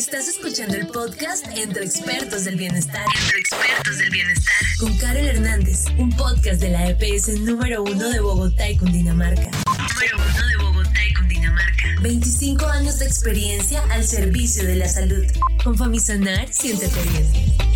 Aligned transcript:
Estás 0.00 0.28
escuchando 0.28 0.76
el 0.76 0.86
podcast 0.86 1.44
Entre 1.54 1.84
Expertos 1.84 2.46
del 2.46 2.56
Bienestar. 2.56 3.04
Entre 3.20 3.38
Expertos 3.38 3.98
del 3.98 4.08
Bienestar. 4.08 4.54
Con 4.78 4.96
Carol 4.96 5.26
Hernández, 5.26 5.84
un 5.98 6.08
podcast 6.16 6.58
de 6.58 6.70
la 6.70 6.88
EPS 6.88 7.38
número 7.40 7.82
uno 7.82 8.08
de 8.08 8.18
Bogotá 8.20 8.66
y 8.70 8.78
Cundinamarca. 8.78 9.50
Número 9.50 10.16
uno 10.16 10.46
de 10.46 10.56
Bogotá 10.56 11.06
y 11.06 11.12
Cundinamarca. 11.12 11.86
25 12.00 12.64
años 12.64 12.98
de 12.98 13.04
experiencia 13.04 13.82
al 13.90 14.02
servicio 14.02 14.64
de 14.64 14.76
la 14.76 14.88
salud. 14.88 15.26
Con 15.62 15.76
Famisanar, 15.76 16.50
siéntete 16.50 17.02
bien 17.12 17.69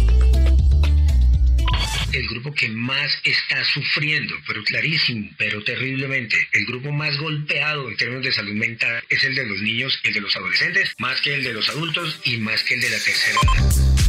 grupo 2.45 2.57
que 2.57 2.69
más 2.69 3.11
está 3.25 3.65
sufriendo, 3.65 4.35
pero 4.47 4.63
clarísimo, 4.65 5.31
pero 5.39 5.65
terriblemente, 5.65 6.37
el 6.53 6.67
grupo 6.67 6.93
más 6.93 7.17
golpeado 7.17 7.89
en 7.89 7.97
términos 7.97 8.25
de 8.25 8.33
salud 8.33 8.53
mental 8.53 9.03
es 9.09 9.25
el 9.25 9.35
de 9.35 9.47
los 9.47 9.59
niños 9.63 9.99
y 10.03 10.09
el 10.09 10.15
de 10.15 10.21
los 10.21 10.37
adolescentes, 10.37 10.95
más 10.99 11.21
que 11.23 11.35
el 11.35 11.43
de 11.43 11.55
los 11.55 11.69
adultos 11.71 12.21
y 12.25 12.37
más 12.37 12.63
que 12.65 12.75
el 12.75 12.83
de 12.83 12.91
la 12.91 12.99
tercera 12.99 13.41
edad. 13.43 14.05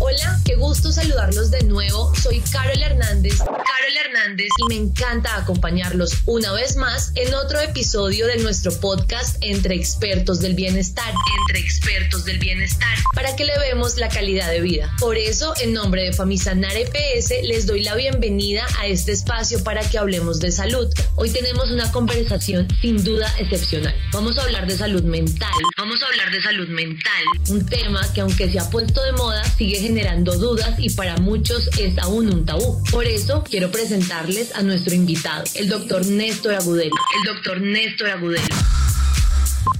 Hola, 0.00 0.40
qué 0.44 0.54
gusto 0.54 0.92
saludarlos 0.92 1.50
de 1.50 1.64
nuevo. 1.64 2.14
Soy 2.14 2.40
Carol 2.52 2.80
Hernández. 2.80 3.38
Carol 3.38 3.96
Hernández 4.04 4.11
y 4.24 4.68
me 4.68 4.76
encanta 4.76 5.36
acompañarlos 5.36 6.18
una 6.26 6.52
vez 6.52 6.76
más 6.76 7.10
en 7.16 7.34
otro 7.34 7.58
episodio 7.58 8.28
de 8.28 8.36
nuestro 8.36 8.72
podcast 8.78 9.36
Entre 9.40 9.74
Expertos 9.74 10.38
del 10.38 10.54
Bienestar. 10.54 11.12
Entre 11.40 11.58
Expertos 11.58 12.24
del 12.24 12.38
Bienestar. 12.38 12.96
Para 13.16 13.34
que 13.34 13.44
le 13.44 13.58
vemos 13.58 13.96
la 13.96 14.08
calidad 14.08 14.48
de 14.48 14.60
vida. 14.60 14.94
Por 15.00 15.18
eso, 15.18 15.54
en 15.60 15.72
nombre 15.72 16.04
de 16.04 16.12
Famisanar 16.12 16.70
EPS, 16.76 17.32
les 17.42 17.66
doy 17.66 17.82
la 17.82 17.96
bienvenida 17.96 18.64
a 18.78 18.86
este 18.86 19.10
espacio 19.10 19.64
para 19.64 19.80
que 19.80 19.98
hablemos 19.98 20.38
de 20.38 20.52
salud. 20.52 20.88
Hoy 21.16 21.30
tenemos 21.30 21.72
una 21.72 21.90
conversación 21.90 22.68
sin 22.80 23.02
duda 23.02 23.26
excepcional. 23.38 23.94
Vamos 24.12 24.38
a 24.38 24.42
hablar 24.42 24.68
de 24.68 24.76
salud 24.76 25.02
mental. 25.02 25.50
Vamos 25.76 26.00
a 26.00 26.06
hablar 26.06 26.30
de 26.30 26.40
salud 26.40 26.68
mental. 26.68 27.24
Un 27.48 27.66
tema 27.66 28.00
que 28.14 28.20
aunque 28.20 28.48
se 28.48 28.60
ha 28.60 28.70
puesto 28.70 29.02
de 29.02 29.12
moda, 29.14 29.42
sigue 29.42 29.80
generando 29.80 30.38
dudas 30.38 30.78
y 30.78 30.90
para 30.90 31.16
muchos 31.16 31.68
es 31.76 31.98
aún 31.98 32.32
un 32.32 32.46
tabú. 32.46 32.80
Por 32.92 33.04
eso 33.04 33.42
quiero 33.42 33.72
presentarles 34.12 34.54
a 34.54 34.62
nuestro 34.62 34.94
invitado, 34.94 35.44
el 35.54 35.68
doctor 35.68 36.04
Néstor 36.06 36.54
Agudelo. 36.54 36.94
El 37.18 37.34
doctor 37.34 37.60
Néstor 37.60 38.10
Agudelo 38.10 38.81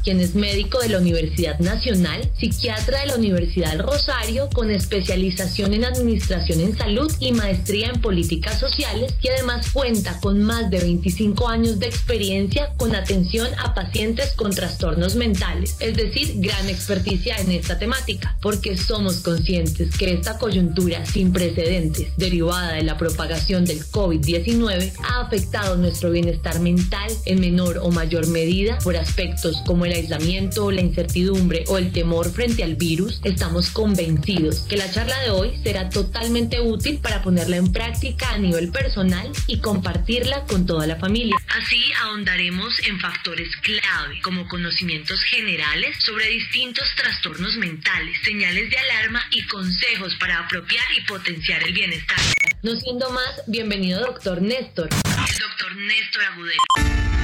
quien 0.02 0.20
es 0.20 0.34
médico 0.34 0.80
de 0.80 0.88
la 0.88 0.98
Universidad 0.98 1.58
Nacional, 1.58 2.30
psiquiatra 2.38 3.00
de 3.00 3.06
la 3.06 3.16
Universidad 3.16 3.78
Rosario, 3.80 4.48
con 4.52 4.70
especialización 4.70 5.74
en 5.74 5.84
Administración 5.84 6.60
en 6.60 6.76
Salud 6.76 7.12
y 7.20 7.32
maestría 7.32 7.88
en 7.88 8.00
Políticas 8.00 8.58
Sociales, 8.58 9.14
y 9.20 9.28
además 9.28 9.70
cuenta 9.72 10.18
con 10.20 10.42
más 10.42 10.70
de 10.70 10.80
25 10.80 11.48
años 11.48 11.78
de 11.78 11.86
experiencia 11.86 12.72
con 12.76 12.94
atención 12.94 13.48
a 13.58 13.74
pacientes 13.74 14.32
con 14.34 14.52
trastornos 14.52 15.14
mentales, 15.14 15.76
es 15.80 15.96
decir, 15.96 16.34
gran 16.36 16.68
experticia 16.68 17.36
en 17.36 17.52
esta 17.52 17.78
temática, 17.78 18.36
porque 18.40 18.76
somos 18.76 19.16
conscientes 19.16 19.96
que 19.96 20.12
esta 20.12 20.38
coyuntura 20.38 21.06
sin 21.06 21.32
precedentes 21.32 22.08
derivada 22.16 22.74
de 22.74 22.82
la 22.82 22.98
propagación 22.98 23.64
del 23.64 23.84
COVID-19 23.86 24.92
ha 25.04 25.20
afectado 25.20 25.76
nuestro 25.76 26.10
bienestar 26.10 26.60
mental 26.60 27.10
en 27.24 27.40
menor 27.40 27.78
o 27.78 27.90
mayor 27.90 28.26
medida 28.26 28.78
por 28.78 28.96
aspectos 28.96 29.62
como 29.66 29.84
el 29.84 29.91
aislamiento, 29.94 30.70
la 30.70 30.80
incertidumbre 30.80 31.64
o 31.68 31.78
el 31.78 31.92
temor 31.92 32.30
frente 32.32 32.62
al 32.64 32.76
virus, 32.76 33.20
estamos 33.24 33.70
convencidos 33.70 34.60
que 34.68 34.76
la 34.76 34.90
charla 34.90 35.18
de 35.20 35.30
hoy 35.30 35.60
será 35.62 35.88
totalmente 35.88 36.60
útil 36.60 36.98
para 36.98 37.22
ponerla 37.22 37.56
en 37.56 37.72
práctica 37.72 38.30
a 38.30 38.38
nivel 38.38 38.70
personal 38.70 39.30
y 39.46 39.58
compartirla 39.60 40.44
con 40.44 40.66
toda 40.66 40.86
la 40.86 40.96
familia. 40.96 41.36
Así 41.48 41.80
ahondaremos 42.02 42.74
en 42.86 42.98
factores 43.00 43.48
clave 43.62 44.20
como 44.22 44.48
conocimientos 44.48 45.22
generales 45.24 45.96
sobre 46.00 46.28
distintos 46.28 46.84
trastornos 46.96 47.56
mentales, 47.56 48.16
señales 48.24 48.70
de 48.70 48.78
alarma 48.78 49.22
y 49.30 49.46
consejos 49.46 50.14
para 50.18 50.38
apropiar 50.38 50.84
y 50.96 51.02
potenciar 51.06 51.62
el 51.62 51.72
bienestar. 51.72 52.18
No 52.62 52.76
siendo 52.76 53.10
más, 53.10 53.42
bienvenido 53.46 54.00
doctor 54.00 54.40
Néstor. 54.40 54.88
El 54.92 55.38
doctor 55.38 55.76
Néstor 55.76 56.22
Agudelo. 56.24 57.21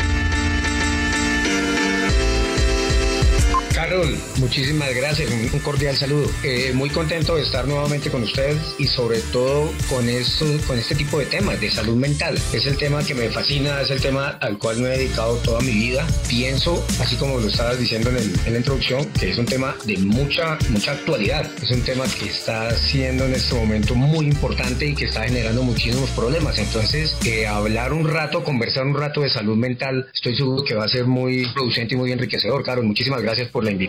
Muchísimas 4.38 4.94
gracias, 4.94 5.31
un 5.53 5.59
cordial 5.60 5.97
saludo. 5.97 6.28
Eh, 6.44 6.72
muy 6.75 6.91
contento 6.91 7.36
de 7.36 7.42
estar 7.42 7.66
nuevamente 7.66 8.10
con 8.10 8.22
ustedes 8.22 8.59
y 8.78 8.86
sobre 8.86 9.20
todo 9.32 9.72
con, 9.88 10.09
eso, 10.09 10.47
con 10.66 10.78
este 10.78 10.94
tipo 10.94 11.19
de 11.19 11.26
temas 11.26 11.60
de 11.60 11.70
salud 11.70 11.97
mental. 11.97 12.38
Es 12.53 12.66
el 12.66 12.76
tema 12.76 13.03
que 13.03 13.14
me 13.14 13.28
fascina, 13.28 13.81
es 13.81 13.91
el 13.91 14.00
tema 14.00 14.38
al 14.41 14.59
cual 14.59 14.78
me 14.78 14.88
he 14.88 14.98
dedicado 14.98 15.36
toda 15.38 15.60
mi 15.60 15.72
vida. 15.72 16.06
Pienso, 16.28 16.84
así 17.00 17.16
como 17.16 17.38
lo 17.38 17.48
estabas 17.48 17.78
diciendo 17.78 18.10
en, 18.10 18.53
la 18.53 18.59
introducción, 18.59 19.04
que 19.19 19.31
es 19.31 19.38
un 19.38 19.47
tema 19.47 19.75
de 19.84 19.97
mucha, 19.98 20.59
mucha 20.70 20.92
actualidad. 20.92 21.50
Es 21.62 21.70
un 21.70 21.82
tema 21.82 22.04
que 22.06 22.26
está 22.26 22.70
siendo 22.76 23.25
en 23.25 23.34
este 23.34 23.54
momento 23.54 23.94
muy 23.94 24.26
importante 24.26 24.86
y 24.86 24.94
que 24.94 25.06
está 25.06 25.25
generando 25.25 25.62
muchísimos 25.62 26.10
problemas. 26.10 26.59
Entonces, 26.59 27.16
eh, 27.25 27.47
hablar 27.47 27.92
un 27.92 28.09
rato, 28.09 28.44
conversar 28.44 28.86
un 28.86 28.94
rato 28.94 29.22
de 29.22 29.30
salud 29.30 29.56
mental, 29.56 30.09
estoy 30.12 30.36
seguro 30.36 30.62
que 30.62 30.75
va 30.75 30.84
a 30.84 30.88
ser 30.88 31.06
muy 31.06 31.47
producente 31.53 31.94
y 31.94 31.98
muy 31.98 32.12
enriquecedor. 32.12 32.62
Carol, 32.62 32.84
muchísimas 32.84 33.22
gracias 33.22 33.48
por 33.48 33.65
invitación. 33.70 33.88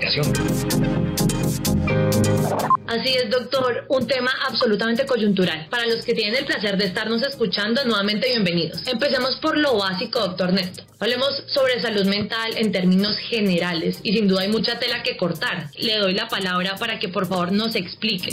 Así 2.87 3.09
es, 3.09 3.29
doctor, 3.29 3.85
un 3.89 4.07
tema 4.07 4.31
absolutamente 4.47 5.05
coyuntural. 5.05 5.67
Para 5.69 5.85
los 5.87 6.03
que 6.03 6.13
tienen 6.13 6.35
el 6.35 6.45
placer 6.45 6.77
de 6.77 6.85
estarnos 6.85 7.21
escuchando, 7.21 7.83
nuevamente 7.85 8.27
bienvenidos. 8.29 8.87
Empecemos 8.87 9.35
por 9.35 9.57
lo 9.57 9.77
básico, 9.77 10.19
doctor 10.19 10.53
Néstor. 10.53 10.85
Hablemos 10.99 11.43
sobre 11.47 11.79
salud 11.81 12.05
mental 12.05 12.51
en 12.55 12.71
términos 12.71 13.17
generales 13.17 13.99
y 14.03 14.13
sin 14.13 14.27
duda 14.27 14.41
hay 14.41 14.49
mucha 14.49 14.79
tela 14.79 15.03
que 15.03 15.17
cortar. 15.17 15.69
Le 15.77 15.97
doy 15.97 16.13
la 16.13 16.27
palabra 16.27 16.75
para 16.77 16.97
que 16.97 17.09
por 17.09 17.27
favor 17.27 17.51
nos 17.51 17.75
explique. 17.75 18.31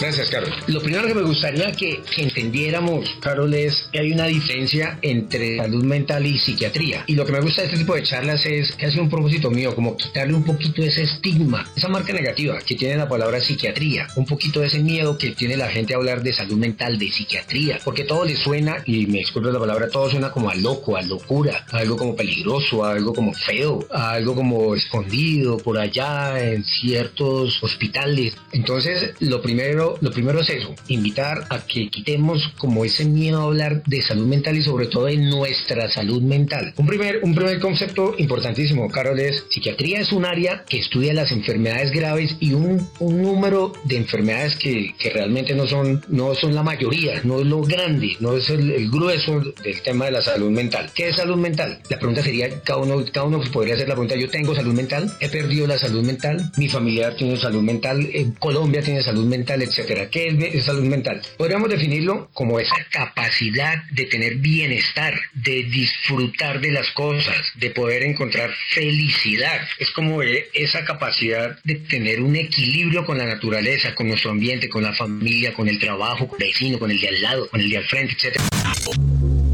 Gracias, 0.00 0.30
Carol. 0.30 0.50
Lo 0.68 0.80
primero 0.80 1.08
que 1.08 1.14
me 1.14 1.22
gustaría 1.22 1.72
que, 1.72 2.00
entendiéramos, 2.18 3.10
Carol, 3.20 3.52
es 3.52 3.88
que 3.92 3.98
hay 3.98 4.12
una 4.12 4.26
diferencia 4.26 4.96
entre 5.02 5.56
salud 5.56 5.82
mental 5.82 6.24
y 6.24 6.38
psiquiatría. 6.38 7.02
Y 7.08 7.16
lo 7.16 7.26
que 7.26 7.32
me 7.32 7.40
gusta 7.40 7.62
de 7.62 7.66
este 7.66 7.78
tipo 7.78 7.96
de 7.96 8.04
charlas 8.04 8.46
es 8.46 8.70
que 8.76 8.86
hace 8.86 9.00
un 9.00 9.10
propósito 9.10 9.50
mío, 9.50 9.74
como 9.74 9.96
quitarle 9.96 10.34
un 10.34 10.44
poquito 10.44 10.82
ese 10.82 11.02
estigma, 11.02 11.68
esa 11.76 11.88
marca 11.88 12.12
negativa 12.12 12.58
que 12.64 12.76
tiene 12.76 12.96
la 12.96 13.08
palabra 13.08 13.40
psiquiatría, 13.40 14.06
un 14.14 14.24
poquito 14.24 14.60
de 14.60 14.68
ese 14.68 14.78
miedo 14.78 15.18
que 15.18 15.32
tiene 15.32 15.56
la 15.56 15.68
gente 15.68 15.94
a 15.94 15.96
hablar 15.96 16.22
de 16.22 16.32
salud 16.32 16.56
mental, 16.56 16.96
de 16.96 17.10
psiquiatría, 17.10 17.80
porque 17.84 18.04
todo 18.04 18.24
le 18.24 18.36
suena, 18.36 18.84
y 18.86 19.06
me 19.06 19.18
disculpo 19.18 19.50
la 19.50 19.58
palabra, 19.58 19.88
todo 19.88 20.08
suena 20.08 20.30
como 20.30 20.48
a 20.48 20.54
loco, 20.54 20.96
a 20.96 21.02
locura, 21.02 21.66
a 21.72 21.78
algo 21.78 21.96
como 21.96 22.14
peligroso, 22.14 22.84
a 22.84 22.92
algo 22.92 23.12
como 23.12 23.34
feo, 23.34 23.84
a 23.90 24.12
algo 24.12 24.36
como 24.36 24.76
escondido 24.76 25.56
por 25.56 25.76
allá 25.76 26.40
en 26.40 26.62
ciertos 26.62 27.60
hospitales. 27.64 28.36
Entonces, 28.52 29.14
lo 29.18 29.42
primero 29.42 29.87
lo 30.00 30.10
primero 30.10 30.40
es 30.40 30.50
eso, 30.50 30.74
invitar 30.88 31.46
a 31.50 31.60
que 31.66 31.88
quitemos 31.88 32.52
como 32.58 32.84
ese 32.84 33.04
miedo 33.04 33.40
a 33.40 33.44
hablar 33.44 33.82
de 33.84 34.02
salud 34.02 34.26
mental 34.26 34.56
y 34.56 34.62
sobre 34.62 34.86
todo 34.86 35.06
de 35.06 35.16
nuestra 35.16 35.90
salud 35.90 36.22
mental. 36.22 36.72
Un 36.76 36.86
primer, 36.86 37.20
un 37.22 37.34
primer 37.34 37.58
concepto 37.60 38.14
importantísimo, 38.18 38.88
Carol, 38.90 39.18
es 39.18 39.44
psiquiatría 39.48 40.00
es 40.00 40.12
un 40.12 40.24
área 40.24 40.64
que 40.68 40.78
estudia 40.78 41.14
las 41.14 41.32
enfermedades 41.32 41.90
graves 41.92 42.36
y 42.40 42.52
un, 42.52 42.86
un 43.00 43.22
número 43.22 43.72
de 43.84 43.96
enfermedades 43.96 44.56
que, 44.56 44.94
que, 44.98 45.10
realmente 45.10 45.54
no 45.54 45.66
son, 45.66 46.04
no 46.08 46.34
son 46.34 46.54
la 46.54 46.62
mayoría, 46.62 47.20
no 47.24 47.40
es 47.40 47.46
lo 47.46 47.62
grande, 47.62 48.16
no 48.20 48.36
es 48.36 48.48
el, 48.50 48.88
grueso 48.90 49.40
del 49.40 49.82
tema 49.82 50.06
de 50.06 50.12
la 50.12 50.22
salud 50.22 50.50
mental. 50.50 50.90
¿Qué 50.94 51.08
es 51.08 51.16
salud 51.16 51.36
mental? 51.36 51.80
La 51.88 51.98
pregunta 51.98 52.22
sería, 52.22 52.60
cada 52.62 52.80
uno, 52.80 53.04
cada 53.12 53.26
uno 53.26 53.40
podría 53.52 53.74
hacer 53.74 53.88
la 53.88 53.94
pregunta, 53.94 54.16
yo 54.16 54.28
tengo 54.28 54.54
salud 54.54 54.74
mental, 54.74 55.12
he 55.20 55.28
perdido 55.28 55.66
la 55.66 55.78
salud 55.78 56.02
mental, 56.02 56.50
mi 56.56 56.68
familiar 56.68 57.14
tiene 57.16 57.36
salud 57.36 57.62
mental, 57.62 58.08
en 58.12 58.32
Colombia 58.32 58.82
tiene 58.82 59.02
salud 59.02 59.26
mental, 59.26 59.62
etc 59.62 59.77
¿Qué 59.86 60.50
es 60.54 60.64
salud 60.64 60.84
mental? 60.84 61.22
Podríamos 61.36 61.68
definirlo 61.68 62.30
como 62.34 62.58
esa 62.58 62.76
capacidad 62.90 63.84
de 63.92 64.06
tener 64.06 64.36
bienestar, 64.36 65.14
de 65.34 65.64
disfrutar 65.64 66.60
de 66.60 66.72
las 66.72 66.90
cosas, 66.92 67.36
de 67.54 67.70
poder 67.70 68.02
encontrar 68.02 68.50
felicidad. 68.70 69.60
Es 69.78 69.90
como 69.92 70.20
esa 70.22 70.84
capacidad 70.84 71.58
de 71.62 71.76
tener 71.76 72.20
un 72.20 72.34
equilibrio 72.34 73.04
con 73.04 73.18
la 73.18 73.26
naturaleza, 73.26 73.94
con 73.94 74.08
nuestro 74.08 74.32
ambiente, 74.32 74.68
con 74.68 74.82
la 74.82 74.94
familia, 74.94 75.54
con 75.54 75.68
el 75.68 75.78
trabajo, 75.78 76.26
con 76.26 76.42
el 76.42 76.48
vecino, 76.48 76.78
con 76.78 76.90
el 76.90 77.00
de 77.00 77.08
al 77.08 77.22
lado, 77.22 77.48
con 77.48 77.60
el 77.60 77.70
de 77.70 77.76
al 77.76 77.84
frente, 77.84 78.14
etc 78.14 78.38
Suena 78.48 78.70
algo 78.70 78.92
muy 78.94 79.47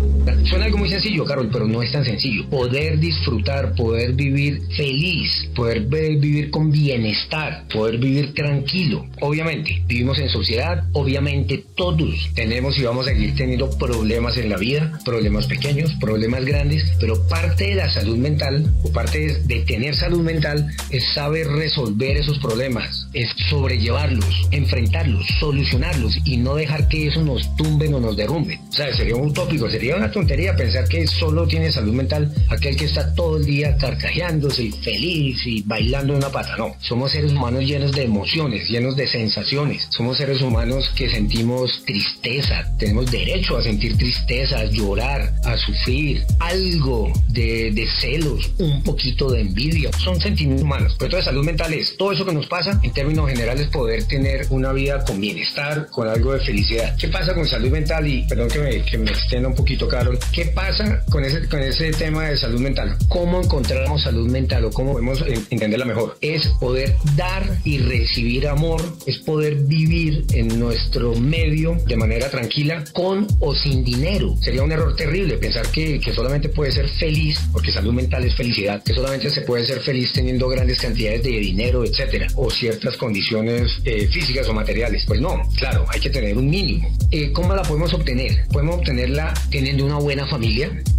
sencillo, 0.95 1.25
Carol, 1.25 1.51
pero 1.53 1.67
no 1.67 1.83
es 1.83 1.93
tan 1.93 2.05
sencillo. 2.05 2.49
Poder 2.49 2.99
disfrutar, 2.99 3.75
poder 3.75 4.13
vivir 4.13 4.63
feliz, 4.77 5.49
poder 5.55 5.81
vivir 5.83 6.51
con 6.51 6.71
bienestar, 6.71 7.67
poder 7.73 7.99
vivir 7.99 8.35
tranquilo. 8.35 9.07
Obviamente, 9.21 9.83
vivimos 9.87 10.19
en 10.19 10.29
sociedad, 10.29 10.85
obviamente 10.93 11.65
todos 11.75 12.31
tenemos 12.35 12.79
y 12.79 12.83
vamos 12.83 13.07
a 13.07 13.11
seguir 13.11 13.35
teniendo 13.35 13.71
problemas 13.79 14.37
en 14.37 14.49
la 14.49 14.57
vida, 14.57 14.99
problemas 15.05 15.47
pequeños, 15.47 15.93
problemas 16.01 16.45
grandes, 16.45 16.85
pero 17.01 17.27
parte 17.29 17.65
de 17.65 17.75
la 17.75 17.91
salud 17.91 18.17
mental 18.17 18.73
o 18.83 18.93
parte 18.93 19.41
de 19.45 19.61
tener 19.61 19.95
salud 19.95 20.21
mental 20.21 20.67
es 20.91 21.05
saber 21.13 21.47
resolver 21.49 22.17
esos 22.17 22.39
problemas, 22.39 23.09
es 23.13 23.31
sobrellevarlos, 23.49 24.49
enfrentarlos, 24.51 25.27
solucionarlos 25.41 26.19
y 26.25 26.37
no 26.37 26.55
dejar 26.55 26.89
que 26.89 27.09
eso 27.09 27.23
nos 27.23 27.55
tumbe 27.57 27.93
o 27.93 28.01
nos 28.01 28.17
derrumbe. 28.17 28.61
O 28.69 28.73
sea, 28.73 28.95
sería 28.95 29.17
un 29.17 29.31
utópico, 29.31 29.69
sería 29.71 29.97
una 29.97 30.11
tontería 30.11 30.57
pensar 30.57 30.84
que 30.85 31.07
solo 31.07 31.47
tiene 31.47 31.73
salud 31.73 31.93
mental 31.93 32.33
aquel 32.49 32.77
que 32.77 32.85
está 32.85 33.15
todo 33.15 33.37
el 33.37 33.45
día 33.45 33.77
carcajeándose 33.77 34.65
y 34.65 34.71
feliz 34.71 35.47
y 35.47 35.63
bailando 35.63 36.15
una 36.15 36.31
pata. 36.31 36.57
No, 36.57 36.77
somos 36.81 37.13
seres 37.13 37.33
humanos 37.33 37.65
llenos 37.65 37.93
de 37.93 38.05
emociones, 38.05 38.69
llenos 38.69 38.97
de 38.97 39.07
sensaciones. 39.07 39.87
Somos 39.91 40.19
seres 40.19 40.41
humanos 40.41 40.91
que 40.95 41.09
sentimos 41.09 41.83
tristeza, 41.85 42.73
tenemos 42.79 43.11
derecho 43.11 43.57
a 43.57 43.63
sentir 43.63 43.97
tristeza, 43.97 44.59
a 44.61 44.65
llorar, 44.65 45.35
a 45.45 45.57
sufrir, 45.57 46.25
algo 46.41 47.13
de, 47.29 47.89
celos, 48.01 48.53
un 48.59 48.83
poquito 48.83 49.31
de 49.31 49.41
envidia. 49.41 49.91
Son 49.93 50.21
sentimientos 50.21 50.65
humanos. 50.65 50.95
Pero 50.99 51.07
entonces 51.07 51.27
salud 51.27 51.45
mental 51.45 51.73
es 51.73 51.97
todo 51.97 52.13
eso 52.13 52.25
que 52.25 52.33
nos 52.33 52.47
pasa, 52.47 52.81
en 52.83 52.93
términos 52.93 53.29
generales, 53.29 53.69
poder 53.69 54.05
tener 54.05 54.47
una 54.51 54.73
vida 54.73 55.05
con 55.05 55.21
bienestar, 55.21 55.89
con 55.91 56.09
algo 56.09 56.33
de 56.33 56.41
felicidad. 56.41 56.97
¿Qué 56.97 57.09
pasa 57.09 57.35
con 57.35 57.47
salud 57.47 57.71
mental? 57.71 58.07
Y 58.07 58.27
perdón 58.27 58.49
que 58.49 58.59
me, 58.59 58.83
que 58.83 58.99
me 58.99 59.11
extienda 59.11 59.49
un 59.49 59.55
poquito, 59.55 59.89
Carol. 59.89 60.19
¿Qué 60.33 60.47
pasa 60.47 60.74
con 61.11 61.25
ese, 61.25 61.49
con 61.49 61.61
ese 61.61 61.93
tema 61.93 62.29
de 62.29 62.37
salud 62.37 62.61
mental? 62.61 62.97
¿Cómo 63.09 63.41
encontramos 63.41 64.03
salud 64.03 64.29
mental 64.29 64.65
o 64.65 64.71
cómo 64.71 64.93
podemos 64.93 65.23
entenderla 65.51 65.85
mejor? 65.85 66.17
Es 66.21 66.49
poder 66.61 66.97
dar 67.17 67.59
y 67.65 67.79
recibir 67.79 68.49
amor, 68.49 68.81
es 69.07 69.19
poder 69.19 69.55
vivir 69.55 70.25
en 70.33 70.59
nuestro 70.59 71.15
medio 71.15 71.77
de 71.87 71.97
manera 71.97 72.29
tranquila, 72.29 72.85
con 72.93 73.27
o 73.41 73.55
sin 73.55 73.85
dinero. 73.85 74.35
Sería 74.41 74.63
un 74.63 74.73
error 74.73 74.97
terrible 74.97 75.37
pensar 75.37 75.67
que, 75.69 76.01
que 76.01 76.13
solamente 76.13 76.49
puede 76.49 76.73
ser 76.73 76.89
feliz, 76.89 77.39
porque 77.53 77.71
salud 77.71 77.93
mental 77.93 78.25
es 78.25 78.35
felicidad, 78.35 78.83
que 78.83 78.95
solamente 78.95 79.31
se 79.31 79.43
puede 79.43 79.65
ser 79.67 79.81
feliz 79.81 80.13
teniendo 80.13 80.49
grandes 80.49 80.81
cantidades 80.81 81.23
de 81.23 81.31
dinero, 81.31 81.85
etcétera, 81.85 82.27
o 82.37 82.51
ciertas 82.51 82.97
condiciones 82.97 83.71
eh, 83.85 84.09
físicas 84.09 84.49
o 84.49 84.55
materiales. 84.55 85.05
Pues 85.07 85.21
no, 85.21 85.41
claro, 85.57 85.85
hay 85.89 86.01
que 86.01 86.11
tener 86.11 86.37
un 86.37 86.49
mínimo. 86.49 86.91
Eh, 87.11 87.33
¿Cómo 87.33 87.55
la 87.55 87.63
podemos 87.63 87.93
obtener? 87.93 88.47
Podemos 88.53 88.77
obtenerla 88.77 89.35
teniendo 89.51 89.85
una 89.85 89.99
buena 89.99 90.27
familia, 90.27 90.54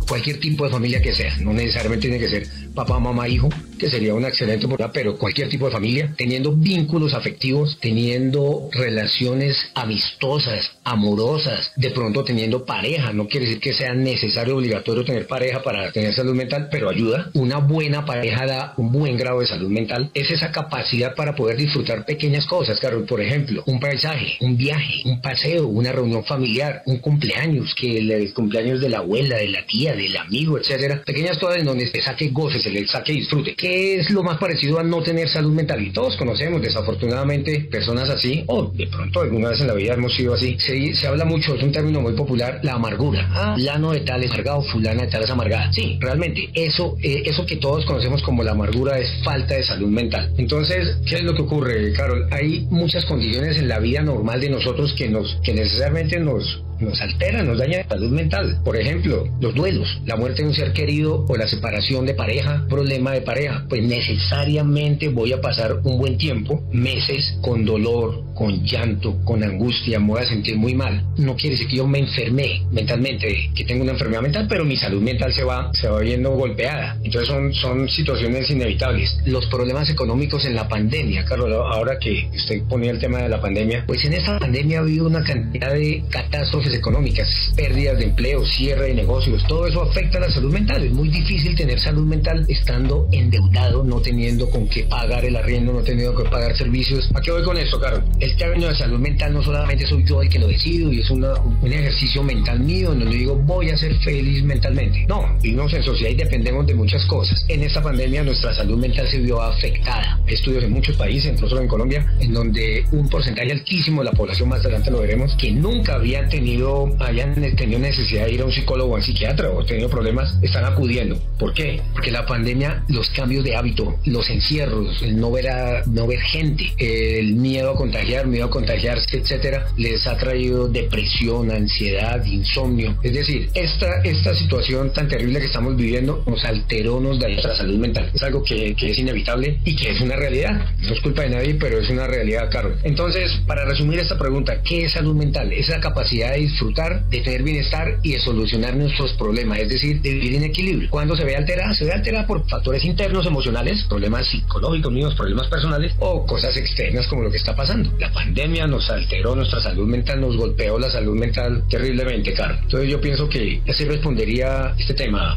cualquier 0.07 0.40
tipo 0.40 0.66
de 0.66 0.72
familia 0.72 1.02
que 1.02 1.13
sea, 1.13 1.38
no 1.38 1.54
necesariamente 1.54 2.07
tiene 2.07 2.19
que 2.19 2.30
ser 2.30 2.48
papá, 2.74 3.00
mamá, 3.00 3.28
hijo, 3.28 3.50
que 3.77 3.89
sería 3.89 4.13
una 4.13 4.30
excelente 4.30 4.66
oportunidad, 4.66 4.94
pero 4.94 5.18
cualquier 5.18 5.50
tipo 5.50 5.66
de 5.66 5.72
familia, 5.72 6.13
teniendo 6.18 6.54
vínculos 6.54 7.13
afectivos, 7.13 7.77
teniendo 7.81 8.69
relaciones 8.72 9.57
amistosas, 9.74 10.72
amorosas, 10.83 11.72
de 11.75 11.92
pronto 11.92 12.24
teniendo 12.24 12.66
pareja, 12.66 13.13
no 13.13 13.27
quiere 13.27 13.45
decir 13.45 13.62
que 13.62 13.74
sea 13.74 13.94
necesario, 13.94 14.57
obligatorio 14.57 15.04
tener 15.04 15.27
pareja 15.27 15.62
para 15.63 15.92
tener 15.92 16.13
salud 16.13 16.36
mental, 16.36 16.69
pero 16.72 16.89
ayuda. 16.89 17.30
Una 17.33 17.57
buena 17.57 18.06
pareja 18.06 18.45
da 18.45 18.74
un 18.77 18.92
buen 18.92 19.18
grado 19.18 19.39
de 19.39 19.48
salud 19.48 19.69
mental, 19.69 20.12
es 20.13 20.31
esa 20.31 20.51
capacidad 20.51 21.16
para 21.16 21.36
poder 21.36 21.57
disfrutar 21.57 22.06
pequeñas 22.06 22.45
cosas, 22.45 22.80
Carol, 22.80 23.06
por 23.06 23.21
ejemplo, 23.21 23.63
un 23.66 23.80
paisaje, 23.80 24.38
un 24.42 24.57
viaje, 24.57 25.01
un 25.06 25.21
paseo, 25.21 25.68
una 25.68 25.92
reunión 25.92 26.24
familiar, 26.25 26.83
un 26.86 27.00
cumpleaños, 27.00 27.74
que 27.75 27.98
el 27.98 28.33
cumpleaños 28.33 28.81
de 28.81 28.89
la 28.89 29.00
abuela, 29.00 29.38
de 29.38 29.50
la 29.50 29.66
tía, 29.66 29.94
del 29.94 30.16
amigo, 30.18 30.57
etcétera, 30.57 31.01
pequeñas 31.06 31.38
cosas 31.38 31.60
en 31.60 31.66
donde 31.66 31.88
se 31.88 32.01
saque 32.01 32.30
goce, 32.30 32.62
se 32.62 32.69
le 32.69 32.86
saque 32.88 33.13
disfrute. 33.13 33.56
¿Qué 33.66 33.96
es 33.96 34.12
lo 34.12 34.22
más 34.22 34.38
parecido 34.38 34.78
a 34.78 34.84
no 34.84 35.02
tener 35.02 35.28
salud 35.28 35.52
mental? 35.52 35.82
Y 35.82 35.92
todos 35.92 36.16
conocemos 36.18 36.62
desafortunadamente 36.62 37.62
personas 37.62 38.08
así, 38.12 38.44
o 38.46 38.68
de 38.68 38.86
pronto 38.86 39.22
alguna 39.22 39.50
vez 39.50 39.60
en 39.60 39.66
la 39.66 39.74
vida 39.74 39.96
hemos 39.96 40.14
sido 40.14 40.36
así. 40.36 40.56
Se, 40.60 40.94
se 40.94 41.08
habla 41.08 41.26
mucho, 41.26 41.56
es 41.56 41.64
un 41.64 41.72
término 41.72 42.00
muy 42.00 42.14
popular, 42.14 42.60
la 42.62 42.74
amargura. 42.74 43.28
Ah, 43.34 43.56
lano 43.58 43.92
de 43.92 44.02
tal 44.02 44.24
es 44.24 44.30
amargado, 44.30 44.62
fulana 44.62 45.06
de 45.06 45.08
tal 45.08 45.24
es 45.24 45.30
amargada. 45.32 45.74
Sí, 45.74 45.98
realmente, 46.00 46.48
eso, 46.54 46.96
eh, 47.02 47.24
eso 47.26 47.44
que 47.48 47.56
todos 47.56 47.88
conocemos 47.88 48.22
como 48.22 48.44
la 48.44 48.52
amargura 48.52 49.00
es 49.00 49.12
falta 49.24 49.56
de 49.56 49.64
salud 49.64 49.90
mental. 49.90 50.32
Entonces, 50.38 50.98
¿qué 51.10 51.16
es 51.16 51.24
lo 51.24 51.34
que 51.34 51.42
ocurre, 51.42 51.92
Carol? 51.94 52.28
Hay 52.30 52.68
muchas 52.70 53.04
condiciones 53.06 53.58
en 53.58 53.68
la 53.68 53.80
vida 53.80 54.04
normal 54.04 54.42
de 54.42 54.50
nosotros 54.52 54.94
que 54.94 55.10
nos, 55.10 55.40
que 55.44 55.56
necesariamente 55.56 56.20
nos, 56.20 56.62
nos 56.80 57.00
altera, 57.01 57.44
nos 57.44 57.57
daña 57.57 57.80
la 57.80 57.88
salud 57.89 58.12
mental. 58.12 58.62
Por 58.63 58.77
ejemplo, 58.77 59.27
los 59.39 59.54
duelos, 59.54 60.01
la 60.06 60.16
muerte 60.16 60.42
de 60.42 60.50
un 60.50 60.54
ser 60.54 60.74
querido 60.74 61.25
o 61.27 61.36
la 61.36 61.48
separación 61.48 62.06
de 62.06 62.13
pareja, 62.13 62.66
problema 62.69 63.12
de 63.12 63.22
pareja, 63.22 63.66
pues 63.69 63.83
necesariamente 63.83 65.10
voy 65.10 65.33
a 65.33 65.42
pasar 65.42 65.80
un 65.83 65.98
buen 65.98 66.18
tiempo, 66.18 66.63
meses, 66.72 67.38
con 67.42 67.66
dolor, 67.66 68.24
con 68.36 68.64
llanto, 68.64 69.18
con 69.24 69.44
angustia, 69.44 70.00
me 70.00 70.08
voy 70.08 70.22
a 70.22 70.26
sentir 70.26 70.58
muy 70.58 70.76
mal. 70.76 71.04
No 71.18 71.36
quiere 71.36 71.56
decir 71.56 71.68
que 71.68 71.78
yo 71.78 71.88
me 71.88 72.00
enfermé 72.00 72.64
mentalmente, 72.72 73.50
que 73.56 73.64
tengo 73.64 73.84
una 73.84 73.94
enfermedad 73.94 74.22
mental, 74.22 74.46
pero 74.48 74.66
mi 74.66 74.76
salud 74.76 75.02
mental 75.02 75.34
se 75.34 75.44
va, 75.44 75.72
se 75.74 75.88
va 75.88 76.00
viendo 76.02 76.32
golpeada. 76.32 76.98
Entonces 77.04 77.30
son, 77.30 77.54
son 77.54 77.90
situaciones 77.90 78.50
inevitables. 78.50 79.18
Los 79.26 79.46
problemas 79.48 79.90
económicos 79.90 80.46
en 80.46 80.54
la 80.54 80.68
pandemia, 80.68 81.24
Carlos, 81.26 81.50
ahora 81.52 81.98
que 81.98 82.30
usted 82.36 82.62
ponía 82.64 82.92
el 82.92 83.00
tema 83.00 83.20
de 83.20 83.30
la 83.30 83.42
pandemia, 83.42 83.86
pues 83.88 84.04
en 84.04 84.14
esta 84.14 84.38
pandemia 84.38 84.80
ha 84.80 84.81
habido 84.81 85.08
una 85.08 85.24
cantidad 85.24 85.74
de 85.74 86.04
catástrofes 86.10 86.74
económicas, 86.74 87.54
pérdidas 87.56 87.98
de 87.98 88.06
empleo, 88.06 88.46
cierre 88.46 88.88
de 88.88 88.96
negocios, 88.96 89.44
todo 89.48 89.66
eso 89.66 89.81
afecta 89.81 90.18
a 90.18 90.22
la 90.22 90.31
salud 90.31 90.52
mental. 90.52 90.84
Es 90.84 90.92
muy 90.92 91.08
difícil 91.08 91.56
tener 91.56 91.80
salud 91.80 92.06
mental 92.06 92.46
estando 92.50 93.08
endeudado, 93.12 93.84
no 93.84 94.02
teniendo 94.02 94.50
con 94.50 94.68
qué 94.68 94.84
pagar 94.84 95.24
el 95.24 95.38
arriendo, 95.38 95.72
no 95.72 95.81
teniendo 95.81 96.16
que 96.16 96.30
pagar 96.30 96.56
servicios. 96.58 97.10
¿A 97.14 97.22
qué 97.22 97.31
voy 97.31 97.44
con 97.44 97.58
esto, 97.58 97.80
Carol? 97.80 98.04
El 98.25 98.36
término 98.38 98.69
de 98.69 98.75
salud 98.75 98.98
mental 98.98 99.33
no 99.33 99.44
solamente 99.44 99.86
soy 99.86 100.04
yo 100.04 100.19
el 100.19 100.30
que 100.30 100.39
lo 100.39 100.48
decido 100.48 100.92
y 100.92 101.00
es 101.00 101.12
un 101.12 101.24
ejercicio 101.63 102.24
mental 102.24 102.60
mío 102.60 102.92
en 102.92 103.01
donde 103.01 103.18
digo 103.18 103.36
voy 103.36 103.69
a 103.69 103.77
ser 103.77 103.94
feliz 104.00 104.44
mentalmente. 104.44 105.06
No, 105.07 105.38
vivimos 105.44 105.72
en 105.74 105.83
sociedad 105.83 106.12
y 106.12 106.16
dependemos 106.16 106.66
de 106.66 106.74
muchas 106.74 107.06
cosas. 107.06 107.45
En 107.48 107.62
esta 107.62 107.83
pandemia 107.83 108.24
nuestra 108.24 108.51
salud 108.51 108.80
mental 108.80 109.07
se 109.10 109.19
vio 109.19 109.39
afectada. 109.44 110.19
Estudios 110.25 110.63
en 110.63 110.72
muchos 110.72 110.98
países, 110.98 111.33
incluso 111.33 111.62
en 111.62 111.68
Colombia, 111.68 112.04
en 112.19 112.33
donde 112.33 112.83
un 112.94 113.07
porcentaje 113.10 113.51
altísimo 113.51 114.01
de 114.01 114.06
la 114.06 114.13
población, 114.13 114.50
más 114.50 114.62
adelante 114.62 114.89
lo 114.89 115.01
veremos, 115.01 115.36
que 115.36 115.51
nunca 115.51 115.94
habían 115.94 116.28
tenido 116.28 116.95
hayan 117.01 117.36
tenido 117.56 117.78
necesidad 117.78 118.25
de 118.25 118.33
ir 118.33 118.42
a 118.42 118.45
un 118.45 118.51
psicólogo 118.51 118.94
o 118.94 118.95
a 118.95 118.98
un 118.98 119.04
psiquiatra 119.04 119.51
o 119.51 119.63
tenido 119.63 119.88
problemas, 119.88 120.39
están 120.42 120.66
acudiendo. 120.66 121.16
¿Por 121.38 121.54
qué? 121.54 121.80
Porque 121.94 122.10
la 122.10 122.25
pandemia, 122.25 122.86
los 122.88 123.07
cambios 123.12 123.44
de 123.44 123.56
hábito, 123.56 124.00
los 124.06 124.28
encierros, 124.31 125.04
el 125.04 125.19
no 125.19 125.30
ver, 125.30 125.48
a, 125.48 125.83
no 125.86 126.07
ver 126.07 126.21
gente, 126.21 126.74
el 126.80 127.36
miedo 127.36 127.69
a 127.69 127.75
contagiar, 127.75 128.15
miedo 128.24 128.46
a 128.46 128.50
contagiarse, 128.50 129.18
etcétera, 129.18 129.68
les 129.78 130.08
ha 130.08 130.18
traído 130.18 130.68
depresión, 130.68 131.52
ansiedad, 131.52 132.24
insomnio. 132.26 132.98
Es 133.04 133.14
decir, 133.14 133.50
esta, 133.54 134.02
esta 134.04 134.36
situación 134.36 134.92
tan 134.94 135.08
terrible 135.08 135.40
que 135.40 135.46
estamos 135.46 135.76
viviendo 135.76 136.24
nos 136.26 136.44
alteró, 136.46 137.00
nos 137.00 137.20
dañó 137.20 137.36
nuestra 137.36 137.56
salud 137.56 137.78
mental. 137.78 138.10
Es 138.14 138.24
algo 138.24 138.44
que, 138.44 138.76
que 138.76 138.92
es 138.92 138.98
inevitable 138.98 139.60
y 139.64 139.76
que 139.76 139.92
es 139.92 140.02
una 140.02 140.16
realidad. 140.16 140.66
No 140.82 140.94
es 140.94 141.02
culpa 141.02 141.24
de 141.24 141.30
nadie, 141.30 141.56
pero 141.56 141.80
es 141.80 141.90
una 141.90 142.08
realidad, 142.08 142.50
Carlos. 142.52 142.80
Entonces, 142.84 143.32
para 143.46 143.66
resumir 143.66 144.00
esta 144.00 144.18
pregunta, 144.18 144.62
¿qué 144.62 144.86
es 144.86 144.94
salud 144.94 145.16
mental? 145.16 145.52
Es 145.52 145.70
la 145.70 145.80
capacidad 145.80 146.32
de 146.32 146.40
disfrutar, 146.40 147.08
de 147.10 147.22
tener 147.22 147.44
bienestar 147.44 148.00
y 148.04 148.14
de 148.14 148.20
solucionar 148.20 148.76
nuestros 148.76 149.14
problemas, 149.14 149.60
es 149.60 149.69
decir, 149.69 150.02
de 150.02 150.14
vivir 150.14 150.36
en 150.36 150.44
equilibrio. 150.44 150.90
Cuando 150.90 151.16
se 151.16 151.26
ve 151.26 151.36
alterada, 151.36 151.74
se 151.74 151.86
ve 151.86 151.92
alterada 151.92 152.26
por 152.26 152.48
factores 152.48 152.84
internos 152.84 153.26
emocionales, 153.26 153.84
problemas 153.86 154.28
psicológicos 154.28 154.92
míos, 154.92 155.16
problemas 155.16 155.48
personales 155.48 155.94
o 156.00 156.26
cosas 156.26 156.56
externas 156.57 157.07
como 157.07 157.24
lo 157.24 157.31
que 157.31 157.38
está 157.38 157.56
pasando. 157.56 157.92
La 158.06 158.14
pandemia 158.14 158.68
nos 158.68 158.88
alteró 158.92 159.35
nuestra 159.35 159.59
salud 159.59 159.88
mental, 159.88 160.21
nos 160.21 160.38
golpeó 160.38 160.78
la 160.78 160.92
salud 160.92 161.16
mental 161.16 161.66
terriblemente, 161.68 162.35
Carlos. 162.35 162.59
Entonces 162.62 162.92
yo 162.92 163.02
pienso 163.02 163.28
que 163.28 163.64
así 163.68 163.83
respondería 163.83 164.76
este 164.78 164.94
tema. 164.94 165.35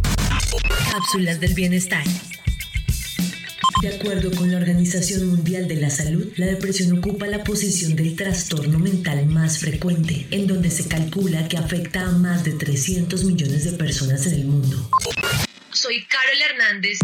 Cápsulas 0.92 1.40
del 1.40 1.54
bienestar. 1.54 2.04
De 3.80 3.88
acuerdo 3.88 4.30
con 4.36 4.50
la 4.50 4.58
Organización 4.58 5.28
Mundial 5.28 5.66
de 5.66 5.76
la 5.76 5.88
Salud, 5.88 6.30
la 6.36 6.44
depresión 6.44 6.98
ocupa 6.98 7.26
la 7.26 7.42
posición 7.42 7.96
del 7.96 8.14
trastorno 8.16 8.78
mental 8.78 9.24
más 9.24 9.60
frecuente, 9.60 10.26
en 10.30 10.46
donde 10.46 10.68
se 10.70 10.86
calcula 10.88 11.48
que 11.48 11.56
afecta 11.56 12.06
a 12.06 12.12
más 12.12 12.44
de 12.44 12.52
300 12.52 13.24
millones 13.24 13.64
de 13.64 13.78
personas 13.78 14.26
en 14.26 14.34
el 14.34 14.44
mundo. 14.44 14.90
Soy 15.70 16.04
Carol 16.04 16.36
Hernández 16.50 16.98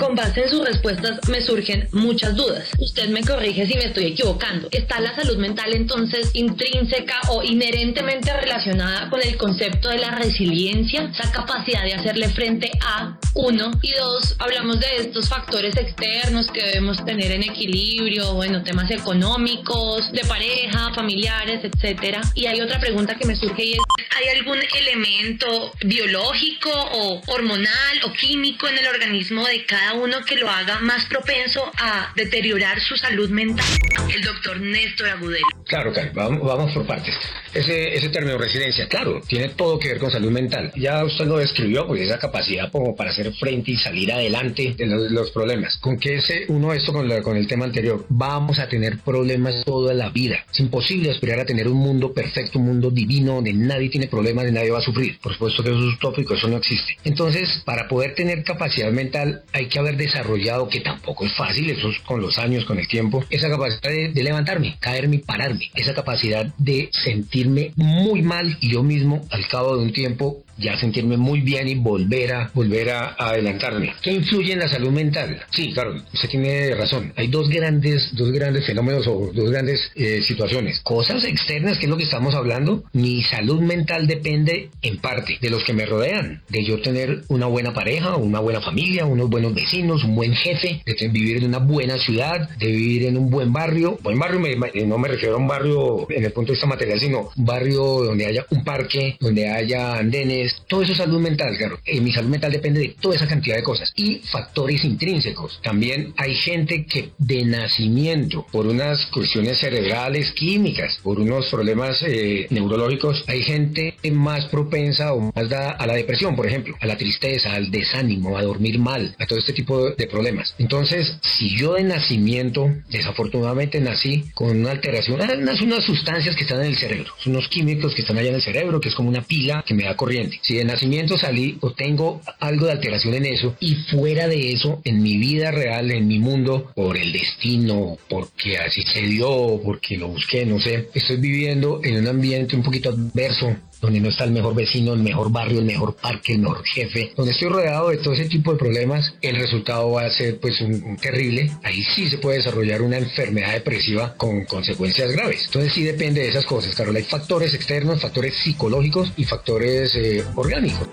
Con 0.00 0.16
base 0.16 0.44
en 0.44 0.48
sus 0.48 0.64
respuestas 0.64 1.28
me 1.28 1.42
surgen 1.42 1.86
muchas 1.92 2.34
dudas. 2.34 2.70
Usted 2.78 3.10
me 3.10 3.20
corrige 3.20 3.66
si 3.66 3.74
me 3.74 3.84
estoy 3.84 4.06
equivocando. 4.06 4.68
¿Está 4.70 4.98
la 4.98 5.14
salud 5.14 5.36
mental 5.36 5.74
entonces 5.74 6.30
intrínseca 6.32 7.20
o 7.28 7.42
inherentemente 7.42 8.32
relacionada 8.32 9.10
con 9.10 9.20
el 9.20 9.36
concepto 9.36 9.90
de 9.90 9.98
la 9.98 10.12
resiliencia, 10.12 11.02
esa 11.02 11.30
capacidad 11.30 11.84
de 11.84 11.92
hacerle 11.92 12.30
frente 12.30 12.70
a 12.80 13.18
uno 13.34 13.72
y 13.82 13.92
dos? 13.92 14.36
Hablamos 14.38 14.80
de 14.80 14.86
estos 15.00 15.28
factores 15.28 15.76
externos 15.76 16.46
que 16.46 16.64
debemos 16.64 17.04
tener 17.04 17.32
en 17.32 17.42
equilibrio, 17.42 18.32
bueno, 18.32 18.62
temas 18.62 18.90
económicos, 18.90 20.10
de 20.12 20.24
pareja, 20.24 20.94
familiares, 20.94 21.60
etcétera. 21.62 22.22
Y 22.34 22.46
hay 22.46 22.62
otra 22.62 22.80
pregunta 22.80 23.16
que 23.16 23.26
me 23.26 23.36
surge 23.36 23.64
y 23.64 23.72
es, 23.72 23.78
¿hay 24.16 24.38
algún 24.38 24.60
elemento 24.78 25.72
biológico 25.84 26.70
o 26.70 27.20
hormonal 27.26 28.00
o 28.06 28.12
químico 28.14 28.66
en 28.66 28.78
el 28.78 28.86
organismo 28.86 29.44
de 29.44 29.66
cada 29.66 29.89
uno 29.94 30.18
que 30.24 30.36
lo 30.36 30.48
haga 30.48 30.80
más 30.80 31.04
propenso 31.06 31.70
a 31.78 32.12
deteriorar 32.14 32.80
su 32.80 32.96
salud 32.96 33.30
mental? 33.30 33.66
El 34.14 34.22
doctor 34.22 34.60
Néstor 34.60 35.08
Agudelo. 35.08 35.46
Claro, 35.66 35.92
claro, 35.92 36.10
vamos, 36.14 36.72
por 36.72 36.86
partes. 36.86 37.14
Ese, 37.54 38.08
término 38.08 38.38
residencia, 38.38 38.88
claro, 38.88 39.20
tiene 39.26 39.50
todo 39.50 39.78
que 39.78 39.88
ver 39.88 39.98
con 39.98 40.10
salud 40.10 40.30
mental. 40.30 40.72
Ya 40.76 41.04
usted 41.04 41.26
lo 41.26 41.38
describió, 41.38 41.86
pues 41.86 42.02
esa 42.02 42.18
capacidad 42.18 42.70
como 42.70 42.94
para 42.96 43.10
hacer 43.10 43.32
frente 43.34 43.72
y 43.72 43.76
salir 43.76 44.12
adelante 44.12 44.74
de 44.76 44.86
los, 44.86 45.30
problemas. 45.30 45.76
¿Con 45.76 45.98
qué 45.98 46.16
ese 46.16 46.44
uno 46.48 46.72
esto 46.72 46.92
con, 46.92 47.08
con 47.22 47.36
el 47.36 47.46
tema 47.46 47.64
anterior? 47.64 48.04
Vamos 48.08 48.58
a 48.58 48.68
tener 48.68 48.98
problemas 48.98 49.64
toda 49.64 49.94
la 49.94 50.10
vida. 50.10 50.44
Es 50.52 50.60
imposible 50.60 51.10
aspirar 51.10 51.40
a 51.40 51.44
tener 51.44 51.68
un 51.68 51.78
mundo 51.78 52.12
perfecto, 52.12 52.58
un 52.58 52.66
mundo 52.66 52.90
divino, 52.90 53.34
donde 53.34 53.52
nadie 53.52 53.88
tiene 53.88 54.08
problemas, 54.08 54.48
y 54.48 54.52
nadie 54.52 54.70
va 54.70 54.78
a 54.78 54.82
sufrir. 54.82 55.18
Por 55.20 55.32
supuesto 55.32 55.62
que 55.62 55.70
eso 55.70 55.78
es 55.78 55.94
utópico, 55.94 56.34
eso 56.34 56.48
no 56.48 56.56
existe. 56.56 56.96
Entonces, 57.04 57.62
para 57.64 57.88
poder 57.88 58.14
tener 58.14 58.42
capacidad 58.44 58.90
mental, 58.90 59.42
hay 59.52 59.66
que 59.66 59.78
haber 59.80 59.96
desarrollado, 59.96 60.68
que 60.68 60.80
tampoco 60.80 61.26
es 61.26 61.34
fácil, 61.34 61.70
eso 61.70 61.88
es 61.90 61.98
con 62.00 62.20
los 62.20 62.38
años, 62.38 62.64
con 62.64 62.78
el 62.78 62.88
tiempo, 62.88 63.24
esa 63.30 63.48
capacidad 63.48 64.12
de 64.12 64.22
levantarme, 64.22 64.76
caerme 64.80 65.16
y 65.16 65.20
pararme, 65.20 65.70
esa 65.74 65.94
capacidad 65.94 66.46
de 66.58 66.90
sentirme 66.92 67.72
muy 67.76 68.22
mal 68.22 68.56
y 68.60 68.72
yo 68.72 68.82
mismo 68.82 69.22
al 69.30 69.46
cabo 69.48 69.76
de 69.76 69.84
un 69.84 69.92
tiempo 69.92 70.42
ya 70.60 70.78
sentirme 70.78 71.16
muy 71.16 71.40
bien 71.40 71.68
y 71.68 71.74
volver 71.74 72.32
a 72.32 72.50
volver 72.54 72.90
a, 72.90 73.16
adelantarme. 73.18 73.94
¿Qué 74.02 74.12
influye 74.12 74.52
en 74.52 74.60
la 74.60 74.68
salud 74.68 74.90
mental? 74.90 75.40
Sí, 75.50 75.72
claro, 75.72 75.94
usted 76.12 76.28
tiene 76.28 76.74
razón. 76.74 77.12
Hay 77.16 77.28
dos 77.28 77.48
grandes, 77.48 78.14
dos 78.14 78.30
grandes 78.32 78.66
fenómenos 78.66 79.06
o 79.06 79.30
dos 79.34 79.50
grandes 79.50 79.90
eh, 79.94 80.22
situaciones. 80.22 80.80
Cosas 80.80 81.24
externas, 81.24 81.78
que 81.78 81.84
es 81.84 81.90
lo 81.90 81.96
que 81.96 82.04
estamos 82.04 82.34
hablando. 82.34 82.84
Mi 82.92 83.22
salud 83.22 83.60
mental 83.60 84.06
depende 84.06 84.70
en 84.82 84.98
parte 84.98 85.38
de 85.40 85.50
los 85.50 85.64
que 85.64 85.72
me 85.72 85.86
rodean, 85.86 86.42
de 86.48 86.64
yo 86.64 86.80
tener 86.80 87.22
una 87.28 87.46
buena 87.46 87.72
pareja, 87.72 88.16
una 88.16 88.40
buena 88.40 88.60
familia, 88.60 89.04
unos 89.04 89.28
buenos 89.28 89.54
vecinos, 89.54 90.04
un 90.04 90.14
buen 90.14 90.34
jefe, 90.34 90.82
de 90.84 91.08
vivir 91.08 91.38
en 91.38 91.46
una 91.46 91.58
buena 91.58 91.98
ciudad, 91.98 92.48
de 92.58 92.66
vivir 92.66 93.06
en 93.06 93.16
un 93.16 93.30
buen 93.30 93.52
barrio. 93.52 93.98
Buen 94.02 94.18
barrio 94.18 94.40
no 94.86 94.98
me 94.98 95.08
refiero 95.08 95.34
a 95.34 95.38
un 95.38 95.48
barrio 95.48 96.06
en 96.10 96.24
el 96.24 96.32
punto 96.32 96.48
de 96.48 96.52
vista 96.54 96.66
material, 96.66 97.00
sino 97.00 97.30
un 97.36 97.44
barrio 97.44 97.82
donde 98.04 98.26
haya 98.26 98.46
un 98.50 98.64
parque, 98.64 99.16
donde 99.20 99.48
haya 99.48 99.94
andenes 99.94 100.49
todo 100.66 100.82
eso 100.82 100.92
es 100.92 100.98
salud 100.98 101.20
mental, 101.20 101.56
claro. 101.56 101.78
Eh, 101.84 102.00
mi 102.00 102.12
salud 102.12 102.28
mental 102.28 102.52
depende 102.52 102.80
de 102.80 102.96
toda 103.00 103.16
esa 103.16 103.26
cantidad 103.26 103.56
de 103.56 103.62
cosas. 103.62 103.92
Y 103.96 104.18
factores 104.18 104.84
intrínsecos. 104.84 105.60
También 105.62 106.14
hay 106.16 106.34
gente 106.34 106.84
que 106.86 107.10
de 107.18 107.44
nacimiento, 107.44 108.46
por 108.50 108.66
unas 108.66 109.06
cuestiones 109.06 109.58
cerebrales, 109.58 110.32
químicas, 110.32 110.98
por 111.02 111.20
unos 111.20 111.48
problemas 111.48 112.02
eh, 112.06 112.46
neurológicos, 112.50 113.24
hay 113.26 113.42
gente 113.42 113.94
más 114.12 114.46
propensa 114.46 115.12
o 115.12 115.32
más 115.34 115.48
dada 115.48 115.72
a 115.72 115.86
la 115.86 115.94
depresión, 115.94 116.36
por 116.36 116.46
ejemplo, 116.46 116.76
a 116.80 116.86
la 116.86 116.96
tristeza, 116.96 117.52
al 117.52 117.70
desánimo, 117.70 118.36
a 118.36 118.42
dormir 118.42 118.78
mal, 118.78 119.14
a 119.18 119.26
todo 119.26 119.38
este 119.38 119.52
tipo 119.52 119.90
de 119.90 120.06
problemas. 120.06 120.54
Entonces, 120.58 121.16
si 121.22 121.56
yo 121.56 121.74
de 121.74 121.84
nacimiento, 121.84 122.70
desafortunadamente 122.88 123.80
nací 123.80 124.24
con 124.34 124.60
una 124.60 124.70
alteración, 124.70 125.20
ah, 125.22 125.28
unas 125.62 125.84
sustancias 125.84 126.34
que 126.36 126.42
están 126.42 126.60
en 126.60 126.66
el 126.66 126.76
cerebro, 126.76 127.12
unos 127.26 127.48
químicos 127.48 127.94
que 127.94 128.02
están 128.02 128.18
allá 128.18 128.30
en 128.30 128.36
el 128.36 128.42
cerebro, 128.42 128.80
que 128.80 128.88
es 128.88 128.94
como 128.94 129.08
una 129.08 129.22
pila 129.22 129.64
que 129.66 129.74
me 129.74 129.84
da 129.84 129.96
corriente. 129.96 130.29
Si 130.42 130.54
de 130.54 130.64
nacimiento 130.64 131.18
salí 131.18 131.58
o 131.60 131.72
tengo 131.72 132.20
algo 132.38 132.66
de 132.66 132.72
alteración 132.72 133.14
en 133.14 133.26
eso 133.26 133.56
y 133.60 133.74
fuera 133.74 134.28
de 134.28 134.52
eso, 134.52 134.80
en 134.84 135.02
mi 135.02 135.16
vida 135.16 135.50
real, 135.50 135.90
en 135.90 136.06
mi 136.06 136.18
mundo, 136.18 136.70
por 136.74 136.96
el 136.96 137.12
destino, 137.12 137.98
porque 138.08 138.58
así 138.58 138.82
se 138.82 139.02
dio, 139.02 139.60
porque 139.64 139.96
lo 139.96 140.08
busqué, 140.08 140.46
no 140.46 140.60
sé, 140.60 140.88
estoy 140.94 141.16
viviendo 141.16 141.80
en 141.82 141.98
un 141.98 142.08
ambiente 142.08 142.56
un 142.56 142.62
poquito 142.62 142.90
adverso, 142.90 143.56
donde 143.80 144.00
no 144.00 144.08
está 144.08 144.24
el 144.24 144.32
mejor 144.32 144.54
vecino, 144.54 144.92
el 144.92 145.02
mejor 145.02 145.30
barrio, 145.30 145.58
el 145.58 145.64
mejor 145.64 145.96
parque, 145.96 146.34
el 146.34 146.40
mejor 146.40 146.64
jefe, 146.64 147.12
donde 147.16 147.32
estoy 147.32 147.48
rodeado 147.48 147.90
de 147.90 147.98
todo 147.98 148.14
ese 148.14 148.26
tipo 148.26 148.52
de 148.52 148.58
problemas, 148.58 149.14
el 149.22 149.36
resultado 149.36 149.90
va 149.90 150.04
a 150.04 150.10
ser 150.10 150.38
pues 150.38 150.60
un, 150.60 150.96
terrible. 150.96 151.50
Ahí 151.62 151.82
sí 151.82 152.08
se 152.08 152.18
puede 152.18 152.38
desarrollar 152.38 152.82
una 152.82 152.98
enfermedad 152.98 153.52
depresiva 153.52 154.14
con 154.16 154.44
consecuencias 154.44 155.12
graves. 155.12 155.46
Entonces 155.46 155.72
sí 155.72 155.82
depende 155.82 156.20
de 156.20 156.28
esas 156.28 156.44
cosas, 156.44 156.74
Carol. 156.74 156.96
Hay 156.96 157.04
factores 157.04 157.54
externos, 157.54 158.00
factores 158.00 158.34
psicológicos 158.34 159.12
y 159.16 159.24
factores 159.24 159.94
eh, 159.96 160.24
orgánicos. 160.34 160.88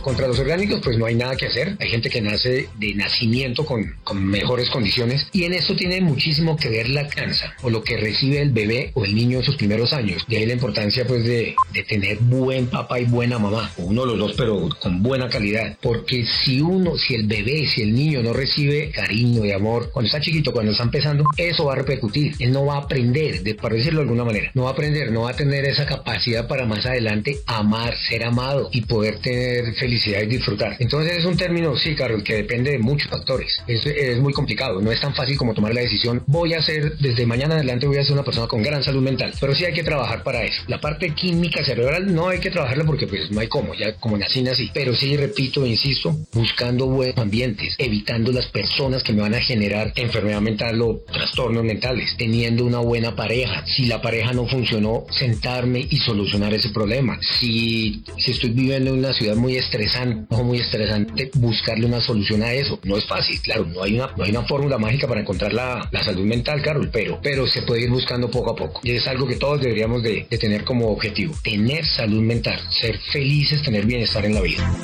Contra 0.00 0.28
los 0.28 0.38
orgánicos, 0.38 0.80
pues 0.82 0.96
no 0.98 1.06
hay 1.06 1.14
nada 1.14 1.36
que 1.36 1.46
hacer. 1.46 1.76
Hay 1.80 1.88
gente 1.88 2.10
que 2.10 2.20
nace 2.20 2.68
de 2.78 2.94
nacimiento 2.94 3.64
con, 3.64 3.94
mejores 4.14 4.68
condiciones 4.70 5.26
y 5.32 5.44
en 5.44 5.54
eso 5.54 5.74
tiene 5.74 6.00
muchísimo 6.00 6.56
que 6.56 6.68
ver 6.68 6.88
la 6.88 7.08
cansa 7.08 7.54
o 7.62 7.70
lo 7.70 7.82
que 7.82 7.96
recibe 7.96 8.40
el 8.40 8.50
bebé 8.50 8.90
o 8.94 9.04
el 9.04 9.14
niño 9.14 9.38
en 9.38 9.44
sus 9.44 9.56
primeros 9.56 9.92
años. 9.92 10.24
De 10.28 10.36
ahí 10.36 10.46
la 10.46 10.52
importancia, 10.52 11.06
pues, 11.06 11.24
de, 11.24 11.54
de 11.72 11.82
tener 11.84 12.18
buen 12.18 12.66
papá 12.66 13.00
y 13.00 13.04
buena 13.04 13.38
mamá. 13.38 13.72
Uno 13.78 14.02
de 14.02 14.08
los 14.08 14.18
dos, 14.18 14.34
pero 14.36 14.68
con 14.80 15.02
buena 15.02 15.28
calidad. 15.28 15.76
Porque 15.80 16.24
si 16.26 16.60
uno, 16.60 16.96
si 16.96 17.14
el 17.14 17.26
bebé, 17.26 17.66
si 17.66 17.82
el 17.82 17.94
niño 17.94 18.22
no 18.22 18.32
recibe 18.32 18.90
cariño 18.90 19.44
y 19.44 19.52
amor 19.52 19.90
cuando 19.92 20.06
está 20.06 20.20
chiquito, 20.20 20.52
cuando 20.52 20.72
está 20.72 20.84
empezando, 20.84 21.24
eso 21.36 21.64
va 21.64 21.72
a 21.72 21.76
repercutir. 21.76 22.34
Él 22.38 22.52
no 22.52 22.66
va 22.66 22.74
a 22.74 22.78
aprender, 22.78 23.42
de, 23.42 23.54
para 23.54 23.74
decirlo 23.74 24.00
de 24.00 24.04
alguna 24.04 24.24
manera, 24.24 24.50
no 24.54 24.64
va 24.64 24.70
a 24.70 24.72
aprender, 24.72 25.12
no 25.12 25.22
va 25.22 25.30
a 25.30 25.36
tener 25.36 25.64
esa 25.64 25.86
capacidad 25.86 26.46
para 26.46 26.66
más 26.66 26.86
adelante 26.86 27.38
amar, 27.46 27.94
ser 28.08 28.24
amado 28.24 28.68
y 28.72 28.82
poder 28.82 29.18
tener 29.20 29.74
felicidad 29.80 30.22
y 30.22 30.26
disfrutar. 30.26 30.76
Entonces 30.78 31.18
es 31.18 31.24
un 31.24 31.36
término, 31.36 31.74
sí, 31.76 31.94
Carol, 31.94 32.22
que 32.22 32.34
depende 32.34 32.70
de 32.70 32.78
muchos 32.78 33.10
factores. 33.10 33.60
Es, 33.66 34.18
muy 34.20 34.32
complicado, 34.32 34.80
no 34.80 34.92
es 34.92 35.00
tan 35.00 35.14
fácil 35.14 35.36
como 35.36 35.54
tomar 35.54 35.74
la 35.74 35.80
decisión, 35.80 36.22
voy 36.26 36.52
a 36.54 36.62
ser, 36.62 36.98
desde 36.98 37.24
mañana 37.26 37.54
adelante 37.54 37.86
voy 37.86 37.96
a 37.96 38.04
ser 38.04 38.12
una 38.12 38.22
persona 38.22 38.46
con 38.46 38.62
gran 38.62 38.84
salud 38.84 39.02
mental, 39.02 39.32
pero 39.40 39.54
sí 39.54 39.64
hay 39.64 39.72
que 39.72 39.82
trabajar 39.82 40.22
para 40.22 40.44
eso. 40.44 40.62
La 40.68 40.80
parte 40.80 41.10
química 41.14 41.64
cerebral 41.64 42.14
no 42.14 42.28
hay 42.28 42.38
que 42.38 42.50
trabajarla 42.50 42.84
porque 42.84 43.06
pues 43.06 43.30
no 43.30 43.40
hay 43.40 43.48
cómo, 43.48 43.74
ya 43.74 43.94
como 43.96 44.18
nací, 44.18 44.42
nací, 44.42 44.70
pero 44.74 44.94
sí, 44.94 45.16
repito, 45.16 45.64
insisto, 45.64 46.14
buscando 46.32 46.86
buenos 46.86 47.16
ambientes, 47.16 47.74
evitando 47.78 48.30
las 48.32 48.46
personas 48.46 49.02
que 49.02 49.12
me 49.12 49.22
van 49.22 49.34
a 49.34 49.40
generar 49.40 49.92
enfermedad 49.96 50.40
mental 50.40 50.80
o 50.82 51.02
trastornos 51.10 51.64
mentales, 51.64 52.14
teniendo 52.18 52.64
una 52.64 52.78
buena 52.78 53.16
pareja. 53.16 53.64
Si 53.66 53.86
la 53.86 54.02
pareja 54.02 54.32
no 54.32 54.46
funcionó, 54.46 55.04
sentarme 55.10 55.86
y 55.88 55.96
solucionar 55.98 56.52
ese 56.52 56.70
problema. 56.70 57.18
Si, 57.38 58.02
si 58.18 58.32
estoy 58.32 58.50
viviendo 58.50 58.90
en 58.90 58.98
una 58.98 59.12
ciudad 59.12 59.36
muy 59.36 59.56
estresante, 59.70 60.34
muy 60.34 60.58
estresante 60.58 61.30
buscarle 61.34 61.86
una 61.86 62.00
solución 62.00 62.42
a 62.42 62.52
eso. 62.52 62.80
No 62.82 62.96
es 62.96 63.06
fácil, 63.06 63.40
claro, 63.40 63.64
no 63.66 63.82
hay 63.82 63.94
una, 63.94 64.08
no 64.16 64.24
hay 64.24 64.30
una 64.30 64.42
fórmula 64.42 64.78
mágica 64.78 65.06
para 65.06 65.20
encontrar 65.20 65.52
la, 65.52 65.88
la 65.92 66.02
salud 66.02 66.24
mental, 66.24 66.60
Carol, 66.62 66.90
pero, 66.92 67.20
pero 67.22 67.46
se 67.46 67.62
puede 67.62 67.82
ir 67.82 67.90
buscando 67.90 68.30
poco 68.30 68.50
a 68.50 68.56
poco. 68.56 68.80
Y 68.82 68.92
es 68.92 69.06
algo 69.06 69.26
que 69.26 69.36
todos 69.36 69.60
deberíamos 69.60 70.02
de, 70.02 70.26
de 70.28 70.38
tener 70.38 70.64
como 70.64 70.90
objetivo. 70.90 71.34
Tener 71.42 71.84
salud 71.84 72.20
mental, 72.20 72.60
ser 72.70 72.98
felices, 73.12 73.62
tener 73.62 73.86
bienestar 73.86 74.24
en 74.24 74.34
la 74.34 74.40
vida. 74.40 74.80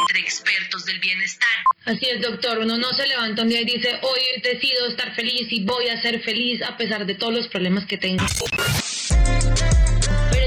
Entre 0.00 0.20
expertos 0.20 0.84
del 0.84 1.00
bienestar. 1.00 1.48
Así 1.86 2.06
es, 2.06 2.20
doctor. 2.20 2.58
Uno 2.58 2.76
no 2.76 2.92
se 2.92 3.06
levanta 3.06 3.42
un 3.42 3.48
día 3.48 3.62
y 3.62 3.64
dice, 3.64 3.98
hoy 4.02 4.42
decido 4.42 4.88
estar 4.88 5.14
feliz 5.14 5.46
y 5.50 5.64
voy 5.64 5.88
a 5.88 6.00
ser 6.02 6.20
feliz 6.20 6.62
a 6.62 6.76
pesar 6.76 7.06
de 7.06 7.14
todos 7.14 7.32
los 7.32 7.48
problemas 7.48 7.86
que 7.86 7.96
tengo 7.96 8.24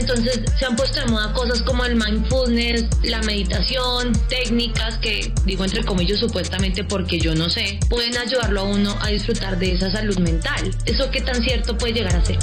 entonces 0.07 0.41
se 0.57 0.65
han 0.65 0.75
puesto 0.75 1.01
de 1.01 1.07
moda 1.07 1.33
cosas 1.33 1.61
como 1.61 1.83
el 1.83 1.95
mindfulness, 1.95 2.85
la 3.03 3.21
meditación, 3.23 4.13
técnicas 4.29 4.97
que 4.99 5.33
digo 5.45 5.65
entre 5.65 5.83
comillas 5.83 6.19
supuestamente 6.19 6.83
porque 6.83 7.19
yo 7.19 7.35
no 7.35 7.49
sé, 7.49 7.79
pueden 7.89 8.17
ayudarlo 8.17 8.61
a 8.61 8.63
uno 8.63 8.97
a 9.01 9.09
disfrutar 9.09 9.59
de 9.59 9.73
esa 9.73 9.91
salud 9.91 10.17
mental. 10.19 10.73
¿Eso 10.85 11.11
qué 11.11 11.21
tan 11.21 11.43
cierto 11.43 11.77
puede 11.77 11.93
llegar 11.93 12.15
a 12.15 12.25
ser? 12.25 12.37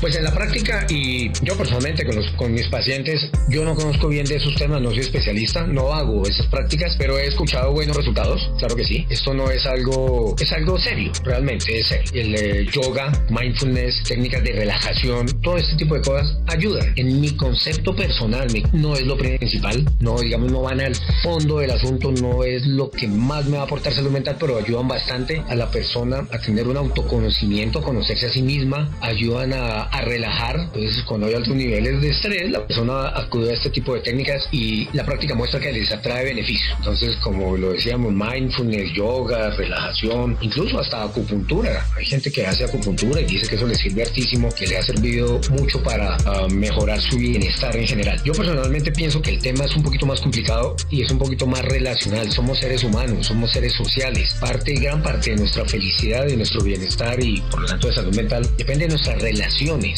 Pues 0.00 0.14
en 0.14 0.22
la 0.22 0.32
práctica 0.32 0.86
y 0.88 1.32
yo 1.42 1.56
personalmente 1.56 2.04
con, 2.04 2.14
los, 2.14 2.30
con 2.32 2.52
mis 2.52 2.68
pacientes, 2.68 3.30
yo 3.48 3.64
no 3.64 3.74
conozco 3.74 4.08
bien 4.08 4.24
de 4.26 4.36
esos 4.36 4.54
temas, 4.54 4.80
no 4.80 4.90
soy 4.90 5.00
especialista, 5.00 5.66
no 5.66 5.92
hago 5.92 6.24
esas 6.24 6.46
prácticas, 6.46 6.94
pero 6.96 7.18
he 7.18 7.26
escuchado 7.26 7.72
buenos 7.72 7.96
resultados, 7.96 8.48
claro 8.58 8.76
que 8.76 8.84
sí. 8.84 9.06
Esto 9.10 9.34
no 9.34 9.50
es 9.50 9.66
algo, 9.66 10.36
es 10.38 10.52
algo 10.52 10.78
serio, 10.78 11.10
realmente 11.24 11.80
es 11.80 11.86
serio. 11.88 12.10
El 12.14 12.34
eh, 12.34 12.66
yoga, 12.72 13.10
mindfulness, 13.30 14.04
técnicas 14.04 14.44
de 14.44 14.52
relajación, 14.52 15.26
todo 15.42 15.56
este 15.56 15.74
tipo 15.76 15.96
de 15.96 16.02
cosas 16.02 16.38
ayudan. 16.46 16.92
En 16.94 17.20
mi 17.20 17.36
concepto 17.36 17.94
personal 17.96 18.46
no 18.72 18.94
es 18.94 19.04
lo 19.04 19.16
principal, 19.16 19.84
no 19.98 20.18
digamos 20.20 20.52
no 20.52 20.62
van 20.62 20.80
al 20.80 20.94
fondo 21.24 21.58
del 21.58 21.72
asunto, 21.72 22.12
no 22.12 22.44
es 22.44 22.64
lo 22.66 22.90
que 22.90 23.08
más 23.08 23.46
me 23.46 23.56
va 23.56 23.64
a 23.64 23.66
aportar 23.66 23.92
salud 23.92 24.10
mental, 24.10 24.36
pero 24.38 24.58
ayudan 24.58 24.86
bastante 24.86 25.42
a 25.48 25.54
la 25.56 25.70
persona 25.70 26.26
a 26.32 26.38
tener 26.38 26.68
un 26.68 26.76
autoconocimiento, 26.76 27.82
conocerse 27.82 28.26
a 28.26 28.30
sí 28.30 28.42
misma, 28.42 28.96
ayudan 29.00 29.52
a 29.52 29.87
a, 29.90 30.00
relajar. 30.02 30.56
Entonces, 30.60 31.02
cuando 31.04 31.26
hay 31.26 31.34
altos 31.34 31.54
niveles 31.54 32.00
de 32.00 32.10
estrés, 32.10 32.50
la 32.50 32.66
persona 32.66 33.08
acude 33.08 33.50
a 33.50 33.54
este 33.54 33.70
tipo 33.70 33.94
de 33.94 34.00
técnicas 34.00 34.48
y 34.52 34.88
la 34.92 35.04
práctica 35.04 35.34
muestra 35.34 35.60
que 35.60 35.72
les 35.72 35.90
atrae 35.92 36.24
beneficios. 36.24 36.74
Entonces, 36.78 37.16
como 37.16 37.56
lo 37.56 37.72
decíamos, 37.72 38.12
mindfulness, 38.12 38.92
yoga, 38.94 39.50
relajación, 39.50 40.36
incluso 40.40 40.78
hasta 40.78 41.04
acupuntura. 41.04 41.84
Hay 41.96 42.06
gente 42.06 42.30
que 42.30 42.46
hace 42.46 42.64
acupuntura 42.64 43.20
y 43.20 43.24
dice 43.24 43.48
que 43.48 43.56
eso 43.56 43.66
le 43.66 43.74
sirve 43.74 44.02
hartísimo, 44.02 44.48
que 44.54 44.66
le 44.66 44.78
ha 44.78 44.82
servido 44.82 45.40
mucho 45.50 45.82
para 45.82 46.16
ah, 46.24 46.46
mejorar 46.50 47.00
su 47.00 47.18
bienestar 47.18 47.76
en 47.76 47.86
general. 47.86 48.20
Yo 48.24 48.32
personalmente 48.32 48.92
pienso 48.92 49.20
que 49.20 49.30
el 49.30 49.40
tema 49.40 49.64
es 49.64 49.76
un 49.76 49.82
poquito 49.82 50.06
más 50.06 50.20
complicado 50.20 50.76
y 50.90 51.02
es 51.02 51.10
un 51.10 51.18
poquito 51.18 51.46
más 51.46 51.62
relacional. 51.62 52.30
Somos 52.30 52.58
seres 52.58 52.84
humanos, 52.84 53.26
somos 53.26 53.50
seres 53.52 53.72
sociales. 53.72 54.34
Parte, 54.40 54.74
gran 54.74 55.02
parte 55.02 55.30
de 55.30 55.36
nuestra 55.36 55.64
felicidad, 55.64 56.26
de 56.26 56.36
nuestro 56.36 56.62
bienestar 56.62 57.22
y 57.22 57.40
por 57.50 57.60
lo 57.60 57.66
tanto 57.66 57.88
de 57.88 57.94
salud 57.94 58.14
mental 58.14 58.48
depende 58.56 58.84
de 58.84 58.90
nuestras 58.90 59.20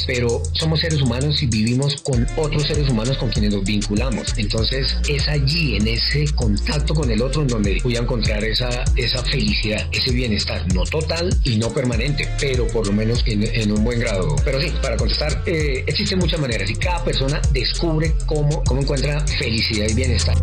Pero 0.07 0.43
somos 0.53 0.81
seres 0.81 1.01
humanos 1.03 1.43
y 1.43 1.47
vivimos 1.47 2.01
con 2.03 2.27
otros 2.37 2.67
seres 2.67 2.89
humanos 2.89 3.17
con 3.19 3.31
quienes 3.31 3.55
nos 3.55 3.65
vinculamos. 3.65 4.35
Entonces 4.37 4.97
es 5.09 5.29
allí, 5.29 5.77
en 5.77 5.87
ese 5.89 6.25
contacto 6.35 6.95
con 6.95 7.11
el 7.11 7.23
otro, 7.23 7.43
en 7.43 7.49
donde 7.49 7.81
voy 7.83 7.97
a 7.97 8.01
encontrar 8.01 8.43
esa, 8.45 8.85
esa 8.97 9.23
felicidad, 9.25 9.87
ese 9.93 10.13
bienestar, 10.13 10.67
no 10.75 10.85
total 10.85 11.35
y 11.45 11.57
no 11.57 11.73
permanente, 11.73 12.29
pero 12.41 12.67
por 12.69 12.87
lo 12.87 12.93
menos 12.93 13.23
en, 13.27 13.73
un 13.73 13.85
buen 13.85 14.01
grado. 14.01 14.37
Pero 14.45 14.61
sí, 14.61 14.73
para 14.83 14.97
contestar, 14.97 15.43
eh, 15.47 15.85
existen 15.87 16.19
muchas 16.19 16.41
maneras 16.41 16.71
y 16.71 16.75
cada 16.75 17.03
persona 17.05 17.41
descubre 17.53 18.13
cómo, 18.27 18.63
cómo 18.65 18.81
encuentra 18.81 19.21
felicidad 19.27 19.89
y 19.89 19.95
bienestar. 19.95 20.37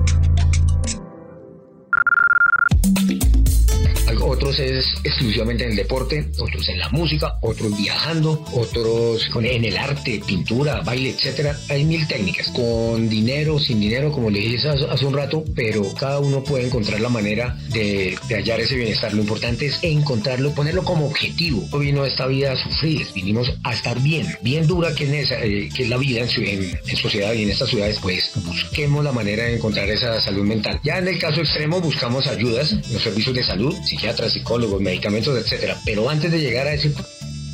Otros 4.47 4.59
es 4.61 4.85
exclusivamente 5.03 5.65
en 5.65 5.71
el 5.71 5.75
deporte, 5.75 6.29
otros 6.39 6.69
en 6.69 6.79
la 6.79 6.87
música, 6.89 7.35
otros 7.41 7.77
viajando, 7.77 8.45
otros 8.53 9.29
en 9.35 9.65
el 9.65 9.77
arte, 9.77 10.21
pintura, 10.25 10.79
baile, 10.81 11.09
etcétera. 11.09 11.57
Hay 11.67 11.83
mil 11.83 12.07
técnicas, 12.07 12.47
con 12.51 13.09
dinero, 13.09 13.59
sin 13.59 13.81
dinero, 13.81 14.09
como 14.09 14.29
le 14.29 14.39
dije 14.39 14.69
hace 14.69 15.05
un 15.05 15.13
rato, 15.13 15.43
pero 15.53 15.93
cada 15.95 16.19
uno 16.19 16.45
puede 16.45 16.67
encontrar 16.67 17.01
la 17.01 17.09
manera 17.09 17.57
de, 17.73 18.17
hallar 18.29 18.61
ese 18.61 18.75
bienestar. 18.75 19.13
Lo 19.13 19.21
importante 19.21 19.65
es 19.65 19.79
encontrarlo, 19.81 20.53
ponerlo 20.53 20.83
como 20.85 21.07
objetivo. 21.07 21.67
No 21.69 21.79
vino 21.79 22.05
esta 22.05 22.25
vida 22.25 22.53
a 22.53 22.55
sufrir, 22.55 23.05
vinimos 23.13 23.51
a 23.65 23.73
estar 23.73 23.99
bien, 24.01 24.27
bien 24.43 24.65
dura 24.65 24.95
que 24.95 25.19
es, 25.19 25.31
eh, 25.31 25.69
es 25.77 25.89
la 25.89 25.97
vida 25.97 26.21
en 26.21 26.97
sociedad 26.97 27.33
y 27.33 27.43
en 27.43 27.49
estas 27.49 27.69
ciudades, 27.69 27.99
pues 28.01 28.31
busquemos 28.45 29.03
la 29.03 29.11
manera 29.11 29.43
de 29.43 29.55
encontrar 29.55 29.89
esa 29.89 30.21
salud 30.21 30.45
mental. 30.45 30.79
Ya 30.83 30.99
en 30.99 31.09
el 31.09 31.19
caso 31.19 31.41
extremo 31.41 31.81
buscamos 31.81 32.27
ayudas, 32.27 32.71
los 32.93 33.01
servicios 33.01 33.35
de 33.35 33.43
salud, 33.43 33.75
psiquiatras, 33.83 34.36
psicólogos, 34.37 34.81
medicamentos, 34.81 35.37
etcétera. 35.37 35.77
Pero 35.85 36.09
antes 36.09 36.31
de 36.31 36.39
llegar 36.39 36.67
a 36.67 36.73
ese 36.73 36.93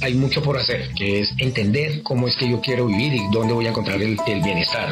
hay 0.02 0.14
mucho 0.16 0.42
por 0.42 0.58
hacer, 0.58 0.90
que 0.98 1.22
es 1.22 1.30
entender 1.38 2.04
cómo 2.04 2.28
es 2.28 2.36
que 2.36 2.50
yo 2.50 2.60
quiero 2.60 2.88
vivir 2.88 3.14
y 3.14 3.22
dónde 3.32 3.54
voy 3.54 3.66
a 3.66 3.70
encontrar 3.70 4.02
el, 4.02 4.18
el 4.28 4.42
bienestar. 4.42 4.92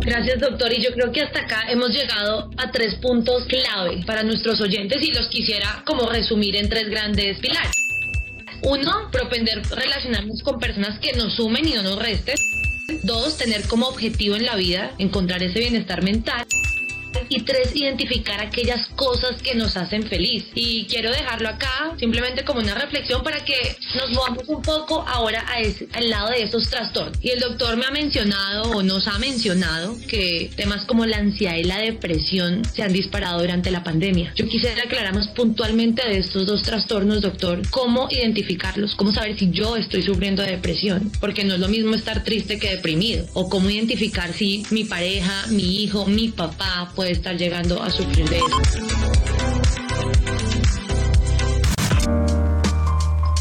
Gracias, 0.00 0.38
doctor. 0.40 0.72
Y 0.72 0.82
yo 0.82 0.92
creo 0.92 1.10
que 1.10 1.22
hasta 1.22 1.40
acá 1.40 1.64
hemos 1.68 1.90
llegado 1.90 2.50
a 2.58 2.70
tres 2.70 2.94
puntos 2.96 3.44
clave 3.46 4.02
para 4.06 4.22
nuestros 4.22 4.60
oyentes 4.60 5.02
y 5.02 5.12
los 5.12 5.28
quisiera 5.28 5.82
como 5.84 6.08
resumir 6.08 6.54
en 6.56 6.68
tres 6.68 6.88
grandes 6.88 7.38
pilares. 7.38 7.72
Uno, 8.62 9.10
propender 9.10 9.62
relacionarnos 9.68 10.42
con 10.42 10.58
personas 10.58 10.98
que 11.00 11.12
nos 11.12 11.34
sumen 11.34 11.66
y 11.66 11.74
no 11.74 11.82
nos 11.82 11.98
resten. 11.98 12.36
Dos, 13.02 13.36
tener 13.36 13.62
como 13.68 13.88
objetivo 13.88 14.36
en 14.36 14.46
la 14.46 14.56
vida 14.56 14.92
encontrar 14.98 15.42
ese 15.42 15.58
bienestar 15.58 16.02
mental. 16.02 16.46
Y 17.28 17.42
tres, 17.42 17.74
identificar 17.74 18.40
aquellas 18.40 18.86
cosas 18.96 19.40
que 19.42 19.54
nos 19.54 19.76
hacen 19.76 20.04
feliz. 20.04 20.44
Y 20.54 20.86
quiero 20.86 21.10
dejarlo 21.10 21.48
acá 21.48 21.94
simplemente 21.98 22.44
como 22.44 22.60
una 22.60 22.74
reflexión 22.74 23.22
para 23.22 23.44
que 23.44 23.76
nos 23.94 24.10
movamos 24.10 24.44
un 24.48 24.62
poco 24.62 25.04
ahora 25.06 25.44
a 25.48 25.60
ese, 25.60 25.88
al 25.92 26.10
lado 26.10 26.30
de 26.30 26.42
esos 26.42 26.68
trastornos. 26.68 27.18
Y 27.22 27.30
el 27.30 27.40
doctor 27.40 27.76
me 27.76 27.86
ha 27.86 27.90
mencionado 27.90 28.70
o 28.70 28.82
nos 28.82 29.06
ha 29.08 29.18
mencionado 29.18 29.96
que 30.08 30.50
temas 30.56 30.84
como 30.84 31.06
la 31.06 31.18
ansiedad 31.18 31.56
y 31.56 31.64
la 31.64 31.78
depresión 31.78 32.62
se 32.64 32.82
han 32.82 32.92
disparado 32.92 33.40
durante 33.40 33.70
la 33.70 33.82
pandemia. 33.82 34.32
Yo 34.36 34.48
quisiera 34.48 34.82
aclarar 34.82 35.14
más 35.14 35.28
puntualmente 35.28 36.06
de 36.06 36.18
estos 36.18 36.46
dos 36.46 36.62
trastornos, 36.62 37.22
doctor, 37.22 37.62
cómo 37.70 38.08
identificarlos, 38.10 38.94
cómo 38.94 39.12
saber 39.12 39.38
si 39.38 39.50
yo 39.50 39.76
estoy 39.76 40.02
sufriendo 40.02 40.42
de 40.42 40.52
depresión, 40.52 41.10
porque 41.20 41.44
no 41.44 41.54
es 41.54 41.60
lo 41.60 41.68
mismo 41.68 41.94
estar 41.94 42.24
triste 42.24 42.58
que 42.58 42.70
deprimido, 42.70 43.26
o 43.34 43.48
cómo 43.48 43.70
identificar 43.70 44.32
si 44.32 44.64
mi 44.70 44.84
pareja, 44.84 45.46
mi 45.48 45.82
hijo, 45.82 46.06
mi 46.06 46.28
papá 46.28 46.92
puede 46.94 47.05
estar 47.12 47.36
llegando 47.36 47.82
a 47.82 47.90
sufrir 47.90 48.28
de 48.28 48.38
esto. 48.38 49.25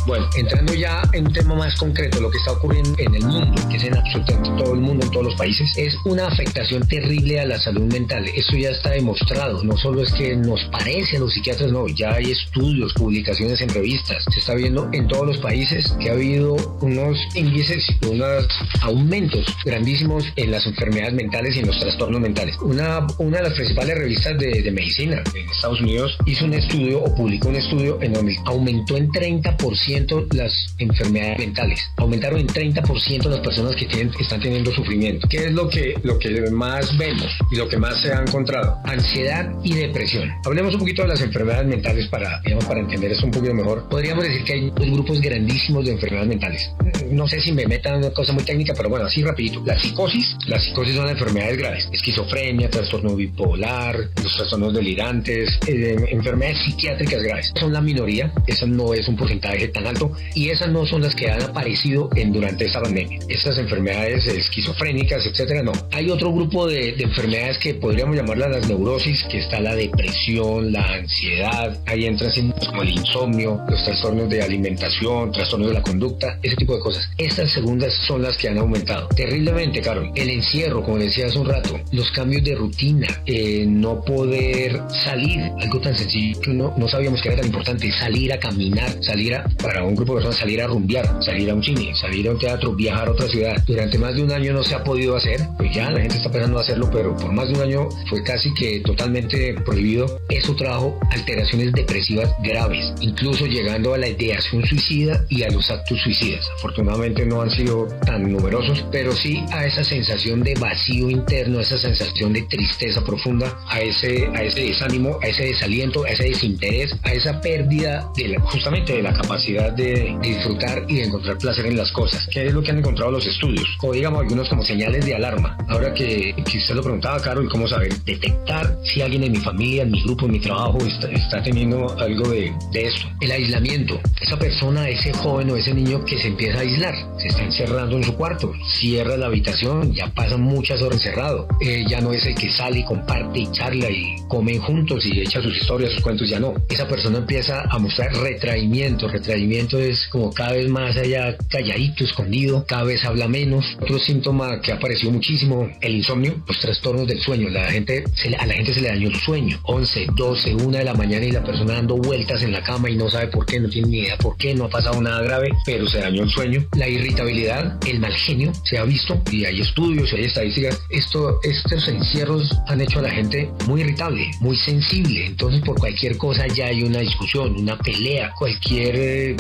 Bueno, 0.06 0.30
entrando 0.36 0.72
ya 0.76 1.02
en 1.14 1.26
un 1.26 1.34
tema 1.34 1.56
más 1.56 1.76
concreto, 1.76 2.22
lo 2.22 2.30
que 2.30 2.38
está 2.38 2.52
ocurriendo 2.52 2.94
en 3.00 3.16
el 3.16 3.26
mundo, 3.26 3.60
que 3.70 3.78
es 3.78 3.84
en 3.86 3.98
absolutamente 3.98 4.64
todo 4.64 4.76
el 4.76 4.80
mundo, 4.80 5.04
en 5.04 5.12
todos 5.12 5.26
los 5.26 5.36
países, 5.36 5.72
es 5.76 5.98
una 6.06 6.28
afectación 6.28 6.88
terrible 6.88 7.40
a 7.40 7.46
la 7.46 7.58
salud 7.58 7.92
mental. 7.92 8.24
Eso 8.36 8.56
ya 8.56 8.70
está 8.70 8.92
demostrado. 8.92 9.64
No 9.64 9.76
solo 9.78 10.04
es 10.04 10.12
que 10.14 10.36
nos 10.36 10.64
parece 10.66 11.18
a 11.18 11.22
los 11.22 11.34
psiquiatras, 11.34 11.72
no, 11.72 11.88
ya 11.88 12.14
hay 12.14 12.32
estudios, 12.32 12.94
publicaciones 12.94 13.60
en 13.62 13.70
revistas. 13.70 14.24
Se 14.32 14.40
está 14.40 14.54
viendo 14.54 14.88
en 14.94 15.08
todos 15.08 15.26
los 15.26 15.38
países 15.40 15.92
que 16.00 16.12
ha 16.12 16.14
habido 16.14 16.54
unos 16.82 17.18
índices, 17.34 17.88
unos 18.08 18.48
aumentos 18.82 19.46
grandísimos 19.66 20.26
en 20.36 20.52
las 20.52 20.68
enfermedades 20.68 21.16
mentales 21.16 21.56
y 21.56 21.62
en 21.62 21.68
los 21.68 21.80
trastornos 21.80 22.22
mentales. 22.22 22.56
Una, 22.62 23.08
una 23.18 23.38
de 23.38 23.44
las 23.44 23.54
principales 23.54 23.98
revistas 23.98 24.38
de, 24.38 24.62
de 24.62 24.72
medicina 24.72 25.24
en 25.34 25.50
Estados 25.50 25.82
Unidos 25.82 26.16
hizo 26.28 26.46
un 26.46 26.54
estudio 26.54 27.02
o 27.02 27.16
publicó 27.16 27.50
un 27.50 27.56
estudio 27.56 27.98
en 28.02 28.14
donde 28.14 28.38
aumentó 28.46 28.98
en 28.98 29.10
30% 29.10 29.95
las 30.34 30.76
enfermedades 30.78 31.40
mentales. 31.40 31.80
Aumentaron 31.98 32.40
en 32.40 32.48
30% 32.48 33.30
las 33.30 33.40
personas 33.40 33.76
que 33.76 33.86
tienen, 33.86 34.12
están 34.20 34.42
teniendo 34.42 34.72
sufrimiento. 34.74 35.28
¿Qué 35.30 35.46
es 35.46 35.52
lo 35.54 35.70
que, 35.70 35.96
lo 36.04 36.20
que 36.20 36.50
más 36.52 36.98
vemos 36.98 37.28
y 37.52 37.56
lo 37.56 37.68
que 37.68 37.78
más 37.78 38.02
se 38.02 38.12
ha 38.12 38.22
encontrado? 38.22 38.78
Ansiedad 38.84 39.50
y 39.64 39.74
depresión. 39.74 40.30
Hablemos 40.46 40.74
un 40.74 40.82
poquito 40.82 41.04
de 41.04 41.10
las 41.10 41.22
enfermedades 41.22 41.68
mentales 41.68 42.08
para, 42.10 42.42
digamos, 42.42 42.66
para 42.66 42.82
entender 42.82 43.12
eso 43.12 43.26
un 43.26 43.32
poquito 43.32 43.54
mejor. 43.54 43.88
Podríamos 43.90 44.26
decir 44.26 44.44
que 44.44 44.54
hay 44.54 44.70
dos 44.72 44.90
grupos 44.90 45.22
grandísimos 45.22 45.86
de 45.86 45.92
enfermedades 45.94 46.30
mentales. 46.30 46.72
No 47.12 47.28
sé 47.28 47.40
si 47.40 47.52
me 47.52 47.66
metan 47.66 47.98
una 47.98 48.10
cosa 48.12 48.34
muy 48.34 48.44
técnica, 48.44 48.74
pero 48.76 48.90
bueno, 48.90 49.06
así 49.06 49.24
rapidito. 49.24 49.64
La 49.66 49.80
psicosis. 49.80 50.36
La 50.48 50.60
psicosis 50.60 50.96
son 50.96 51.10
enfermedades 51.10 51.58
graves. 51.58 51.90
Esquizofrenia, 51.92 52.70
trastorno 52.70 53.16
bipolar, 53.16 53.98
los 54.22 54.36
trastornos 54.36 54.74
delirantes, 54.74 55.58
eh, 55.68 55.96
enfermedades 56.10 56.60
psiquiátricas 56.66 57.24
graves. 57.24 57.54
Son 57.58 57.72
la 57.72 57.82
minoría. 57.82 58.32
Eso 58.46 58.68
no 58.68 58.94
es 58.94 59.08
un 59.08 59.16
porcentaje 59.16 59.70
tan 59.70 59.85
alto 59.88 60.12
y 60.34 60.50
esas 60.50 60.70
no 60.70 60.86
son 60.86 61.02
las 61.02 61.16
que 61.16 61.30
han 61.30 61.42
aparecido 61.42 62.10
en, 62.16 62.32
durante 62.32 62.66
esta 62.66 62.82
pandemia. 62.82 63.20
Estas 63.30 63.58
enfermedades 63.58 64.28
esquizofrénicas, 64.28 65.26
etcétera, 65.26 65.64
no. 65.64 65.72
Hay 65.92 66.10
otro 66.10 66.32
grupo 66.32 66.68
de, 66.68 66.96
enfermedades 67.00 67.58
que 67.58 67.76
podríamos 67.76 68.16
llamarlas 68.16 68.52
las 68.52 68.68
neurosis, 68.68 69.24
que 69.30 69.40
está 69.40 69.60
la 69.60 69.76
depresión, 69.76 70.72
la 70.72 70.84
ansiedad, 70.84 71.78
ahí 71.86 72.06
entran 72.06 72.32
como 72.68 72.82
el 72.82 72.90
insomnio, 72.90 73.62
los 73.70 73.84
trastornos 73.84 74.30
de 74.30 74.42
alimentación, 74.42 75.32
trastornos 75.32 75.70
de 75.70 75.74
la 75.76 75.82
conducta, 75.82 76.40
ese 76.42 76.56
tipo 76.56 76.76
de 76.76 76.80
cosas. 76.80 77.10
Estas 77.18 77.52
segundas 77.52 77.94
son 78.08 78.22
las 78.22 78.38
que 78.38 78.50
han 78.50 78.58
aumentado 78.58 79.08
terriblemente, 79.10 79.82
Carol. 79.82 80.12
El 80.16 80.30
encierro, 80.30 80.84
como 80.84 80.98
decía 80.98 81.28
hace 81.28 81.40
un 81.40 81.48
rato, 81.48 81.80
los 81.92 82.12
cambios 82.12 82.44
de 82.44 82.56
rutina, 82.56 83.08
eh, 83.26 83.66
no 83.68 84.02
poder 84.02 84.82
salir, 85.04 85.40
algo 85.60 85.80
tan 85.80 85.96
sencillo 85.96 86.40
que 86.42 86.52
no, 86.52 86.74
no 86.78 86.88
sabíamos 86.88 87.22
que 87.22 87.30
era 87.30 87.38
tan 87.38 87.48
importante, 87.48 87.92
salir 87.92 88.34
a 88.34 88.40
caminar, 88.40 88.92
salir 89.02 89.36
a, 89.36 89.46
para 89.76 89.88
un 89.88 89.96
grupo 89.96 90.14
de 90.14 90.20
personas 90.20 90.38
salir 90.38 90.62
a 90.62 90.68
rumbear, 90.68 91.22
salir 91.22 91.50
a 91.50 91.54
un 91.54 91.62
cine, 91.62 91.94
salir 91.96 92.30
a 92.30 92.32
un 92.32 92.40
teatro, 92.40 92.74
viajar 92.74 93.10
a 93.10 93.12
otra 93.12 93.28
ciudad. 93.28 93.62
Durante 93.68 93.98
más 93.98 94.16
de 94.16 94.24
un 94.24 94.32
año 94.32 94.54
no 94.54 94.64
se 94.64 94.74
ha 94.74 94.82
podido 94.82 95.18
hacer, 95.18 95.42
pues 95.58 95.76
ya 95.76 95.92
la 95.92 96.00
gente 96.00 96.16
está 96.16 96.32
pensando 96.32 96.60
hacerlo, 96.60 96.90
pero 96.90 97.14
por 97.18 97.34
más 97.34 97.50
de 97.50 97.56
un 97.56 97.62
año 97.62 97.90
fue 98.10 98.24
casi 98.24 98.54
que 98.54 98.80
totalmente 98.80 99.54
prohibido. 99.66 100.22
Eso 100.30 100.56
trajo 100.56 100.98
alteraciones 101.12 101.74
depresivas 101.74 102.34
graves, 102.42 102.94
incluso 103.02 103.48
llegando 103.48 103.94
a 103.94 103.98
la 103.98 104.08
ideación 104.08 104.66
suicida 104.66 105.26
y 105.28 105.44
a 105.44 105.50
los 105.50 105.70
actos 105.70 106.00
suicidas. 106.00 106.48
Afortunadamente 106.56 107.26
no 107.26 107.42
han 107.42 107.52
sido 107.52 107.90
tan 108.06 108.32
numerosos, 108.32 108.86
pero 108.94 109.12
sí 109.12 109.44
a 109.52 109.66
esa 109.66 109.84
sensación 109.84 110.42
de 110.42 110.54
vacío 110.54 111.10
interno, 111.10 111.60
a 111.60 111.64
esa 111.64 111.78
sensación 111.78 112.32
de 112.32 112.44
tristeza 112.44 113.04
profunda, 113.04 113.60
a 113.68 113.82
ese, 113.82 114.26
a 114.34 114.42
ese 114.42 114.62
desánimo, 114.62 115.20
a 115.22 115.28
ese 115.28 115.48
desaliento, 115.48 116.06
a 116.06 116.12
ese 116.12 116.24
desinterés, 116.24 116.96
a 117.04 117.12
esa 117.12 117.42
pérdida 117.42 118.10
de 118.16 118.38
justamente 118.40 118.94
de 118.94 119.04
la 119.04 119.14
capacidad 119.14 119.65
de 119.72 120.18
disfrutar 120.22 120.84
y 120.88 120.96
de 120.96 121.04
encontrar 121.04 121.38
placer 121.38 121.66
en 121.66 121.78
las 121.78 121.92
cosas, 121.92 122.28
que 122.32 122.48
es 122.48 122.54
lo 122.54 122.62
que 122.62 122.72
han 122.72 122.80
encontrado 122.80 123.12
los 123.12 123.26
estudios, 123.26 123.66
o 123.82 123.94
digamos 123.94 124.22
algunos 124.22 124.50
como 124.50 124.64
señales 124.64 125.06
de 125.06 125.16
alarma. 125.16 125.58
Ahora 125.68 125.94
que, 125.94 126.36
que 126.50 126.58
usted 126.58 126.76
lo 126.76 126.84
preguntaba, 126.84 127.20
Carol, 127.20 127.50
¿cómo 127.50 127.68
saber? 127.68 127.94
Detectar 128.04 128.78
si 128.84 129.02
alguien 129.02 129.24
en 129.24 129.32
mi 129.32 129.40
familia, 129.40 129.84
en 129.84 129.92
mi 129.92 130.04
grupo, 130.04 130.26
en 130.26 130.34
mi 130.34 130.40
trabajo 130.40 130.78
está, 130.86 131.42
teniendo 131.44 131.90
algo 132.00 132.30
de, 132.30 132.54
de 132.72 132.86
esto. 132.86 133.08
El 133.22 133.32
aislamiento. 133.32 134.00
Esa 134.22 134.38
persona, 134.38 134.90
ese 134.90 135.14
joven 135.14 135.52
o 135.52 135.56
ese 135.56 135.74
niño 135.74 136.04
que 136.06 136.18
se 136.18 136.28
empieza 136.28 136.60
a 136.60 136.62
aislar, 136.62 136.96
se 137.18 137.28
está 137.28 137.44
encerrando 137.44 137.98
en 137.98 138.04
su 138.04 138.16
cuarto, 138.16 138.52
cierra 138.68 139.18
la 139.18 139.28
habitación, 139.28 139.94
ya 139.94 140.08
pasan 140.08 140.42
muchas 140.42 140.82
horas 140.82 140.96
encerrado, 140.96 141.48
eh, 141.60 141.84
ya 141.88 142.02
no 142.02 142.14
es 142.14 142.26
el 142.26 142.36
que 142.36 142.50
sale 142.50 142.80
y 142.80 142.86
comparte 142.86 143.40
y 143.40 143.52
charla 143.52 143.90
y 143.90 144.16
comen 144.28 144.60
juntos 144.62 145.06
y 145.06 145.20
echa 145.20 145.42
sus 145.42 145.56
historias, 145.56 145.92
sus 145.92 146.02
cuentos, 146.02 146.30
ya 146.30 146.40
no. 146.40 146.54
Esa 146.70 146.88
persona 146.88 147.18
empieza 147.20 147.64
a 147.70 147.78
mostrar 147.78 148.16
retraimiento, 148.16 149.08
retraimiento 149.08 149.55
es 149.56 150.08
como 150.12 150.34
cada 150.34 150.54
vez 150.54 150.68
más 150.70 150.98
allá 150.98 151.36
calladito, 151.50 152.04
escondido, 152.04 152.66
cada 152.68 152.84
vez 152.84 153.04
habla 153.06 153.28
menos. 153.28 153.66
Otro 153.82 154.00
síntoma 154.00 154.62
que 154.62 154.74
apareció 154.74 155.12
muchísimo, 155.12 155.70
el 155.82 155.96
insomnio, 155.96 156.44
los 156.48 156.60
trastornos 156.60 157.08
del 157.08 157.22
sueño, 157.22 157.50
la 157.50 157.70
gente, 157.72 158.04
a 158.38 158.46
la 158.46 158.54
gente 158.54 158.74
se 158.74 158.82
le 158.82 158.90
dañó 158.90 159.08
el 159.10 159.16
sueño, 159.16 159.60
11, 159.64 160.08
12, 160.16 160.56
1 160.56 160.78
de 160.78 160.84
la 160.84 160.94
mañana 160.94 161.26
y 161.26 161.32
la 161.32 161.44
persona 161.44 161.74
dando 161.76 161.98
vueltas 161.98 162.42
en 162.44 162.52
la 162.52 162.62
cama 162.64 162.90
y 162.90 162.96
no 162.96 163.10
sabe 163.10 163.28
por 163.28 163.46
qué, 163.46 163.60
no 163.60 163.70
tiene 163.70 163.88
ni 163.88 164.00
idea 164.00 164.18
por 164.18 164.36
qué, 164.38 164.54
no 164.54 164.66
ha 164.66 164.70
pasado 164.70 165.02
nada 165.02 165.22
grave, 165.22 165.50
pero 165.66 165.88
se 165.88 166.00
dañó 166.00 166.24
el 166.24 166.30
sueño. 166.30 166.66
La 166.78 166.88
irritabilidad, 166.88 167.80
el 167.88 168.00
mal 168.00 168.14
genio, 168.14 168.52
se 168.64 168.78
ha 168.78 168.84
visto 168.84 169.22
y 169.32 169.46
hay 169.46 169.62
estudios 169.62 170.14
hay 170.14 170.26
estadísticas. 170.26 170.82
Esto, 170.90 171.40
estos 171.44 171.88
encierros 171.88 172.50
han 172.68 172.82
hecho 172.82 173.00
a 173.00 173.04
la 173.04 173.10
gente 173.10 173.50
muy 173.68 173.82
irritable, 173.82 174.30
muy 174.40 174.56
sensible. 174.56 175.26
Entonces, 175.26 175.62
por 175.62 175.80
cualquier 175.80 176.18
cosa 176.18 176.48
ya 176.48 176.68
hay 176.68 176.84
una 176.84 177.00
discusión, 177.00 177.56
una 177.56 177.78
pelea, 177.78 178.32
cualquier 178.38 179.36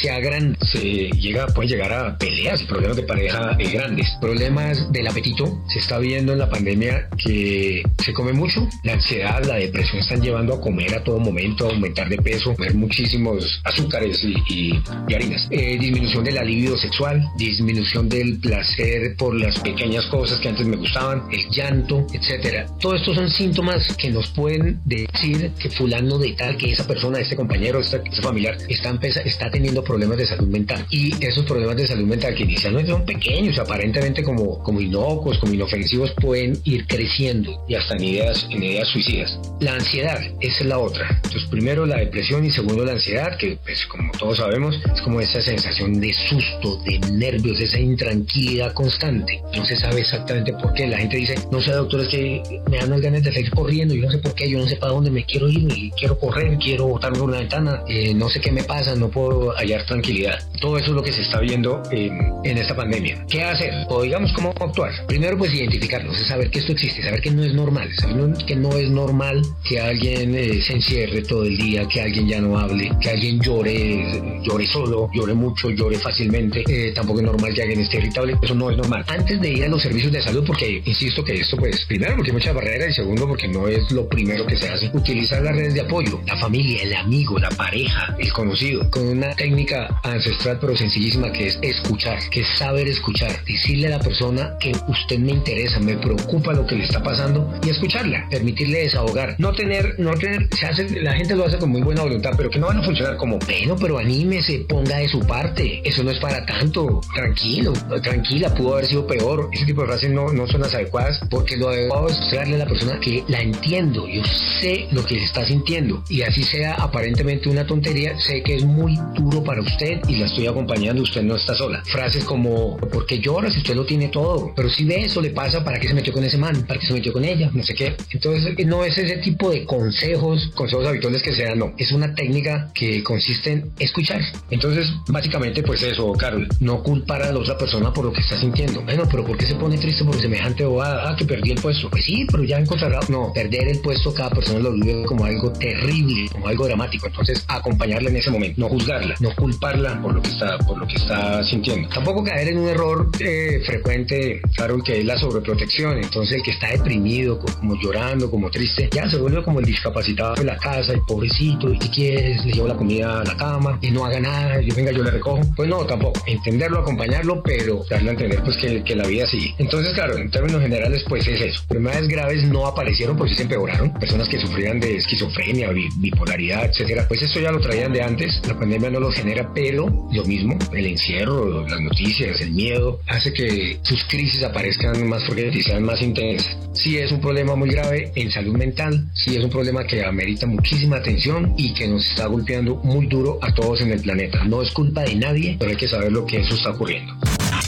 sea 0.00 0.20
grande, 0.20 0.58
se 0.62 1.10
llega, 1.10 1.46
puede 1.46 1.68
llegar 1.68 1.92
a 1.92 2.18
peleas, 2.18 2.62
problemas 2.64 2.96
de 2.96 3.02
pareja 3.02 3.56
grandes. 3.72 4.08
Problemas 4.20 4.92
del 4.92 5.06
apetito, 5.06 5.62
se 5.68 5.78
está 5.78 5.98
viendo 5.98 6.32
en 6.32 6.38
la 6.38 6.48
pandemia 6.48 7.08
que 7.16 7.82
se 8.04 8.12
come 8.12 8.32
mucho, 8.32 8.66
la 8.84 8.94
ansiedad, 8.94 9.44
la 9.44 9.56
depresión 9.56 10.00
están 10.00 10.22
llevando 10.22 10.54
a 10.54 10.60
comer 10.60 10.94
a 10.94 11.04
todo 11.04 11.18
momento, 11.18 11.68
aumentar 11.68 12.08
de 12.08 12.16
peso, 12.18 12.54
comer 12.54 12.74
muchísimos 12.74 13.60
azúcares 13.64 14.24
y, 14.48 14.80
harinas. 15.14 15.48
Eh, 15.50 15.78
disminución 15.78 16.24
del 16.24 16.38
alivio 16.38 16.76
sexual, 16.76 17.24
disminución 17.36 18.08
del 18.08 18.38
placer 18.38 19.16
por 19.16 19.34
las 19.34 19.58
pequeñas 19.60 20.06
cosas 20.06 20.38
que 20.40 20.48
antes 20.48 20.66
me 20.66 20.76
gustaban, 20.76 21.22
el 21.32 21.48
llanto, 21.50 22.06
etcétera. 22.12 22.66
Todo 22.80 22.94
estos 22.94 23.16
son 23.16 23.30
síntomas 23.30 23.96
que 23.96 24.10
nos 24.10 24.28
pueden 24.30 24.80
decir 24.84 25.50
que 25.58 25.70
fulano 25.70 26.18
de 26.18 26.32
tal, 26.32 26.56
que 26.56 26.72
esa 26.72 26.86
persona, 26.86 27.18
este 27.20 27.36
compañero, 27.36 27.80
este, 27.80 28.02
familiar 28.22 28.56
está, 28.68 28.98
está 29.28 29.50
teniendo 29.50 29.82
problemas 29.82 30.18
de 30.18 30.26
salud 30.26 30.48
mental. 30.48 30.86
Y 30.90 31.12
esos 31.24 31.44
problemas 31.44 31.76
de 31.76 31.86
salud 31.86 32.06
mental 32.06 32.34
que 32.34 32.44
inicialmente 32.44 32.90
son 32.90 33.04
pequeños, 33.04 33.58
aparentemente 33.58 34.22
como, 34.22 34.62
como 34.62 34.80
inocuos, 34.80 35.38
como 35.38 35.54
inofensivos, 35.54 36.12
pueden 36.20 36.58
ir 36.64 36.86
creciendo 36.86 37.64
y 37.68 37.74
hasta 37.74 37.94
en 37.94 38.04
ideas, 38.04 38.46
en 38.50 38.62
ideas 38.62 38.88
suicidas. 38.88 39.38
La 39.60 39.74
ansiedad, 39.74 40.20
es 40.40 40.64
la 40.64 40.78
otra. 40.78 41.08
Entonces, 41.16 41.46
primero 41.50 41.86
la 41.86 41.98
depresión 41.98 42.44
y 42.44 42.50
segundo 42.50 42.84
la 42.84 42.92
ansiedad, 42.92 43.36
que 43.36 43.58
pues 43.62 43.86
como 43.86 44.12
todos 44.12 44.38
sabemos, 44.38 44.78
es 44.94 45.00
como 45.02 45.20
esa 45.20 45.40
sensación 45.40 46.00
de 46.00 46.12
susto, 46.14 46.82
de 46.84 46.98
nervios, 47.10 47.60
esa 47.60 47.78
intranquilidad 47.78 48.72
constante. 48.72 49.42
No 49.54 49.64
se 49.64 49.76
sabe 49.76 50.00
exactamente 50.00 50.52
por 50.52 50.72
qué. 50.74 50.86
La 50.86 50.98
gente 50.98 51.16
dice, 51.16 51.34
no 51.50 51.60
sé, 51.60 51.72
doctor, 51.72 52.00
es 52.00 52.08
que 52.08 52.60
me 52.70 52.78
dan 52.78 52.90
las 52.90 53.00
ganas 53.00 53.22
de 53.22 53.32
seguir 53.32 53.50
corriendo, 53.50 53.94
yo 53.94 54.02
no 54.02 54.10
sé 54.10 54.18
por 54.18 54.34
qué, 54.34 54.48
yo 54.48 54.58
no 54.58 54.68
sé 54.68 54.76
para 54.76 54.92
dónde 54.92 55.10
me 55.10 55.24
quiero 55.24 55.48
ir, 55.48 55.90
quiero 55.96 56.18
correr, 56.18 56.56
quiero 56.58 56.86
botarme 56.86 57.18
por 57.18 57.28
una 57.28 57.38
ventana, 57.38 57.82
eh, 57.88 58.14
no 58.14 58.28
sé 58.28 58.40
qué 58.40 58.52
me 58.52 58.64
pasa, 58.64 58.94
no 58.94 59.08
puedo 59.08 59.17
hallar 59.56 59.84
tranquilidad. 59.86 60.38
Todo 60.60 60.78
eso 60.78 60.86
es 60.86 60.92
lo 60.92 61.02
que 61.02 61.12
se 61.12 61.22
está 61.22 61.40
viendo 61.40 61.82
en, 61.90 62.32
en 62.44 62.58
esta 62.58 62.74
pandemia. 62.74 63.24
¿Qué 63.28 63.42
hacer? 63.42 63.72
O 63.88 64.02
digamos, 64.02 64.32
¿cómo 64.32 64.52
actuar? 64.60 64.92
Primero, 65.06 65.38
pues 65.38 65.54
identificarlo, 65.54 66.12
es 66.12 66.26
saber 66.26 66.50
que 66.50 66.58
esto 66.58 66.72
existe, 66.72 67.02
saber 67.02 67.20
que 67.20 67.30
no 67.30 67.44
es 67.44 67.54
normal, 67.54 67.88
saber 67.96 68.32
que 68.46 68.56
no 68.56 68.72
es 68.72 68.90
normal 68.90 69.42
que 69.64 69.80
alguien 69.80 70.34
eh, 70.34 70.60
se 70.62 70.74
encierre 70.74 71.22
todo 71.22 71.44
el 71.44 71.56
día, 71.56 71.86
que 71.86 72.00
alguien 72.00 72.28
ya 72.28 72.40
no 72.40 72.58
hable, 72.58 72.90
que 73.00 73.10
alguien 73.10 73.40
llore, 73.40 74.40
llore 74.42 74.66
solo, 74.66 75.08
llore 75.14 75.34
mucho, 75.34 75.70
llore 75.70 75.98
fácilmente. 75.98 76.64
Eh, 76.68 76.92
tampoco 76.94 77.20
es 77.20 77.26
normal 77.26 77.54
que 77.54 77.62
alguien 77.62 77.80
esté 77.80 77.98
irritable, 77.98 78.36
eso 78.42 78.54
no 78.54 78.70
es 78.70 78.76
normal. 78.76 79.04
Antes 79.08 79.40
de 79.40 79.48
ir 79.48 79.64
a 79.64 79.68
los 79.68 79.82
servicios 79.82 80.12
de 80.12 80.22
salud, 80.22 80.44
porque 80.46 80.82
insisto 80.84 81.24
que 81.24 81.34
esto, 81.34 81.56
pues, 81.56 81.84
primero 81.86 82.16
porque 82.16 82.30
hay 82.30 82.34
muchas 82.34 82.54
barreras 82.54 82.90
y 82.90 82.94
segundo 82.94 83.26
porque 83.26 83.48
no 83.48 83.68
es 83.68 83.90
lo 83.90 84.08
primero 84.08 84.46
que 84.46 84.56
se 84.56 84.68
hace, 84.68 84.90
utilizar 84.92 85.42
las 85.42 85.54
redes 85.54 85.74
de 85.74 85.80
apoyo, 85.80 86.20
la 86.26 86.36
familia, 86.36 86.82
el 86.82 86.94
amigo, 86.94 87.38
la 87.38 87.50
pareja, 87.50 88.16
el 88.18 88.32
conocido, 88.32 88.90
con 88.98 89.08
una 89.08 89.30
técnica 89.36 90.00
ancestral 90.02 90.58
pero 90.60 90.76
sencillísima 90.76 91.30
que 91.30 91.46
es 91.46 91.58
escuchar, 91.62 92.18
que 92.30 92.40
es 92.40 92.48
saber 92.58 92.88
escuchar, 92.88 93.30
decirle 93.44 93.86
a 93.86 93.90
la 93.90 94.00
persona 94.00 94.56
que 94.58 94.72
usted 94.88 95.18
me 95.20 95.32
interesa, 95.32 95.78
me 95.78 95.96
preocupa 95.96 96.52
lo 96.52 96.66
que 96.66 96.74
le 96.74 96.84
está 96.84 97.00
pasando 97.00 97.48
y 97.64 97.70
escucharla, 97.70 98.26
permitirle 98.28 98.80
desahogar, 98.80 99.36
no 99.38 99.52
tener, 99.52 99.94
no 99.98 100.14
tener, 100.14 100.48
se 100.52 100.66
hace, 100.66 101.00
la 101.00 101.12
gente 101.12 101.36
lo 101.36 101.44
hace 101.44 101.58
con 101.58 101.70
muy 101.70 101.80
buena 101.82 102.02
voluntad, 102.02 102.32
pero 102.36 102.50
que 102.50 102.58
no 102.58 102.66
van 102.66 102.78
a 102.78 102.82
funcionar 102.82 103.16
como, 103.16 103.38
bueno, 103.38 103.76
pero 103.80 103.98
anímese, 103.98 104.64
ponga 104.68 104.96
de 104.96 105.08
su 105.08 105.20
parte, 105.20 105.80
eso 105.84 106.02
no 106.02 106.10
es 106.10 106.18
para 106.18 106.44
tanto, 106.44 107.00
tranquilo, 107.14 107.72
tranquila, 108.02 108.52
pudo 108.52 108.74
haber 108.74 108.86
sido 108.86 109.06
peor, 109.06 109.48
ese 109.52 109.64
tipo 109.64 109.82
de 109.82 109.88
frases 109.88 110.10
no, 110.10 110.32
no 110.32 110.48
son 110.48 110.62
las 110.62 110.74
adecuadas, 110.74 111.20
porque 111.30 111.56
lo 111.56 111.68
adecuado 111.68 112.08
es 112.08 112.18
mostrarle 112.18 112.56
a 112.56 112.58
la 112.58 112.66
persona 112.66 112.98
que 112.98 113.22
la 113.28 113.42
entiendo, 113.42 114.08
yo 114.08 114.24
sé 114.60 114.88
lo 114.90 115.04
que 115.04 115.22
está 115.22 115.44
sintiendo, 115.46 116.02
y 116.08 116.22
así 116.22 116.42
sea 116.42 116.74
aparentemente 116.74 117.48
una 117.48 117.64
tontería, 117.64 118.18
sé 118.18 118.42
que 118.42 118.56
es 118.56 118.64
muy 118.64 118.87
duro 118.96 119.42
para 119.42 119.60
usted 119.60 120.00
y 120.08 120.16
la 120.16 120.26
estoy 120.26 120.46
acompañando, 120.46 121.02
usted 121.02 121.22
no 121.22 121.36
está 121.36 121.54
sola. 121.54 121.82
Frases 121.84 122.24
como, 122.24 122.76
¿por 122.76 123.06
qué 123.06 123.18
llora 123.18 123.50
si 123.50 123.58
usted 123.58 123.74
lo 123.74 123.84
tiene 123.84 124.08
todo? 124.08 124.52
Pero 124.54 124.68
si 124.70 124.84
ve 124.84 125.04
eso 125.04 125.20
le 125.20 125.30
pasa, 125.30 125.64
¿para 125.64 125.78
qué 125.78 125.88
se 125.88 125.94
metió 125.94 126.12
con 126.12 126.24
ese 126.24 126.38
man? 126.38 126.64
¿Para 126.66 126.80
qué 126.80 126.86
se 126.86 126.92
metió 126.92 127.12
con 127.12 127.24
ella? 127.24 127.50
No 127.52 127.62
sé 127.62 127.74
qué. 127.74 127.94
Entonces, 128.10 128.66
no 128.66 128.84
es 128.84 128.96
ese 128.98 129.18
tipo 129.18 129.50
de 129.50 129.64
consejos, 129.64 130.50
consejos 130.54 130.86
habituales 130.86 131.22
que 131.22 131.34
se 131.34 131.44
dan, 131.44 131.58
no. 131.58 131.72
Es 131.76 131.92
una 131.92 132.14
técnica 132.14 132.70
que 132.74 133.02
consiste 133.02 133.52
en 133.52 133.72
escuchar. 133.78 134.20
Entonces, 134.50 134.88
básicamente, 135.08 135.62
pues 135.62 135.82
eso, 135.82 136.12
Carol, 136.12 136.48
no 136.60 136.82
culpar 136.82 137.22
a 137.22 137.32
la 137.32 137.38
otra 137.38 137.56
persona 137.56 137.92
por 137.92 138.04
lo 138.04 138.12
que 138.12 138.20
está 138.20 138.38
sintiendo. 138.38 138.82
Bueno, 138.82 139.04
pero 139.10 139.24
¿por 139.24 139.36
qué 139.36 139.46
se 139.46 139.54
pone 139.54 139.78
triste 139.78 140.04
por 140.04 140.20
semejante 140.20 140.64
o 140.64 140.82
ah, 140.82 141.14
que 141.16 141.24
perdí 141.24 141.52
el 141.52 141.60
puesto? 141.60 141.90
Pues 141.90 142.04
sí, 142.04 142.26
pero 142.30 142.44
ya 142.44 142.58
encontrará. 142.58 143.00
No, 143.08 143.32
perder 143.32 143.68
el 143.68 143.80
puesto 143.80 144.12
cada 144.12 144.30
persona 144.30 144.58
lo 144.58 144.72
vive 144.72 145.04
como 145.04 145.24
algo 145.24 145.52
terrible, 145.52 146.28
como 146.32 146.48
algo 146.48 146.66
dramático. 146.66 147.06
Entonces, 147.06 147.44
acompañarla 147.48 148.10
en 148.10 148.16
ese 148.16 148.30
momento, 148.30 148.60
no 148.60 148.68
juzgarla, 148.78 149.14
no 149.20 149.34
culparla 149.34 150.00
por 150.00 150.14
lo 150.14 150.22
que 150.22 150.30
está, 150.30 150.58
por 150.58 150.78
lo 150.78 150.86
que 150.86 150.94
está 150.94 151.42
sintiendo. 151.44 151.88
Tampoco 151.88 152.24
caer 152.24 152.48
en 152.48 152.58
un 152.58 152.68
error 152.68 153.10
eh, 153.20 153.60
frecuente, 153.64 154.40
Carol, 154.56 154.82
que 154.82 155.00
es 155.00 155.04
la 155.04 155.18
sobreprotección. 155.18 155.98
Entonces, 155.98 156.36
el 156.36 156.42
que 156.42 156.52
está 156.52 156.68
deprimido, 156.68 157.38
como 157.38 157.74
llorando, 157.76 158.30
como 158.30 158.50
triste, 158.50 158.88
ya 158.92 159.08
se 159.08 159.16
vuelve 159.16 159.42
como 159.42 159.60
el 159.60 159.66
discapacitado 159.66 160.34
de 160.34 160.44
la 160.44 160.56
casa, 160.56 160.92
el 160.92 161.00
pobrecito, 161.06 161.72
y 161.72 161.80
si 161.80 161.88
quieres, 161.88 162.44
le 162.44 162.52
llevo 162.52 162.68
la 162.68 162.76
comida 162.76 163.20
a 163.20 163.24
la 163.24 163.36
cama, 163.36 163.78
y 163.80 163.90
no 163.90 164.04
haga 164.04 164.20
nada, 164.20 164.60
yo 164.60 164.74
venga, 164.74 164.92
yo 164.92 165.02
le 165.02 165.10
recojo. 165.10 165.40
Pues 165.56 165.68
no, 165.68 165.84
tampoco. 165.84 166.20
Entenderlo, 166.26 166.80
acompañarlo, 166.80 167.42
pero 167.42 167.84
darle 167.88 168.10
a 168.10 168.12
entender 168.12 168.42
pues 168.42 168.56
que, 168.56 168.96
la 168.98 169.06
vida 169.06 169.26
sigue. 169.26 169.54
Entonces, 169.58 169.92
claro, 169.94 170.16
en 170.16 170.30
términos 170.30 170.60
generales, 170.60 171.04
pues 171.08 171.26
es 171.28 171.40
eso. 171.40 171.62
Enfermedades 171.62 172.08
graves 172.08 172.44
no 172.44 172.66
aparecieron, 172.66 173.16
pues 173.16 173.36
se 173.36 173.42
empeoraron. 173.42 173.92
Personas 173.94 174.28
que 174.28 174.40
sufrían 174.40 174.80
de 174.80 174.96
esquizofrenia, 174.96 175.70
bipolaridad, 175.98 176.64
etcétera, 176.64 177.06
pues 177.06 177.22
eso 177.22 177.38
ya 177.38 177.52
lo 177.52 177.60
traían 177.60 177.92
de 177.92 178.02
antes. 178.02 178.40
La 178.48 178.58
pandemia 178.68 178.90
no 178.90 179.00
lo 179.00 179.10
genera, 179.10 179.50
pero 179.54 179.86
lo 180.12 180.24
mismo, 180.26 180.58
el 180.74 180.86
encierro, 180.86 181.66
las 181.66 181.80
noticias, 181.80 182.38
el 182.42 182.52
miedo, 182.52 183.00
hace 183.06 183.32
que 183.32 183.78
sus 183.80 184.04
crisis 184.04 184.42
aparezcan 184.42 185.08
más 185.08 185.24
fuertes 185.24 185.56
y 185.56 185.62
sean 185.62 185.84
más 185.84 186.02
intensas. 186.02 186.54
Sí 186.74 186.98
es 186.98 187.10
un 187.10 187.18
problema 187.18 187.56
muy 187.56 187.70
grave 187.70 188.12
en 188.14 188.30
salud 188.30 188.54
mental, 188.54 189.08
sí 189.14 189.36
es 189.36 189.42
un 189.42 189.48
problema 189.48 189.84
que 189.84 190.04
amerita 190.04 190.46
muchísima 190.46 190.96
atención 190.96 191.54
y 191.56 191.72
que 191.72 191.88
nos 191.88 192.06
está 192.10 192.26
golpeando 192.26 192.76
muy 192.84 193.06
duro 193.06 193.38
a 193.40 193.54
todos 193.54 193.80
en 193.80 193.90
el 193.90 194.02
planeta. 194.02 194.44
No 194.44 194.60
es 194.60 194.70
culpa 194.72 195.02
de 195.02 195.14
nadie, 195.14 195.56
pero 195.58 195.70
hay 195.70 195.76
que 195.78 195.88
saber 195.88 196.12
lo 196.12 196.26
que 196.26 196.40
eso 196.40 196.54
está 196.54 196.70
ocurriendo. 196.70 197.14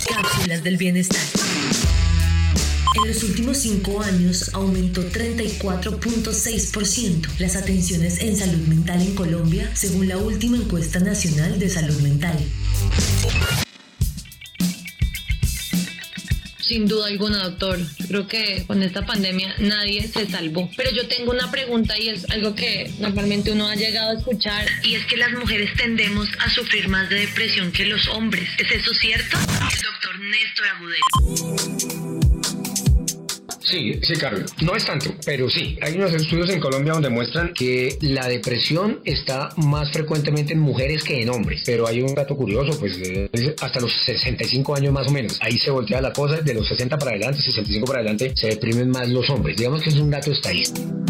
Cápsulas 0.07 0.63
del 0.63 0.77
bienestar. 0.77 1.23
Los 3.11 3.25
últimos 3.25 3.59
cinco 3.59 4.01
años 4.03 4.55
aumentó 4.55 5.03
34.6% 5.03 7.39
las 7.41 7.57
atenciones 7.57 8.21
en 8.21 8.37
salud 8.37 8.69
mental 8.69 9.03
en 9.03 9.17
Colombia, 9.17 9.69
según 9.75 10.07
la 10.07 10.17
última 10.17 10.57
encuesta 10.57 11.01
nacional 11.01 11.59
de 11.59 11.69
salud 11.69 12.01
mental. 12.03 12.39
Sin 16.61 16.87
duda 16.87 17.09
alguna, 17.09 17.49
doctor. 17.49 17.81
Creo 18.07 18.29
que 18.29 18.63
con 18.69 18.81
esta 18.85 19.05
pandemia 19.05 19.57
nadie 19.59 20.07
se 20.07 20.31
salvó. 20.31 20.71
Pero 20.77 20.93
yo 20.93 21.09
tengo 21.09 21.33
una 21.33 21.51
pregunta 21.51 21.99
y 21.99 22.11
es 22.11 22.31
algo 22.31 22.55
que 22.55 22.93
normalmente 23.01 23.51
uno 23.51 23.67
ha 23.67 23.75
llegado 23.75 24.13
a 24.13 24.19
escuchar 24.21 24.69
y 24.85 24.95
es 24.95 25.05
que 25.07 25.17
las 25.17 25.33
mujeres 25.33 25.71
tendemos 25.77 26.29
a 26.39 26.49
sufrir 26.49 26.87
más 26.87 27.11
de 27.11 27.27
depresión 27.27 27.73
que 27.73 27.87
los 27.87 28.07
hombres. 28.07 28.49
¿Es 28.57 28.71
eso 28.71 28.95
cierto? 28.95 29.37
Doctor 29.37 30.21
Néstor 30.21 30.69
Agudelo. 30.69 32.00
Sí, 33.71 34.01
sí, 34.03 34.15
Carlos. 34.15 34.53
No 34.63 34.75
es 34.75 34.85
tanto, 34.85 35.15
pero 35.25 35.49
sí. 35.49 35.79
Hay 35.81 35.95
unos 35.95 36.13
estudios 36.13 36.51
en 36.51 36.59
Colombia 36.59 36.93
donde 36.93 37.09
muestran 37.09 37.55
que 37.55 37.97
la 38.01 38.27
depresión 38.27 39.01
está 39.05 39.51
más 39.57 39.93
frecuentemente 39.93 40.55
en 40.55 40.59
mujeres 40.59 41.05
que 41.05 41.23
en 41.23 41.31
hombres. 41.31 41.63
Pero 41.65 41.87
hay 41.87 42.03
un 42.03 42.15
dato 42.15 42.37
curioso, 42.37 42.79
pues 42.81 42.99
hasta 43.61 43.81
los 43.81 43.93
65 44.05 44.75
años 44.75 44.93
más 44.93 45.07
o 45.07 45.11
menos. 45.11 45.39
Ahí 45.41 45.59
se 45.59 45.71
voltea 45.71 46.01
la 46.01 46.13
cosa. 46.13 46.41
De 46.41 46.55
los 46.55 46.67
60 46.67 46.99
para 46.99 47.13
adelante, 47.13 47.41
65 47.43 47.87
para 47.87 48.01
adelante, 48.01 48.33
se 48.35 48.49
deprimen 48.49 48.91
más 48.91 49.09
los 49.09 49.29
hombres. 49.31 49.57
Digamos 49.57 49.83
que 49.83 49.91
es 49.91 49.97
un 49.97 50.11
dato 50.11 50.33
estadístico. 50.33 51.10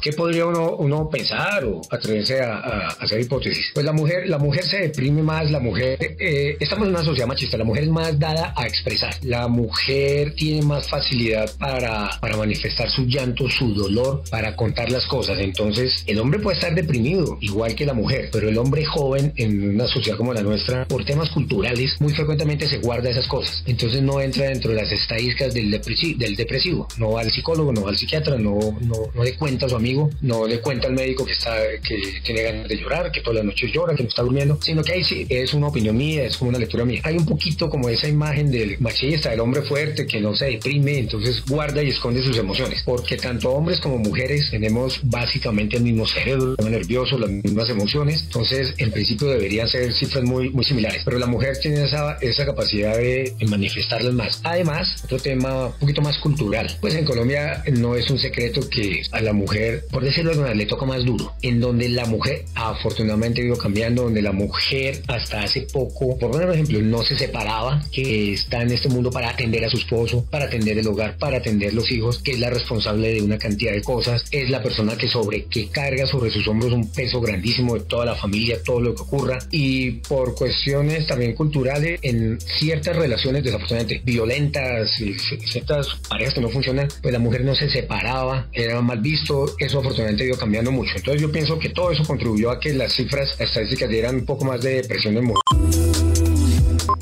¿Qué 0.00 0.12
podría 0.12 0.46
uno, 0.46 0.76
uno 0.76 1.08
pensar 1.10 1.64
o 1.64 1.80
atreverse 1.90 2.40
a, 2.40 2.88
hacer 3.00 3.20
hipótesis? 3.20 3.70
Pues 3.74 3.84
la 3.84 3.92
mujer, 3.92 4.28
la 4.28 4.38
mujer 4.38 4.64
se 4.64 4.78
deprime 4.78 5.22
más, 5.22 5.50
la 5.50 5.60
mujer, 5.60 5.98
eh, 6.18 6.56
estamos 6.60 6.88
en 6.88 6.94
una 6.94 7.04
sociedad 7.04 7.26
machista, 7.26 7.56
la 7.56 7.64
mujer 7.64 7.84
es 7.84 7.90
más 7.90 8.18
dada 8.18 8.52
a 8.56 8.66
expresar, 8.66 9.14
la 9.22 9.48
mujer 9.48 10.34
tiene 10.34 10.62
más 10.62 10.88
facilidad 10.88 11.50
para, 11.58 12.10
para 12.20 12.36
manifestar 12.36 12.90
su 12.90 13.04
llanto, 13.06 13.48
su 13.48 13.74
dolor, 13.74 14.22
para 14.30 14.54
contar 14.56 14.90
las 14.90 15.06
cosas. 15.06 15.38
Entonces, 15.38 16.04
el 16.06 16.18
hombre 16.18 16.40
puede 16.40 16.56
estar 16.56 16.74
deprimido, 16.74 17.38
igual 17.40 17.74
que 17.74 17.86
la 17.86 17.94
mujer, 17.94 18.28
pero 18.32 18.48
el 18.48 18.58
hombre 18.58 18.84
joven 18.84 19.32
en 19.36 19.74
una 19.74 19.86
sociedad 19.86 20.16
como 20.16 20.32
la 20.32 20.42
nuestra, 20.42 20.86
por 20.86 21.04
temas 21.04 21.30
culturales, 21.30 22.00
muy 22.00 22.12
frecuentemente 22.12 22.68
se 22.68 22.78
guarda 22.78 23.10
esas 23.10 23.26
cosas. 23.26 23.62
Entonces 23.66 24.02
no 24.02 24.20
entra 24.20 24.46
dentro 24.46 24.70
de 24.70 24.76
las 24.76 24.92
estadísticas 24.92 25.54
del, 25.54 25.70
depresivo, 25.70 26.18
del 26.18 26.36
depresivo. 26.36 26.88
No 26.98 27.12
va 27.12 27.22
al 27.22 27.30
psicólogo, 27.30 27.72
no 27.72 27.82
va 27.82 27.90
al 27.90 27.96
psiquiatra, 27.96 28.36
no, 28.36 28.58
no, 28.80 28.96
no 29.14 29.24
le 29.24 29.36
cuenta 29.36 29.66
a 29.66 29.68
su 29.68 29.76
amigo, 29.76 29.87
no 30.20 30.46
le 30.46 30.60
cuenta 30.60 30.88
al 30.88 30.94
médico 30.94 31.24
que 31.24 31.32
está, 31.32 31.56
que 31.86 32.20
tiene 32.22 32.42
ganas 32.42 32.68
de 32.68 32.76
llorar, 32.76 33.10
que 33.12 33.20
toda 33.20 33.36
la 33.36 33.42
noche 33.42 33.70
llora, 33.72 33.94
que 33.94 34.02
no 34.02 34.08
está 34.08 34.22
durmiendo, 34.22 34.58
sino 34.60 34.82
que 34.82 34.92
ahí 34.92 35.04
sí 35.04 35.26
es 35.28 35.54
una 35.54 35.68
opinión 35.68 35.96
mía, 35.96 36.24
es 36.24 36.36
como 36.36 36.50
una 36.50 36.58
lectura 36.58 36.84
mía. 36.84 37.00
Hay 37.04 37.16
un 37.16 37.26
poquito 37.26 37.68
como 37.68 37.88
esa 37.88 38.08
imagen 38.08 38.50
del 38.50 38.76
machista, 38.80 39.30
del 39.30 39.40
hombre 39.40 39.62
fuerte 39.62 40.06
que 40.06 40.20
no 40.20 40.34
se 40.34 40.46
deprime, 40.46 40.98
entonces 40.98 41.44
guarda 41.46 41.82
y 41.82 41.88
esconde 41.88 42.22
sus 42.22 42.36
emociones, 42.36 42.82
porque 42.84 43.16
tanto 43.16 43.50
hombres 43.50 43.80
como 43.80 43.98
mujeres 43.98 44.50
tenemos 44.50 45.00
básicamente 45.02 45.76
el 45.76 45.82
mismo 45.82 46.06
cerebro, 46.06 46.56
nervioso, 46.68 47.18
las 47.18 47.30
mismas 47.30 47.68
emociones, 47.68 48.22
entonces 48.24 48.74
en 48.78 48.90
principio 48.90 49.28
deberían 49.28 49.68
ser 49.68 49.92
cifras 49.92 50.24
muy, 50.24 50.50
muy 50.50 50.64
similares, 50.64 51.02
pero 51.04 51.18
la 51.18 51.26
mujer 51.26 51.58
tiene 51.58 51.84
esa, 51.84 52.16
esa 52.20 52.44
capacidad 52.44 52.96
de, 52.96 53.34
manifestarlas 53.48 54.12
más. 54.12 54.40
Además, 54.44 55.02
otro 55.04 55.18
tema 55.18 55.66
un 55.66 55.72
poquito 55.72 56.02
más 56.02 56.18
cultural, 56.18 56.76
pues 56.80 56.94
en 56.94 57.04
Colombia 57.04 57.62
no 57.72 57.94
es 57.94 58.10
un 58.10 58.18
secreto 58.18 58.60
que 58.68 59.02
a 59.12 59.20
la 59.20 59.32
mujer, 59.32 59.77
por 59.90 60.04
decirlo 60.04 60.34
de 60.34 60.54
le 60.54 60.66
toca 60.66 60.86
más 60.86 61.04
duro, 61.04 61.32
en 61.42 61.60
donde 61.60 61.88
la 61.88 62.06
mujer 62.06 62.44
afortunadamente 62.54 63.42
ha 63.42 63.44
ido 63.44 63.56
cambiando, 63.56 64.04
donde 64.04 64.22
la 64.22 64.32
mujer 64.32 65.02
hasta 65.08 65.42
hace 65.42 65.62
poco, 65.62 66.18
por 66.18 66.50
ejemplo, 66.50 66.80
no 66.80 67.02
se 67.02 67.16
separaba, 67.16 67.82
que 67.92 68.34
está 68.34 68.62
en 68.62 68.72
este 68.72 68.88
mundo 68.88 69.10
para 69.10 69.30
atender 69.30 69.64
a 69.64 69.70
su 69.70 69.76
esposo, 69.76 70.24
para 70.30 70.46
atender 70.46 70.78
el 70.78 70.86
hogar, 70.86 71.16
para 71.18 71.38
atender 71.38 71.74
los 71.74 71.90
hijos, 71.90 72.18
que 72.18 72.32
es 72.32 72.40
la 72.40 72.50
responsable 72.50 73.14
de 73.14 73.22
una 73.22 73.38
cantidad 73.38 73.72
de 73.72 73.82
cosas, 73.82 74.24
es 74.30 74.50
la 74.50 74.62
persona 74.62 74.96
que 74.96 75.08
sobre, 75.08 75.44
que 75.44 75.68
carga 75.68 76.06
sobre 76.06 76.30
sus 76.30 76.46
hombros 76.48 76.72
un 76.72 76.90
peso 76.90 77.20
grandísimo 77.20 77.74
de 77.74 77.80
toda 77.80 78.04
la 78.04 78.14
familia, 78.14 78.62
todo 78.62 78.80
lo 78.80 78.94
que 78.94 79.02
ocurra, 79.02 79.38
y 79.50 79.92
por 79.92 80.34
cuestiones 80.34 81.06
también 81.06 81.34
culturales, 81.34 81.98
en 82.02 82.38
ciertas 82.40 82.96
relaciones 82.96 83.44
desafortunadamente 83.44 84.02
violentas 84.04 85.00
y 85.00 85.14
ciertas 85.18 85.88
parejas 86.08 86.34
que 86.34 86.40
no 86.40 86.48
funcionan, 86.48 86.88
pues 87.02 87.12
la 87.12 87.18
mujer 87.18 87.44
no 87.44 87.54
se 87.54 87.68
separaba, 87.68 88.48
era 88.52 88.80
mal 88.80 89.00
visto, 89.00 89.54
eso 89.68 89.78
afortunadamente 89.80 90.24
ha 90.24 90.26
ido 90.26 90.36
cambiando 90.36 90.72
mucho. 90.72 90.96
Entonces 90.96 91.20
yo 91.22 91.30
pienso 91.30 91.58
que 91.58 91.68
todo 91.68 91.92
eso 91.92 92.02
contribuyó 92.04 92.50
a 92.50 92.58
que 92.58 92.72
las 92.72 92.92
cifras 92.92 93.38
estadísticas 93.38 93.88
dieran 93.88 94.16
un 94.16 94.24
poco 94.24 94.44
más 94.44 94.60
de 94.62 94.82
depresión 94.82 95.16
en 95.16 95.24
mujeres. 95.24 96.07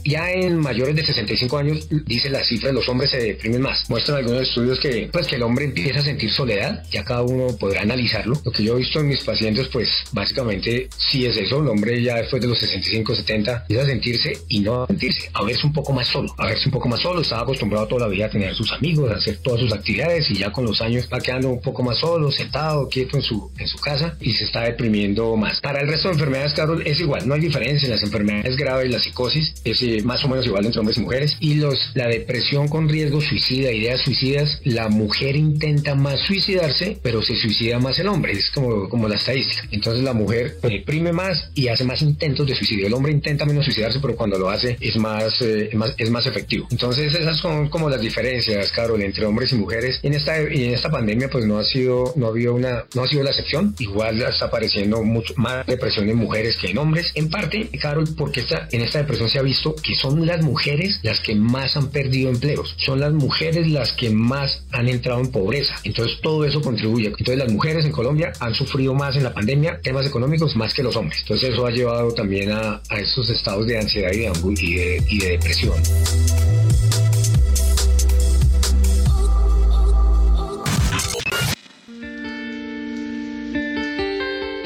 Ya 0.06 0.30
en 0.30 0.58
mayores 0.58 0.94
de 0.94 1.04
65 1.04 1.58
años, 1.58 1.88
dice 2.06 2.30
la 2.30 2.44
cifra, 2.44 2.70
los 2.70 2.88
hombres 2.88 3.10
se 3.10 3.18
deprimen 3.18 3.60
más. 3.60 3.90
Muestran 3.90 4.18
algunos 4.18 4.42
estudios 4.42 4.78
que, 4.78 5.08
pues, 5.12 5.26
que 5.26 5.34
el 5.34 5.42
hombre 5.42 5.64
empieza 5.64 5.98
a 5.98 6.02
sentir 6.02 6.30
soledad, 6.30 6.84
ya 6.92 7.04
cada 7.04 7.22
uno 7.22 7.48
podrá 7.58 7.82
analizarlo. 7.82 8.40
Lo 8.44 8.52
que 8.52 8.62
yo 8.62 8.74
he 8.74 8.78
visto 8.78 9.00
en 9.00 9.08
mis 9.08 9.24
pacientes, 9.24 9.66
pues, 9.72 9.88
básicamente 10.12 10.88
sí 10.96 11.26
es 11.26 11.36
eso. 11.36 11.60
El 11.60 11.68
hombre 11.68 12.00
ya 12.00 12.16
después 12.16 12.40
de 12.40 12.48
los 12.48 12.58
65, 12.58 13.16
70, 13.16 13.62
empieza 13.62 13.82
a 13.82 13.86
sentirse 13.86 14.38
y 14.48 14.60
no 14.60 14.84
a 14.84 14.86
sentirse, 14.86 15.28
a 15.32 15.42
verse 15.42 15.66
un 15.66 15.72
poco 15.72 15.92
más 15.92 16.06
solo, 16.06 16.32
a 16.38 16.46
verse 16.46 16.68
un 16.68 16.72
poco 16.72 16.88
más 16.88 17.00
solo. 17.00 17.20
Estaba 17.20 17.42
acostumbrado 17.42 17.88
toda 17.88 18.02
la 18.02 18.08
vida 18.08 18.26
a 18.26 18.30
tener 18.30 18.54
sus 18.54 18.72
amigos, 18.72 19.10
a 19.10 19.16
hacer 19.16 19.38
todas 19.38 19.60
sus 19.60 19.72
actividades 19.72 20.30
y 20.30 20.34
ya 20.34 20.52
con 20.52 20.64
los 20.64 20.80
años 20.80 21.08
va 21.12 21.18
quedando 21.18 21.48
un 21.48 21.60
poco 21.60 21.82
más 21.82 21.98
solo, 21.98 22.30
sentado, 22.30 22.88
quieto 22.88 23.16
en 23.16 23.22
su, 23.22 23.50
en 23.58 23.66
su 23.66 23.78
casa 23.78 24.16
y 24.20 24.32
se 24.32 24.44
está 24.44 24.62
deprimiendo 24.62 25.36
más. 25.36 25.60
Para 25.60 25.80
el 25.80 25.88
resto 25.88 26.08
de 26.08 26.14
enfermedades, 26.14 26.54
Carol, 26.54 26.82
es 26.86 27.00
igual, 27.00 27.26
no 27.26 27.34
hay 27.34 27.40
diferencia 27.40 27.86
en 27.86 27.92
las 27.92 28.02
enfermedades 28.02 28.56
graves, 28.56 28.90
la 28.90 29.00
psicosis, 29.00 29.54
es 29.64 29.82
más 30.02 30.24
o 30.24 30.28
menos 30.28 30.46
igual 30.46 30.66
entre 30.66 30.80
hombres 30.80 30.98
y 30.98 31.00
mujeres. 31.00 31.36
Y 31.40 31.54
los, 31.54 31.90
la 31.94 32.08
depresión 32.08 32.68
con 32.68 32.88
riesgo 32.88 33.20
suicida, 33.20 33.70
ideas 33.72 34.00
suicidas, 34.00 34.60
la 34.64 34.88
mujer 34.88 35.36
intenta 35.36 35.94
más 35.94 36.20
suicidarse, 36.20 36.98
pero 37.02 37.22
se 37.22 37.36
suicida 37.36 37.78
más 37.78 37.98
el 37.98 38.08
hombre. 38.08 38.32
Es 38.32 38.50
como, 38.50 38.88
como 38.88 39.08
la 39.08 39.16
estadística. 39.16 39.66
Entonces 39.70 40.02
la 40.04 40.12
mujer 40.12 40.58
deprime 40.62 41.12
más 41.12 41.50
y 41.54 41.68
hace 41.68 41.84
más 41.84 42.02
intentos 42.02 42.46
de 42.46 42.54
suicidio. 42.54 42.86
El 42.86 42.94
hombre 42.94 43.12
intenta 43.12 43.44
menos 43.44 43.64
suicidarse, 43.64 43.98
pero 44.00 44.16
cuando 44.16 44.38
lo 44.38 44.50
hace 44.50 44.76
es 44.80 44.96
más, 44.96 45.40
eh, 45.42 45.70
más, 45.74 45.94
es 45.96 46.10
más 46.10 46.26
efectivo. 46.26 46.66
Entonces 46.70 47.14
esas 47.14 47.38
son 47.38 47.68
como 47.68 47.88
las 47.88 48.00
diferencias, 48.00 48.70
Carol, 48.72 49.00
entre 49.02 49.24
hombres 49.24 49.52
y 49.52 49.56
mujeres. 49.56 50.00
En 50.02 50.14
esta, 50.14 50.38
en 50.38 50.74
esta 50.74 50.90
pandemia 50.90 51.28
pues 51.28 51.44
no 51.46 51.58
ha 51.58 51.64
sido, 51.64 52.12
no 52.16 52.26
ha 52.26 52.28
habido 52.30 52.54
una, 52.54 52.84
no 52.94 53.02
ha 53.02 53.08
sido 53.08 53.22
la 53.22 53.30
excepción. 53.30 53.74
Igual 53.78 54.20
está 54.22 54.46
apareciendo 54.46 55.02
mucho 55.02 55.34
más 55.36 55.66
depresión 55.66 56.08
en 56.08 56.16
mujeres 56.16 56.56
que 56.56 56.70
en 56.70 56.78
hombres. 56.78 57.12
En 57.14 57.28
parte, 57.30 57.68
Carol, 57.80 58.08
porque 58.16 58.40
esta, 58.40 58.68
en 58.70 58.82
esta 58.82 58.98
depresión 58.98 59.28
se 59.28 59.38
ha 59.38 59.42
visto 59.42 59.74
que 59.86 59.94
son 59.94 60.26
las 60.26 60.42
mujeres 60.42 60.98
las 61.02 61.20
que 61.20 61.34
más 61.34 61.76
han 61.76 61.90
perdido 61.90 62.30
empleos, 62.30 62.74
son 62.78 63.00
las 63.00 63.12
mujeres 63.12 63.68
las 63.68 63.92
que 63.92 64.10
más 64.10 64.64
han 64.72 64.88
entrado 64.88 65.20
en 65.20 65.30
pobreza. 65.30 65.74
Entonces 65.84 66.18
todo 66.20 66.44
eso 66.44 66.60
contribuye. 66.60 67.08
Entonces 67.08 67.38
las 67.38 67.52
mujeres 67.52 67.84
en 67.84 67.92
Colombia 67.92 68.32
han 68.40 68.54
sufrido 68.54 68.94
más 68.94 69.16
en 69.16 69.24
la 69.24 69.32
pandemia 69.32 69.80
temas 69.80 70.06
económicos 70.06 70.56
más 70.56 70.74
que 70.74 70.82
los 70.82 70.96
hombres. 70.96 71.20
Entonces 71.20 71.50
eso 71.50 71.66
ha 71.66 71.70
llevado 71.70 72.12
también 72.12 72.50
a, 72.50 72.80
a 72.88 72.98
esos 72.98 73.30
estados 73.30 73.66
de 73.66 73.78
ansiedad 73.78 74.10
y 74.12 74.18
de, 74.18 75.02
y 75.08 75.18
de 75.18 75.28
depresión. 75.30 75.76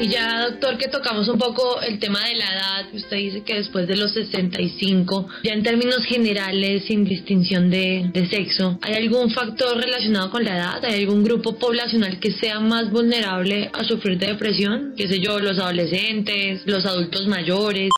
Y 0.01 0.07
ya, 0.07 0.49
doctor, 0.49 0.79
que 0.79 0.87
tocamos 0.87 1.27
un 1.27 1.37
poco 1.37 1.79
el 1.79 1.99
tema 1.99 2.25
de 2.25 2.33
la 2.33 2.45
edad, 2.45 2.85
usted 2.91 3.17
dice 3.17 3.43
que 3.43 3.57
después 3.57 3.87
de 3.87 3.95
los 3.95 4.11
65, 4.11 5.27
ya 5.43 5.53
en 5.53 5.61
términos 5.61 6.03
generales, 6.05 6.85
sin 6.85 7.05
distinción 7.05 7.69
de, 7.69 8.09
de 8.11 8.27
sexo, 8.27 8.79
¿hay 8.81 8.95
algún 8.95 9.29
factor 9.29 9.77
relacionado 9.77 10.31
con 10.31 10.43
la 10.43 10.57
edad? 10.57 10.85
¿Hay 10.85 11.01
algún 11.01 11.23
grupo 11.23 11.55
poblacional 11.59 12.19
que 12.19 12.31
sea 12.31 12.59
más 12.59 12.89
vulnerable 12.89 13.69
a 13.73 13.83
sufrir 13.83 14.17
de 14.17 14.25
depresión? 14.25 14.95
¿Qué 14.97 15.07
sé 15.07 15.19
yo, 15.19 15.39
los 15.39 15.59
adolescentes, 15.59 16.63
los 16.65 16.83
adultos 16.87 17.27
mayores? 17.27 17.91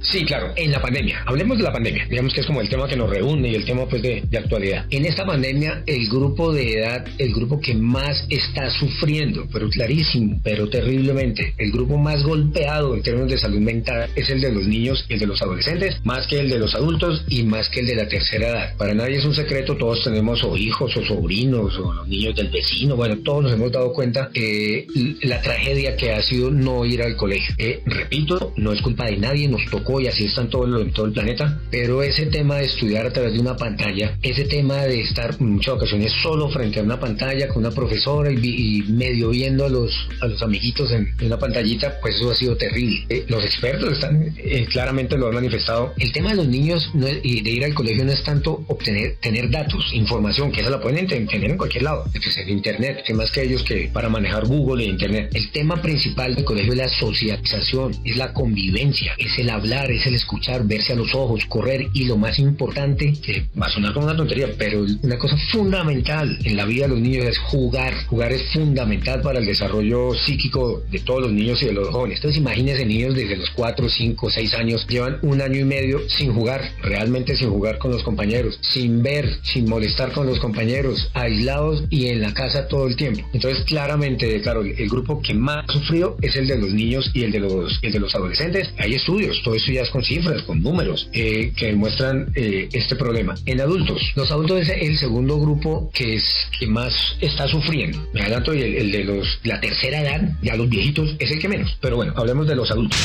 Sí, 0.00 0.24
claro, 0.24 0.52
en 0.56 0.70
la 0.70 0.80
pandemia. 0.80 1.22
Hablemos 1.26 1.58
de 1.58 1.64
la 1.64 1.72
pandemia, 1.72 2.06
digamos 2.08 2.32
que 2.32 2.40
es 2.40 2.46
como 2.46 2.60
el 2.60 2.68
tema 2.68 2.86
que 2.86 2.96
nos 2.96 3.10
reúne 3.10 3.48
y 3.48 3.54
el 3.54 3.64
tema 3.64 3.86
pues 3.88 4.02
de, 4.02 4.22
actualidad. 4.38 4.86
En 4.90 5.04
esta 5.04 5.26
pandemia, 5.26 5.82
el 5.86 6.08
grupo 6.08 6.52
de 6.52 6.78
edad, 6.78 7.04
el 7.18 7.34
grupo 7.34 7.60
que 7.60 7.74
más 7.74 8.24
está 8.30 8.70
sufriendo, 8.70 9.46
pero 9.52 9.68
clarísimo, 9.68 10.40
pero 10.44 10.68
terriblemente, 10.68 11.54
el 11.58 11.72
grupo 11.72 11.98
más 11.98 12.22
golpeado 12.22 12.94
en 12.94 13.02
términos 13.02 13.30
de 13.30 13.38
salud 13.38 13.58
mental 13.58 14.08
es 14.14 14.30
el 14.30 14.40
de 14.40 14.52
los 14.52 14.66
niños 14.66 15.04
y 15.08 15.14
el 15.14 15.20
de 15.20 15.26
los 15.26 15.42
adolescentes, 15.42 16.00
más 16.04 16.26
que 16.28 16.38
el 16.38 16.48
de 16.48 16.58
los 16.58 16.74
adultos 16.74 17.24
y 17.28 17.42
más 17.42 17.68
que 17.68 17.80
el 17.80 17.86
de 17.88 17.96
la 17.96 18.08
tercera 18.08 18.48
edad. 18.48 18.76
Para 18.76 18.94
nadie 18.94 19.16
es 19.16 19.24
un 19.24 19.34
secreto, 19.34 19.76
todos 19.76 20.04
tenemos 20.04 20.44
o 20.44 20.56
hijos 20.56 20.96
o 20.96 21.04
sobrinos 21.04 21.76
o 21.78 21.92
los 21.92 22.08
niños 22.08 22.36
del 22.36 22.48
vecino, 22.48 22.94
bueno, 22.94 23.18
todos 23.24 23.42
nos 23.42 23.52
hemos 23.52 23.72
dado 23.72 23.92
cuenta 23.92 24.30
eh, 24.34 24.86
la 25.22 25.42
tragedia 25.42 25.96
que 25.96 26.12
ha 26.12 26.22
sido 26.22 26.50
no 26.50 26.84
ir 26.84 27.02
al 27.02 27.16
colegio. 27.16 27.54
Eh, 27.58 27.82
repito, 27.84 28.52
no 28.56 28.72
es 28.72 28.80
culpa 28.80 29.06
de 29.06 29.16
nadie, 29.16 29.48
nos 29.48 29.64
tocó 29.66 29.87
y 30.00 30.06
así 30.06 30.26
está 30.26 30.42
en 30.42 30.50
todo, 30.50 30.80
en 30.80 30.92
todo 30.92 31.06
el 31.06 31.12
planeta, 31.12 31.58
pero 31.70 32.02
ese 32.02 32.26
tema 32.26 32.56
de 32.56 32.66
estudiar 32.66 33.06
a 33.06 33.12
través 33.12 33.32
de 33.32 33.40
una 33.40 33.56
pantalla, 33.56 34.18
ese 34.22 34.44
tema 34.44 34.84
de 34.84 35.00
estar 35.00 35.34
en 35.40 35.52
muchas 35.54 35.74
ocasiones 35.74 36.12
solo 36.22 36.50
frente 36.50 36.80
a 36.80 36.82
una 36.82 37.00
pantalla 37.00 37.48
con 37.48 37.58
una 37.64 37.70
profesora 37.70 38.30
y, 38.30 38.84
medio 38.88 39.30
viendo 39.30 39.64
a 39.64 39.68
los, 39.68 39.92
a 40.20 40.26
los 40.26 40.42
amiguitos 40.42 40.90
en, 40.90 41.08
una 41.22 41.38
pantallita, 41.38 41.98
pues 42.00 42.16
eso 42.16 42.30
ha 42.30 42.34
sido 42.34 42.56
terrible. 42.56 43.06
Eh, 43.08 43.24
los 43.28 43.44
expertos 43.44 43.92
están 43.92 44.34
eh, 44.36 44.66
claramente 44.70 45.16
lo 45.16 45.28
han 45.28 45.34
manifestado. 45.34 45.94
El 45.98 46.12
tema 46.12 46.30
de 46.30 46.36
los 46.36 46.48
niños 46.48 46.90
y 47.22 47.40
de 47.40 47.50
ir 47.50 47.64
al 47.64 47.74
colegio 47.74 48.04
no 48.04 48.12
es 48.12 48.22
tanto 48.22 48.64
obtener 48.66 49.16
tener 49.20 49.50
datos, 49.50 49.92
información, 49.92 50.52
que 50.52 50.60
esa 50.60 50.70
la 50.70 50.80
pueden 50.80 51.06
tener 51.06 51.50
en 51.50 51.56
cualquier 51.56 51.84
lado, 51.84 52.04
pues 52.12 52.36
en 52.36 52.48
internet, 52.48 53.02
que 53.06 53.14
más 53.14 53.30
que 53.30 53.42
ellos 53.42 53.62
que 53.62 53.90
para 53.92 54.08
manejar 54.08 54.46
Google 54.46 54.84
e 54.84 54.88
internet. 54.88 55.30
El 55.34 55.50
tema 55.50 55.80
principal 55.80 56.34
del 56.34 56.44
colegio 56.44 56.72
es 56.72 56.78
la 56.78 56.88
socialización, 56.88 57.94
es 58.04 58.16
la 58.16 58.32
convivencia, 58.32 59.14
es 59.18 59.38
el 59.38 59.50
hablar 59.50 59.77
es 59.86 60.06
el 60.06 60.14
escuchar, 60.14 60.66
verse 60.66 60.92
a 60.92 60.96
los 60.96 61.14
ojos, 61.14 61.44
correr 61.46 61.88
y 61.92 62.04
lo 62.04 62.16
más 62.16 62.38
importante, 62.38 63.12
que 63.24 63.46
va 63.60 63.66
a 63.66 63.70
sonar 63.70 63.92
como 63.92 64.06
una 64.06 64.16
tontería, 64.16 64.48
pero 64.58 64.84
una 65.02 65.18
cosa 65.18 65.36
fundamental 65.52 66.38
en 66.44 66.56
la 66.56 66.64
vida 66.64 66.82
de 66.82 66.88
los 66.88 67.00
niños 67.00 67.26
es 67.26 67.38
jugar. 67.38 67.94
Jugar 68.06 68.32
es 68.32 68.42
fundamental 68.52 69.20
para 69.20 69.38
el 69.38 69.46
desarrollo 69.46 70.14
psíquico 70.14 70.82
de 70.90 70.98
todos 71.00 71.22
los 71.22 71.32
niños 71.32 71.62
y 71.62 71.66
de 71.66 71.72
los 71.72 71.88
jóvenes. 71.88 72.18
Entonces 72.18 72.40
imagínense 72.40 72.84
niños 72.84 73.14
desde 73.14 73.36
los 73.36 73.50
4, 73.50 73.88
5, 73.88 74.30
6 74.30 74.54
años, 74.54 74.86
llevan 74.88 75.18
un 75.22 75.40
año 75.40 75.60
y 75.60 75.64
medio 75.64 76.00
sin 76.08 76.32
jugar, 76.32 76.72
realmente 76.82 77.36
sin 77.36 77.50
jugar 77.50 77.78
con 77.78 77.90
los 77.90 78.02
compañeros, 78.02 78.58
sin 78.62 79.02
ver, 79.02 79.38
sin 79.42 79.68
molestar 79.68 80.12
con 80.12 80.26
los 80.26 80.38
compañeros, 80.38 81.10
aislados 81.14 81.84
y 81.90 82.06
en 82.06 82.20
la 82.20 82.34
casa 82.34 82.68
todo 82.68 82.86
el 82.86 82.96
tiempo. 82.96 83.20
Entonces 83.32 83.64
claramente, 83.64 84.40
claro, 84.40 84.62
el 84.62 84.88
grupo 84.88 85.20
que 85.22 85.34
más 85.34 85.64
ha 85.68 85.72
sufrido 85.72 86.16
es 86.20 86.36
el 86.36 86.46
de 86.46 86.58
los 86.58 86.70
niños 86.70 87.10
y 87.14 87.24
el 87.24 87.32
de 87.32 87.40
los, 87.40 87.78
el 87.82 87.92
de 87.92 88.00
los 88.00 88.14
adolescentes. 88.14 88.72
Hay 88.78 88.94
estudios, 88.94 89.40
todo 89.42 89.54
esto 89.54 89.67
ya 89.72 89.88
con 89.90 90.02
cifras, 90.02 90.42
con 90.42 90.62
números 90.62 91.08
eh, 91.12 91.52
que 91.56 91.66
demuestran 91.66 92.32
eh, 92.34 92.68
este 92.72 92.96
problema. 92.96 93.34
En 93.46 93.60
adultos, 93.60 94.02
los 94.16 94.30
adultos 94.30 94.62
es 94.62 94.68
el 94.68 94.96
segundo 94.98 95.38
grupo 95.40 95.90
que 95.92 96.16
es 96.16 96.48
que 96.58 96.66
más 96.66 97.16
está 97.20 97.48
sufriendo. 97.48 97.98
Me 98.12 98.22
adelanto 98.22 98.54
y 98.54 98.62
el, 98.62 98.90
de 98.92 99.04
los 99.04 99.40
la 99.44 99.60
tercera 99.60 100.00
edad, 100.00 100.20
ya 100.42 100.56
los 100.56 100.68
viejitos, 100.68 101.16
es 101.18 101.30
el 101.30 101.38
que 101.38 101.48
menos. 101.48 101.76
Pero 101.80 101.96
bueno, 101.96 102.12
hablemos 102.16 102.46
de 102.46 102.56
los 102.56 102.70
adultos. 102.70 102.98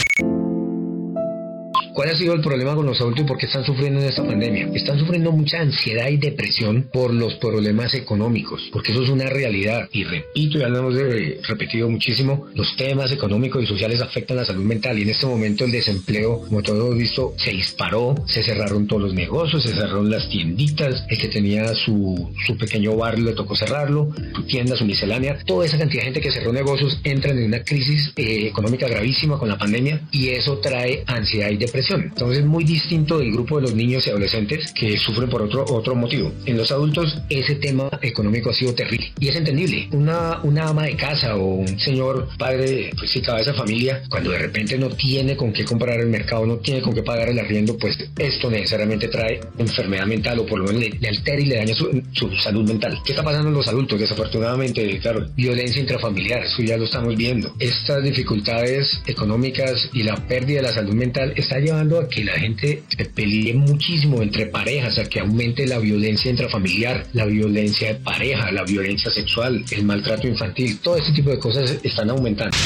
¿Cuál 1.93 2.09
ha 2.09 2.17
sido 2.17 2.33
el 2.33 2.41
problema 2.41 2.73
con 2.73 2.87
los 2.87 2.99
adultos 3.01 3.23
y 3.23 3.27
por 3.27 3.37
qué 3.37 3.45
están 3.45 3.63
sufriendo 3.63 3.99
en 3.99 4.07
esta 4.07 4.25
pandemia? 4.25 4.67
Están 4.73 4.97
sufriendo 4.97 5.31
mucha 5.31 5.59
ansiedad 5.59 6.09
y 6.09 6.17
depresión 6.17 6.89
por 6.91 7.13
los 7.13 7.35
problemas 7.35 7.93
económicos, 7.93 8.67
porque 8.71 8.91
eso 8.91 9.03
es 9.03 9.09
una 9.09 9.27
realidad. 9.27 9.87
Y 9.91 10.03
repito, 10.03 10.57
ya 10.57 10.69
lo 10.69 10.79
hemos 10.79 10.95
eh, 10.97 11.39
repetido 11.47 11.87
muchísimo, 11.87 12.47
los 12.55 12.75
temas 12.77 13.11
económicos 13.11 13.61
y 13.61 13.67
sociales 13.67 14.01
afectan 14.01 14.37
la 14.37 14.45
salud 14.45 14.63
mental. 14.63 14.97
Y 14.97 15.03
en 15.03 15.09
este 15.09 15.27
momento 15.27 15.65
el 15.65 15.71
desempleo, 15.71 16.39
como 16.39 16.63
todos 16.63 16.79
hemos 16.79 16.97
visto, 16.97 17.35
se 17.37 17.51
disparó, 17.51 18.15
se 18.25 18.41
cerraron 18.41 18.87
todos 18.87 19.03
los 19.03 19.13
negocios, 19.13 19.61
se 19.61 19.75
cerraron 19.75 20.09
las 20.09 20.27
tienditas, 20.29 21.05
el 21.09 21.17
que 21.19 21.27
tenía 21.27 21.75
su, 21.75 22.33
su 22.47 22.57
pequeño 22.57 22.95
bar 22.95 23.19
le 23.19 23.33
tocó 23.33 23.55
cerrarlo, 23.55 24.09
su 24.33 24.43
tienda, 24.47 24.75
su 24.75 24.85
miscelánea, 24.85 25.37
toda 25.45 25.67
esa 25.67 25.77
cantidad 25.77 26.01
de 26.01 26.05
gente 26.05 26.21
que 26.21 26.31
cerró 26.31 26.51
negocios 26.51 26.99
entra 27.03 27.31
en 27.31 27.43
una 27.43 27.63
crisis 27.63 28.13
eh, 28.15 28.47
económica 28.47 28.87
gravísima 28.87 29.37
con 29.37 29.47
la 29.47 29.59
pandemia 29.59 30.01
y 30.11 30.29
eso 30.29 30.57
trae 30.57 31.03
ansiedad 31.05 31.51
y 31.51 31.57
depresión 31.57 31.82
entonces 31.89 32.39
es 32.39 32.45
muy 32.45 32.63
distinto 32.63 33.17
del 33.17 33.31
grupo 33.31 33.57
de 33.57 33.63
los 33.63 33.75
niños 33.75 34.05
y 34.07 34.09
adolescentes 34.09 34.71
que 34.73 34.97
sufren 34.97 35.29
por 35.29 35.41
otro, 35.41 35.65
otro 35.69 35.95
motivo. 35.95 36.31
En 36.45 36.57
los 36.57 36.71
adultos 36.71 37.21
ese 37.29 37.55
tema 37.55 37.89
económico 38.01 38.49
ha 38.49 38.53
sido 38.53 38.73
terrible 38.73 39.11
y 39.19 39.29
es 39.29 39.35
entendible. 39.35 39.87
Una, 39.91 40.39
una 40.43 40.67
ama 40.69 40.83
de 40.83 40.95
casa 40.95 41.35
o 41.35 41.55
un 41.55 41.79
señor 41.79 42.29
padre, 42.37 42.91
pues 42.97 43.11
si 43.11 43.21
cabeza 43.21 43.51
de 43.51 43.57
familia, 43.57 44.03
cuando 44.09 44.31
de 44.31 44.39
repente 44.39 44.77
no 44.77 44.89
tiene 44.89 45.35
con 45.35 45.51
qué 45.51 45.65
comprar 45.65 45.99
el 45.99 46.07
mercado, 46.07 46.45
no 46.45 46.57
tiene 46.57 46.81
con 46.81 46.93
qué 46.93 47.03
pagar 47.03 47.29
el 47.29 47.39
arriendo, 47.39 47.77
pues 47.77 47.97
esto 48.17 48.49
necesariamente 48.49 49.07
trae 49.07 49.39
enfermedad 49.57 50.05
mental 50.05 50.39
o 50.39 50.45
por 50.45 50.59
lo 50.59 50.65
menos 50.65 50.81
le, 50.81 51.07
altera 51.07 51.39
y 51.39 51.45
le 51.45 51.55
daña 51.55 51.73
su, 51.73 52.01
su, 52.11 52.33
salud 52.37 52.67
mental. 52.67 52.99
¿Qué 53.05 53.11
está 53.11 53.23
pasando 53.23 53.49
en 53.49 53.55
los 53.55 53.67
adultos? 53.67 53.99
Desafortunadamente, 53.99 54.99
claro, 54.99 55.25
violencia 55.35 55.81
intrafamiliar, 55.81 56.43
eso 56.43 56.61
ya 56.61 56.77
lo 56.77 56.85
estamos 56.85 57.15
viendo. 57.15 57.53
Estas 57.59 58.03
dificultades 58.03 59.01
económicas 59.07 59.89
y 59.93 60.03
la 60.03 60.15
pérdida 60.27 60.57
de 60.57 60.67
la 60.67 60.73
salud 60.73 60.93
mental 60.93 61.33
está 61.35 61.59
llevando 61.59 61.72
a 61.79 62.07
que 62.07 62.23
la 62.23 62.33
gente 62.33 62.83
se 62.95 63.05
pelee 63.05 63.53
muchísimo 63.53 64.21
entre 64.21 64.45
parejas, 64.47 64.97
a 64.97 65.05
que 65.05 65.19
aumente 65.19 65.67
la 65.67 65.79
violencia 65.79 66.31
intrafamiliar, 66.31 67.07
la 67.13 67.25
violencia 67.25 67.89
de 67.89 67.95
pareja, 67.95 68.51
la 68.51 68.63
violencia 68.63 69.11
sexual, 69.11 69.63
el 69.71 69.83
maltrato 69.83 70.27
infantil, 70.27 70.79
todo 70.79 70.97
este 70.97 71.11
tipo 71.11 71.29
de 71.29 71.39
cosas 71.39 71.79
están 71.83 72.09
aumentando. 72.09 72.57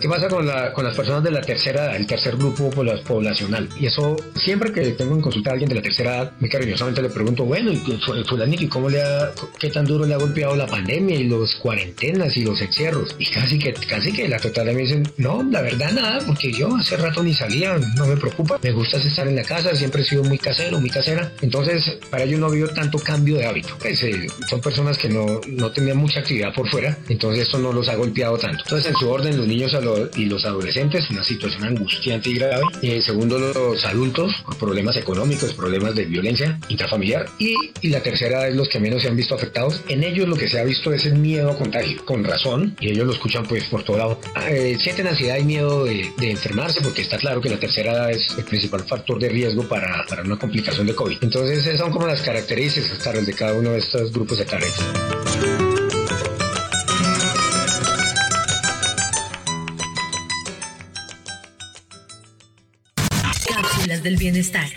¿Qué 0.00 0.08
pasa 0.08 0.28
con, 0.28 0.46
la, 0.46 0.72
con 0.72 0.84
las 0.84 0.96
personas 0.96 1.24
de 1.24 1.32
la 1.32 1.40
tercera 1.40 1.86
edad, 1.86 1.96
el 1.96 2.06
tercer 2.06 2.36
grupo 2.36 2.70
poblacional? 2.70 3.68
Y 3.80 3.86
eso, 3.86 4.16
siempre 4.36 4.72
que 4.72 4.92
tengo 4.92 5.14
en 5.14 5.20
consulta 5.20 5.50
a 5.50 5.52
alguien 5.54 5.68
de 5.68 5.74
la 5.74 5.82
tercera 5.82 6.16
edad, 6.16 6.32
muy 6.38 6.48
cariñosamente 6.48 7.02
le 7.02 7.08
pregunto, 7.08 7.44
bueno, 7.44 7.72
¿y 7.72 7.78
fulanito, 8.24 8.62
¿y 8.62 8.68
cómo 8.68 8.88
le 8.88 9.02
ha, 9.02 9.32
qué 9.58 9.70
tan 9.70 9.86
duro 9.86 10.06
le 10.06 10.14
ha 10.14 10.18
golpeado 10.18 10.54
la 10.54 10.66
pandemia 10.66 11.16
y 11.16 11.24
los 11.24 11.56
cuarentenas 11.56 12.36
y 12.36 12.44
los 12.44 12.60
encierros? 12.60 13.16
Y 13.18 13.26
casi 13.26 13.58
que, 13.58 13.72
casi 13.72 14.12
que 14.12 14.28
la 14.28 14.38
total 14.38 14.66
me 14.66 14.82
dicen, 14.82 15.10
no, 15.16 15.42
la 15.42 15.62
verdad 15.62 15.90
nada, 15.90 16.24
porque 16.24 16.52
yo 16.52 16.76
hace 16.76 16.96
rato 16.96 17.22
ni 17.22 17.34
salía, 17.34 17.76
no 17.96 18.06
me 18.06 18.16
preocupa, 18.16 18.60
me 18.62 18.70
gusta 18.70 18.98
estar 18.98 19.26
en 19.26 19.34
la 19.34 19.42
casa, 19.42 19.74
siempre 19.74 20.02
he 20.02 20.04
sido 20.04 20.22
muy 20.22 20.38
casero, 20.38 20.78
muy 20.78 20.90
casera. 20.90 21.32
Entonces, 21.40 21.98
para 22.08 22.22
ellos 22.22 22.38
no 22.38 22.46
ha 22.46 22.50
habido 22.50 22.68
tanto 22.68 22.98
cambio 22.98 23.36
de 23.36 23.46
hábito. 23.46 23.76
Pues, 23.80 24.00
eh, 24.04 24.28
son 24.48 24.60
personas 24.60 24.96
que 24.96 25.08
no, 25.08 25.40
no 25.48 25.72
tenían 25.72 25.96
mucha 25.96 26.20
actividad 26.20 26.54
por 26.54 26.68
fuera, 26.68 26.96
entonces 27.08 27.44
esto 27.44 27.58
no 27.58 27.72
los 27.72 27.88
ha 27.88 27.96
golpeado 27.96 28.38
tanto. 28.38 28.62
Entonces, 28.64 28.92
en 28.92 28.96
su 28.96 29.10
orden, 29.10 29.36
los 29.36 29.46
niños 29.46 29.74
a 29.74 29.80
y 30.16 30.26
los 30.26 30.44
adolescentes, 30.44 31.08
una 31.10 31.24
situación 31.24 31.64
angustiante 31.64 32.30
y 32.30 32.34
grave. 32.34 32.62
Eh, 32.82 33.02
segundo, 33.02 33.38
los 33.38 33.84
adultos, 33.84 34.34
por 34.44 34.56
problemas 34.56 34.96
económicos, 34.96 35.54
problemas 35.54 35.94
de 35.94 36.04
violencia 36.04 36.58
intrafamiliar. 36.68 37.26
Y, 37.38 37.54
y, 37.80 37.88
la 37.88 38.00
tercera 38.02 38.48
es 38.48 38.56
los 38.56 38.68
que 38.68 38.80
menos 38.80 39.02
se 39.02 39.08
han 39.08 39.16
visto 39.16 39.34
afectados. 39.34 39.82
En 39.88 40.02
ellos 40.02 40.28
lo 40.28 40.36
que 40.36 40.48
se 40.48 40.58
ha 40.58 40.64
visto 40.64 40.92
es 40.92 41.04
el 41.06 41.16
miedo 41.18 41.50
a 41.50 41.56
contagio, 41.56 42.04
con 42.04 42.24
razón, 42.24 42.76
y 42.80 42.90
ellos 42.90 43.06
lo 43.06 43.12
escuchan 43.12 43.44
pues 43.46 43.64
por 43.64 43.82
todo 43.82 43.98
lado. 43.98 44.20
Eh, 44.48 44.76
sienten 44.80 45.06
ansiedad 45.06 45.38
y 45.38 45.44
miedo 45.44 45.84
de, 45.84 46.10
de, 46.18 46.30
enfermarse, 46.30 46.80
porque 46.80 47.02
está 47.02 47.18
claro 47.18 47.40
que 47.40 47.48
la 47.48 47.58
tercera 47.58 47.92
edad 47.92 48.10
es 48.10 48.36
el 48.36 48.44
principal 48.44 48.84
factor 48.84 49.18
de 49.18 49.28
riesgo 49.28 49.66
para, 49.68 50.04
para 50.08 50.22
una 50.22 50.38
complicación 50.38 50.86
de 50.86 50.94
COVID. 50.94 51.18
Entonces, 51.22 51.66
esas 51.66 51.78
son 51.78 51.90
como 51.90 52.06
las 52.06 52.22
características 52.22 53.26
de 53.26 53.32
cada 53.32 53.54
uno 53.54 53.70
de 53.70 53.78
estos 53.78 54.12
grupos 54.12 54.38
de 54.38 54.44
tareas. 54.44 55.67
Del 64.02 64.16
bienestar. 64.16 64.68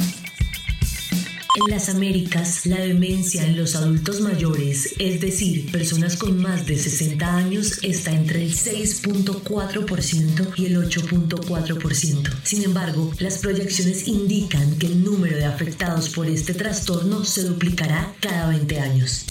En 1.53 1.69
las 1.69 1.89
Américas, 1.89 2.65
la 2.65 2.79
demencia 2.79 3.45
en 3.45 3.57
los 3.57 3.75
adultos 3.75 4.21
mayores, 4.21 4.95
es 4.99 5.19
decir, 5.19 5.69
personas 5.69 6.15
con 6.15 6.41
más 6.41 6.65
de 6.65 6.77
60 6.77 7.35
años, 7.35 7.77
está 7.83 8.11
entre 8.11 8.41
el 8.41 8.53
6.4% 8.53 10.53
y 10.55 10.67
el 10.67 10.77
8.4%. 10.77 12.33
Sin 12.43 12.63
embargo, 12.63 13.11
las 13.19 13.39
proyecciones 13.39 14.07
indican 14.07 14.77
que 14.77 14.87
el 14.87 15.03
número 15.03 15.35
de 15.35 15.43
afectados 15.43 16.07
por 16.09 16.27
este 16.27 16.53
trastorno 16.53 17.25
se 17.25 17.43
duplicará 17.43 18.13
cada 18.21 18.47
20 18.47 18.79
años. 18.79 19.25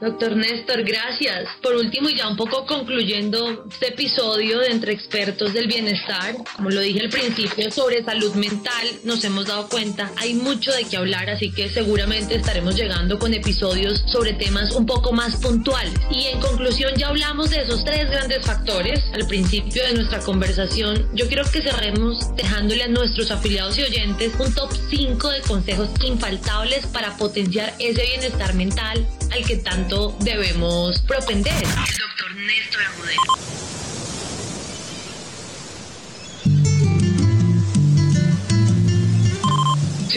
Doctor 0.00 0.36
Néstor, 0.36 0.84
gracias. 0.84 1.48
Por 1.60 1.74
último, 1.74 2.08
y 2.08 2.16
ya 2.16 2.28
un 2.28 2.36
poco 2.36 2.64
concluyendo 2.66 3.66
este 3.68 3.88
episodio 3.88 4.60
de 4.60 4.68
Entre 4.68 4.92
Expertos 4.92 5.52
del 5.52 5.66
Bienestar, 5.66 6.36
como 6.54 6.70
lo 6.70 6.80
dije 6.80 7.00
al 7.00 7.08
principio, 7.08 7.68
sobre 7.72 8.04
salud 8.04 8.32
mental, 8.34 8.86
nos 9.02 9.24
hemos 9.24 9.46
dado 9.46 9.68
cuenta, 9.68 10.12
hay 10.16 10.34
mucho 10.34 10.72
de 10.72 10.84
qué 10.84 10.98
hablar, 10.98 11.28
así 11.30 11.50
que 11.50 11.68
seguramente 11.68 12.36
estaremos 12.36 12.76
llegando 12.76 13.18
con 13.18 13.34
episodios 13.34 14.04
sobre 14.06 14.34
temas 14.34 14.70
un 14.72 14.86
poco 14.86 15.12
más 15.12 15.34
puntuales. 15.36 15.94
Y 16.12 16.26
en 16.26 16.40
conclusión, 16.40 16.94
ya 16.96 17.08
hablamos 17.08 17.50
de 17.50 17.62
esos 17.62 17.84
tres 17.84 18.08
grandes 18.08 18.46
factores 18.46 19.02
al 19.12 19.26
principio 19.26 19.82
de 19.82 19.94
nuestra 19.94 20.20
conversación. 20.20 21.08
Yo 21.12 21.26
quiero 21.26 21.42
que 21.50 21.60
cerremos 21.60 22.36
dejándole 22.36 22.84
a 22.84 22.88
nuestros 22.88 23.32
afiliados 23.32 23.76
y 23.78 23.82
oyentes 23.82 24.32
un 24.38 24.54
top 24.54 24.70
5 24.90 25.30
de 25.30 25.40
consejos 25.40 25.88
infaltables 26.04 26.86
para 26.86 27.16
potenciar 27.16 27.74
ese 27.80 28.02
bienestar 28.06 28.54
mental 28.54 29.04
al 29.30 29.44
que 29.44 29.56
tanto 29.56 30.16
debemos 30.20 31.00
propender. 31.00 31.54
El 31.54 31.98
doctor 31.98 32.34
Néstor. 32.36 32.78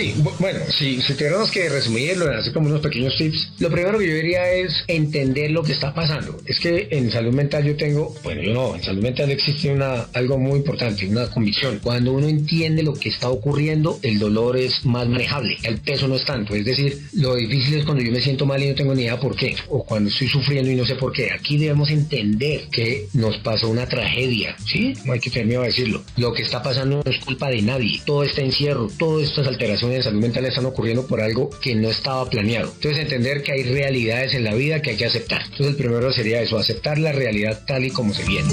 Sí, 0.02 0.16
bueno, 0.40 0.60
si, 0.72 1.00
si 1.00 1.14
que 1.14 1.70
resumirlo, 1.70 2.32
hacer 2.32 2.52
como 2.54 2.70
unos 2.70 2.82
pequeños 2.82 3.16
tips, 3.18 3.52
lo 3.60 3.70
primero 3.70 4.00
que 4.00 4.08
yo 4.08 4.16
diría 4.16 4.52
es 4.52 4.84
entender 4.88 5.52
lo 5.52 5.62
que 5.62 5.74
está 5.74 5.94
pasando. 5.94 6.40
Es 6.48 6.60
que 6.60 6.88
en 6.90 7.12
salud 7.12 7.32
mental 7.32 7.64
yo 7.66 7.76
tengo, 7.76 8.16
bueno, 8.24 8.42
yo 8.42 8.52
no, 8.52 8.76
en 8.76 8.82
salud 8.82 9.04
mental 9.04 9.30
existe 9.30 9.72
una, 9.72 10.08
algo 10.14 10.40
muy 10.40 10.58
importante, 10.58 11.08
una 11.08 11.28
convicción. 11.28 11.80
Cuando 11.84 12.14
uno 12.14 12.28
entiende 12.28 12.82
lo 12.82 12.96
que 12.96 13.10
está 13.10 13.30
ocurriendo, 13.30 14.00
el 14.02 14.18
dolor 14.18 14.58
es 14.58 14.84
más 14.86 15.08
manejable, 15.08 15.60
el 15.62 15.78
peso 15.78 16.08
no 16.08 16.16
es 16.16 16.26
tanto. 16.26 16.56
Es 16.56 16.66
decir, 16.66 17.00
lo 17.14 17.36
difícil 17.36 17.76
es 17.76 17.86
cuando 17.86 18.04
yo 18.04 18.12
me 18.12 18.22
siento 18.22 18.48
mal 18.48 18.64
y 18.64 18.70
no 18.70 18.74
tengo 18.74 18.96
ni 18.96 19.04
idea 19.04 19.20
por 19.20 19.36
qué, 19.36 19.56
o 19.70 19.86
cuando 19.86 20.10
estoy 20.10 20.30
sufriendo 20.30 20.72
y 20.72 20.76
no 20.76 20.86
sé 20.86 20.96
por 20.96 21.12
qué. 21.12 21.30
Aquí 21.32 21.60
debemos 21.60 21.92
entender 21.92 22.64
que 22.72 23.08
nos 23.14 23.38
pasó 23.38 23.70
una 23.70 23.86
tragedia, 23.86 24.56
¿sí? 24.66 24.96
No 25.06 25.14
hay 25.14 25.20
que 25.20 25.30
tener 25.30 25.46
miedo 25.46 25.62
a 25.62 25.66
decirlo. 25.66 26.02
Lo 26.18 26.34
que 26.34 26.42
está 26.42 26.64
pasando 26.64 27.04
no 27.06 27.12
es 27.12 27.20
culpa 27.20 27.50
de 27.50 27.62
nadie. 27.62 28.02
Todo 28.04 28.24
este 28.24 28.44
encierro, 28.44 28.90
todas 28.98 29.30
estas 29.30 29.46
alteraciones 29.46 29.91
de 29.98 30.04
salud 30.04 30.22
mental 30.22 30.46
están 30.46 30.66
ocurriendo 30.66 31.06
por 31.06 31.22
algo 31.22 31.50
que 31.62 31.76
no 31.76 31.90
estaba 31.90 32.30
planeado. 32.30 32.72
Entonces 32.76 33.04
entender 33.04 33.44
que 33.44 33.52
hay 33.52 33.64
realidades 33.64 34.34
en 34.34 34.44
la 34.44 34.54
vida 34.54 34.82
que 34.82 34.92
hay 34.92 34.98
que 34.98 35.06
aceptar. 35.06 35.42
Entonces 35.44 35.68
el 35.68 35.76
primero 35.76 36.12
sería 36.14 36.42
eso, 36.42 36.58
aceptar 36.58 36.98
la 36.98 37.12
realidad 37.12 37.64
tal 37.66 37.86
y 37.86 37.90
como 37.90 38.14
se 38.14 38.24
viene. 38.24 38.50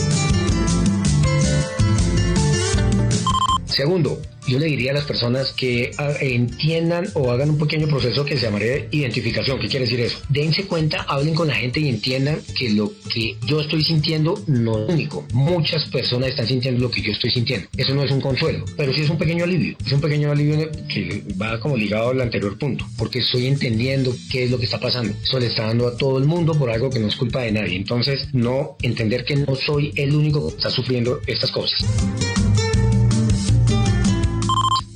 Segundo, 3.78 4.20
yo 4.48 4.58
le 4.58 4.66
diría 4.66 4.90
a 4.90 4.94
las 4.94 5.04
personas 5.04 5.52
que 5.52 5.92
ah, 5.98 6.12
entiendan 6.20 7.06
o 7.14 7.30
hagan 7.30 7.50
un 7.50 7.58
pequeño 7.58 7.86
proceso 7.86 8.24
que 8.24 8.36
se 8.36 8.46
llamaría 8.46 8.88
identificación. 8.90 9.60
¿Qué 9.60 9.68
quiere 9.68 9.84
decir 9.84 10.00
eso? 10.00 10.18
Dense 10.30 10.64
cuenta, 10.64 11.02
hablen 11.02 11.32
con 11.32 11.46
la 11.46 11.54
gente 11.54 11.78
y 11.78 11.88
entiendan 11.88 12.40
que 12.58 12.70
lo 12.70 12.92
que 13.08 13.36
yo 13.46 13.60
estoy 13.60 13.84
sintiendo 13.84 14.42
no 14.48 14.80
es 14.80 14.92
único. 14.92 15.24
Muchas 15.32 15.84
personas 15.90 16.30
están 16.30 16.48
sintiendo 16.48 16.80
lo 16.80 16.90
que 16.90 17.02
yo 17.02 17.12
estoy 17.12 17.30
sintiendo. 17.30 17.68
Eso 17.76 17.94
no 17.94 18.02
es 18.02 18.10
un 18.10 18.20
consuelo, 18.20 18.64
pero 18.76 18.92
sí 18.92 19.02
es 19.02 19.10
un 19.10 19.16
pequeño 19.16 19.44
alivio. 19.44 19.76
Es 19.86 19.92
un 19.92 20.00
pequeño 20.00 20.32
alivio 20.32 20.68
que 20.92 21.22
va 21.40 21.60
como 21.60 21.76
ligado 21.76 22.10
al 22.10 22.20
anterior 22.20 22.58
punto, 22.58 22.84
porque 22.96 23.20
estoy 23.20 23.46
entendiendo 23.46 24.12
qué 24.28 24.42
es 24.42 24.50
lo 24.50 24.58
que 24.58 24.64
está 24.64 24.80
pasando. 24.80 25.14
Eso 25.22 25.38
le 25.38 25.46
está 25.46 25.68
dando 25.68 25.86
a 25.86 25.96
todo 25.96 26.18
el 26.18 26.24
mundo 26.24 26.58
por 26.58 26.68
algo 26.68 26.90
que 26.90 26.98
no 26.98 27.06
es 27.06 27.14
culpa 27.14 27.42
de 27.42 27.52
nadie. 27.52 27.76
Entonces, 27.76 28.26
no 28.32 28.76
entender 28.82 29.24
que 29.24 29.36
no 29.36 29.54
soy 29.54 29.92
el 29.94 30.16
único 30.16 30.48
que 30.48 30.56
está 30.56 30.68
sufriendo 30.68 31.20
estas 31.28 31.52
cosas. 31.52 32.47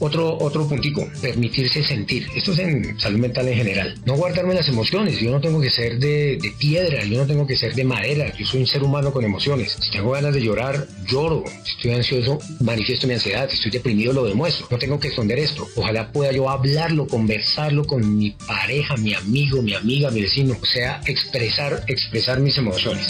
Otro, 0.05 0.37
otro 0.41 0.67
puntico, 0.67 1.09
permitirse 1.21 1.81
sentir. 1.85 2.27
Esto 2.35 2.51
es 2.51 2.59
en 2.59 2.99
salud 2.99 3.21
mental 3.21 3.47
en 3.47 3.55
general. 3.55 3.95
No 4.05 4.17
guardarme 4.17 4.53
las 4.53 4.67
emociones. 4.67 5.21
Yo 5.21 5.31
no 5.31 5.41
tengo 5.41 5.61
que 5.61 5.71
ser 5.71 6.01
de, 6.01 6.41
piedra, 6.59 7.05
yo 7.05 7.19
no 7.19 7.25
tengo 7.25 7.47
que 7.47 7.57
ser 7.57 7.73
de 7.77 7.85
madera. 7.85 8.37
Yo 8.37 8.45
soy 8.45 8.63
un 8.63 8.67
ser 8.67 8.83
humano 8.83 9.13
con 9.13 9.25
emociones. 9.25 9.79
Si 9.81 9.93
tengo 9.93 10.11
ganas 10.11 10.35
de 10.35 10.43
llorar, 10.43 10.89
lloro. 11.07 11.45
Si 11.63 11.77
estoy 11.77 11.93
ansioso, 11.93 12.41
manifiesto 12.59 13.07
mi 13.07 13.15
ansiedad. 13.15 13.49
Si 13.49 13.55
estoy 13.55 13.71
deprimido, 13.71 14.13
lo 14.13 14.25
demuestro. 14.25 14.67
No 14.73 14.77
tengo 14.77 14.99
que 14.99 15.07
esconder 15.07 15.39
esto. 15.39 15.69
Ojalá 15.77 16.11
pueda 16.11 16.33
yo 16.33 16.51
hablarlo, 16.51 17.07
conversarlo 17.07 17.85
con 17.85 18.19
mi 18.19 18.33
pareja, 18.33 18.97
mi 18.97 19.15
amigo, 19.15 19.63
mi 19.63 19.75
amiga, 19.75 20.11
mi 20.11 20.23
vecino. 20.23 20.57
O 20.61 20.67
sea, 20.67 21.01
expresar, 21.07 21.85
expresar 21.87 22.41
mis 22.41 22.59
emociones. 22.59 23.07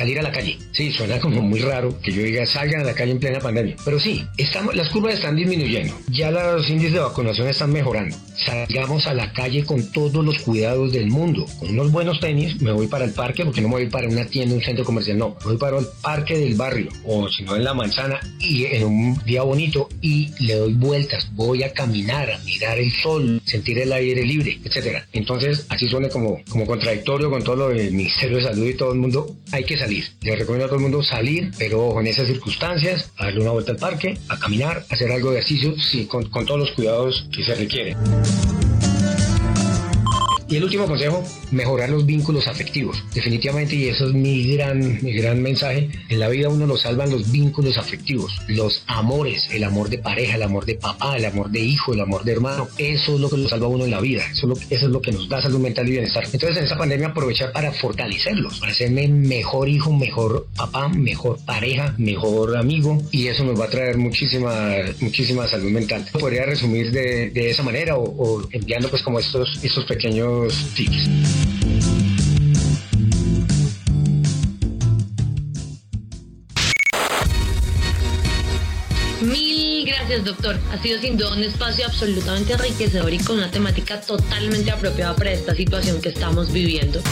Salir 0.00 0.18
a 0.18 0.22
la 0.22 0.32
calle. 0.32 0.56
Sí, 0.72 0.90
suena 0.90 1.20
como 1.20 1.42
muy 1.42 1.60
raro 1.60 2.00
que 2.00 2.10
yo 2.10 2.22
diga 2.22 2.46
salgan 2.46 2.80
a 2.80 2.84
la 2.84 2.94
calle 2.94 3.12
en 3.12 3.20
plena 3.20 3.38
pandemia. 3.38 3.76
Pero 3.84 4.00
sí, 4.00 4.24
estamos, 4.38 4.74
las 4.74 4.88
curvas 4.88 5.14
están 5.14 5.36
disminuyendo. 5.36 5.94
Ya 6.08 6.30
los 6.30 6.70
índices 6.70 6.94
de 6.94 7.00
vacunación 7.00 7.48
están 7.48 7.70
mejorando. 7.70 8.16
Salgamos 8.34 9.06
a 9.06 9.12
la 9.12 9.30
calle 9.34 9.62
con 9.66 9.92
todos 9.92 10.24
los 10.24 10.38
cuidados 10.38 10.94
del 10.94 11.08
mundo. 11.08 11.44
Con 11.58 11.68
unos 11.70 11.92
buenos 11.92 12.18
tenis 12.18 12.62
me 12.62 12.72
voy 12.72 12.86
para 12.86 13.04
el 13.04 13.12
parque 13.12 13.44
porque 13.44 13.60
no 13.60 13.68
me 13.68 13.74
voy 13.74 13.90
para 13.90 14.08
una 14.08 14.24
tienda, 14.24 14.54
un 14.54 14.62
centro 14.62 14.86
comercial. 14.86 15.18
No, 15.18 15.36
me 15.40 15.50
voy 15.50 15.58
para 15.58 15.78
el 15.78 15.86
parque 16.00 16.38
del 16.38 16.54
barrio 16.54 16.88
o 17.04 17.28
si 17.28 17.42
no 17.42 17.56
en 17.56 17.64
la 17.64 17.74
manzana 17.74 18.20
y 18.38 18.64
en 18.64 18.84
un 18.84 19.22
día 19.26 19.42
bonito 19.42 19.90
y 20.00 20.30
le 20.42 20.54
doy 20.54 20.72
vueltas. 20.72 21.28
Voy 21.34 21.62
a 21.62 21.74
caminar, 21.74 22.30
a 22.30 22.38
mirar 22.38 22.78
el 22.78 22.90
sol, 22.90 23.42
sentir 23.44 23.78
el 23.78 23.92
aire 23.92 24.24
libre, 24.24 24.58
etcétera. 24.64 25.06
Entonces, 25.12 25.66
así 25.68 25.86
suena 25.90 26.08
como, 26.08 26.40
como 26.48 26.64
contradictorio 26.64 27.28
con 27.28 27.44
todo 27.44 27.56
lo 27.56 27.68
del 27.68 27.92
Ministerio 27.92 28.38
de 28.38 28.44
Salud 28.44 28.66
y 28.66 28.74
todo 28.74 28.94
el 28.94 28.98
mundo. 28.98 29.36
Hay 29.52 29.64
que 29.64 29.76
salir 29.76 29.89
les 29.90 30.38
recomiendo 30.38 30.66
a 30.66 30.68
todo 30.68 30.76
el 30.76 30.82
mundo 30.82 31.02
salir, 31.02 31.50
pero 31.58 32.00
en 32.00 32.06
esas 32.06 32.26
circunstancias, 32.26 33.10
a 33.16 33.26
darle 33.26 33.40
una 33.40 33.50
vuelta 33.50 33.72
al 33.72 33.78
parque, 33.78 34.18
a 34.28 34.38
caminar, 34.38 34.84
a 34.88 34.94
hacer 34.94 35.10
algo 35.10 35.32
de 35.32 35.40
ejercicio, 35.40 35.74
con, 36.08 36.28
con 36.30 36.46
todos 36.46 36.60
los 36.60 36.70
cuidados 36.72 37.28
que 37.32 37.44
se 37.44 37.54
requieren. 37.54 37.96
Y 40.50 40.56
el 40.56 40.64
último 40.64 40.86
consejo, 40.86 41.22
mejorar 41.52 41.90
los 41.90 42.04
vínculos 42.04 42.48
afectivos. 42.48 43.00
Definitivamente, 43.14 43.76
y 43.76 43.86
eso 43.86 44.08
es 44.08 44.14
mi 44.14 44.52
gran, 44.56 44.98
mi 45.00 45.12
gran 45.12 45.40
mensaje, 45.40 45.88
en 46.08 46.18
la 46.18 46.28
vida 46.28 46.48
uno 46.48 46.66
lo 46.66 46.76
salvan 46.76 47.08
los 47.08 47.30
vínculos 47.30 47.78
afectivos, 47.78 48.36
los 48.48 48.82
amores, 48.88 49.48
el 49.52 49.62
amor 49.62 49.88
de 49.90 49.98
pareja, 49.98 50.34
el 50.34 50.42
amor 50.42 50.66
de 50.66 50.74
papá, 50.74 51.16
el 51.16 51.24
amor 51.24 51.50
de 51.50 51.60
hijo, 51.60 51.94
el 51.94 52.00
amor 52.00 52.24
de 52.24 52.32
hermano. 52.32 52.68
Eso 52.78 53.14
es 53.14 53.20
lo 53.20 53.30
que 53.30 53.36
lo 53.36 53.48
salva 53.48 53.68
uno 53.68 53.84
en 53.84 53.92
la 53.92 54.00
vida. 54.00 54.24
Eso 54.32 54.52
es, 54.52 54.60
lo, 54.60 54.74
eso 54.74 54.86
es 54.86 54.90
lo 54.90 55.00
que 55.00 55.12
nos 55.12 55.28
da 55.28 55.40
salud 55.40 55.60
mental 55.60 55.86
y 55.86 55.92
bienestar. 55.92 56.24
Entonces, 56.24 56.58
en 56.58 56.64
esa 56.64 56.76
pandemia 56.76 57.08
aprovechar 57.08 57.52
para 57.52 57.70
fortalecerlos, 57.70 58.58
para 58.58 58.72
hacerme 58.72 59.06
mejor 59.06 59.68
hijo, 59.68 59.92
mejor 59.92 60.48
papá, 60.56 60.88
mejor 60.88 61.38
pareja, 61.44 61.94
mejor 61.96 62.56
amigo. 62.56 63.00
Y 63.12 63.28
eso 63.28 63.44
nos 63.44 63.58
va 63.58 63.66
a 63.66 63.70
traer 63.70 63.98
muchísima, 63.98 64.74
muchísima 64.98 65.46
salud 65.46 65.70
mental. 65.70 66.04
Podría 66.18 66.44
resumir 66.44 66.90
de, 66.90 67.30
de 67.30 67.50
esa 67.50 67.62
manera 67.62 67.94
o, 67.94 68.02
o 68.02 68.48
enviando 68.50 68.88
pues 68.88 69.04
como 69.04 69.20
estos, 69.20 69.60
estos 69.62 69.84
pequeños 69.84 70.39
Mil 79.20 79.84
gracias, 79.86 80.24
doctor. 80.24 80.58
Ha 80.72 80.82
sido 80.82 80.98
sin 81.00 81.18
duda 81.18 81.34
un 81.34 81.42
espacio 81.42 81.84
absolutamente 81.84 82.54
enriquecedor 82.54 83.12
y 83.12 83.18
con 83.18 83.36
una 83.36 83.50
temática 83.50 84.00
totalmente 84.00 84.70
apropiada 84.70 85.14
para 85.14 85.32
esta 85.32 85.54
situación 85.54 86.00
que 86.00 86.08
estamos 86.08 86.50
viviendo. 86.52 87.02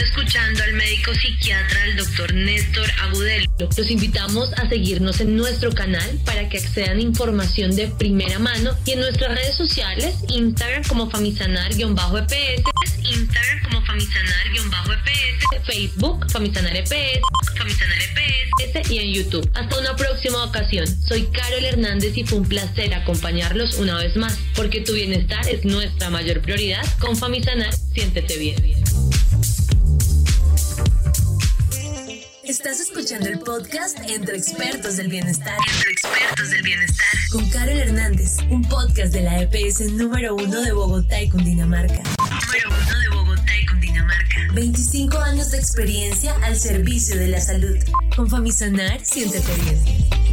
Escuchando 0.00 0.62
al 0.62 0.72
médico 0.74 1.14
psiquiatra, 1.14 1.84
el 1.84 1.96
doctor 1.96 2.34
Néstor 2.34 2.90
Agudelo. 3.02 3.46
Los 3.76 3.90
invitamos 3.90 4.52
a 4.54 4.68
seguirnos 4.68 5.20
en 5.20 5.36
nuestro 5.36 5.72
canal 5.72 6.18
para 6.24 6.48
que 6.48 6.58
accedan 6.58 6.98
a 6.98 7.00
información 7.00 7.74
de 7.74 7.88
primera 7.88 8.38
mano 8.38 8.76
y 8.84 8.92
en 8.92 9.00
nuestras 9.00 9.34
redes 9.36 9.56
sociales, 9.56 10.16
Instagram 10.28 10.84
como 10.84 11.10
Famisanar-EPS, 11.10 12.64
Instagram 13.04 13.62
como 13.64 13.84
Famisanar-EPS, 13.84 15.40
Facebook 15.64 16.26
Famisanar 16.30 16.76
EPS, 16.76 17.20
Famisanar 17.56 17.98
EPS 18.02 18.90
y 18.90 18.98
en 18.98 19.12
YouTube. 19.12 19.50
Hasta 19.54 19.78
una 19.78 19.96
próxima 19.96 20.44
ocasión. 20.44 20.86
Soy 21.06 21.26
Carol 21.26 21.64
Hernández 21.64 22.16
y 22.16 22.24
fue 22.24 22.38
un 22.38 22.48
placer 22.48 22.94
acompañarlos 22.94 23.74
una 23.74 23.96
vez 23.98 24.16
más, 24.16 24.38
porque 24.54 24.80
tu 24.80 24.92
bienestar 24.92 25.48
es 25.48 25.64
nuestra 25.64 26.10
mayor 26.10 26.40
prioridad. 26.40 26.84
Con 26.98 27.16
Famisanar, 27.16 27.72
siéntete 27.94 28.36
bien. 28.38 28.79
Estás 32.62 32.80
escuchando 32.80 33.26
el 33.26 33.38
podcast 33.38 33.98
Entre 34.06 34.36
Expertos 34.36 34.98
del 34.98 35.08
Bienestar. 35.08 35.56
Entre 35.76 35.92
Expertos 35.92 36.50
del 36.50 36.60
Bienestar. 36.60 37.08
Con 37.32 37.48
Carol 37.48 37.78
Hernández, 37.78 38.36
un 38.50 38.60
podcast 38.60 39.14
de 39.14 39.22
la 39.22 39.40
EPS 39.40 39.92
número 39.92 40.34
uno 40.34 40.60
de 40.60 40.70
Bogotá 40.72 41.22
y 41.22 41.30
Cundinamarca. 41.30 41.94
Número 41.94 42.68
uno 42.68 42.98
de 42.98 43.08
Bogotá 43.16 43.58
y 43.58 43.64
Cundinamarca. 43.64 44.52
25 44.52 45.18
años 45.20 45.52
de 45.52 45.56
experiencia 45.56 46.34
al 46.42 46.54
servicio 46.54 47.16
de 47.16 47.28
la 47.28 47.40
salud. 47.40 47.78
Con 48.14 48.28
Famisanar, 48.28 49.00
siéntete 49.06 49.54
bien. 49.64 50.29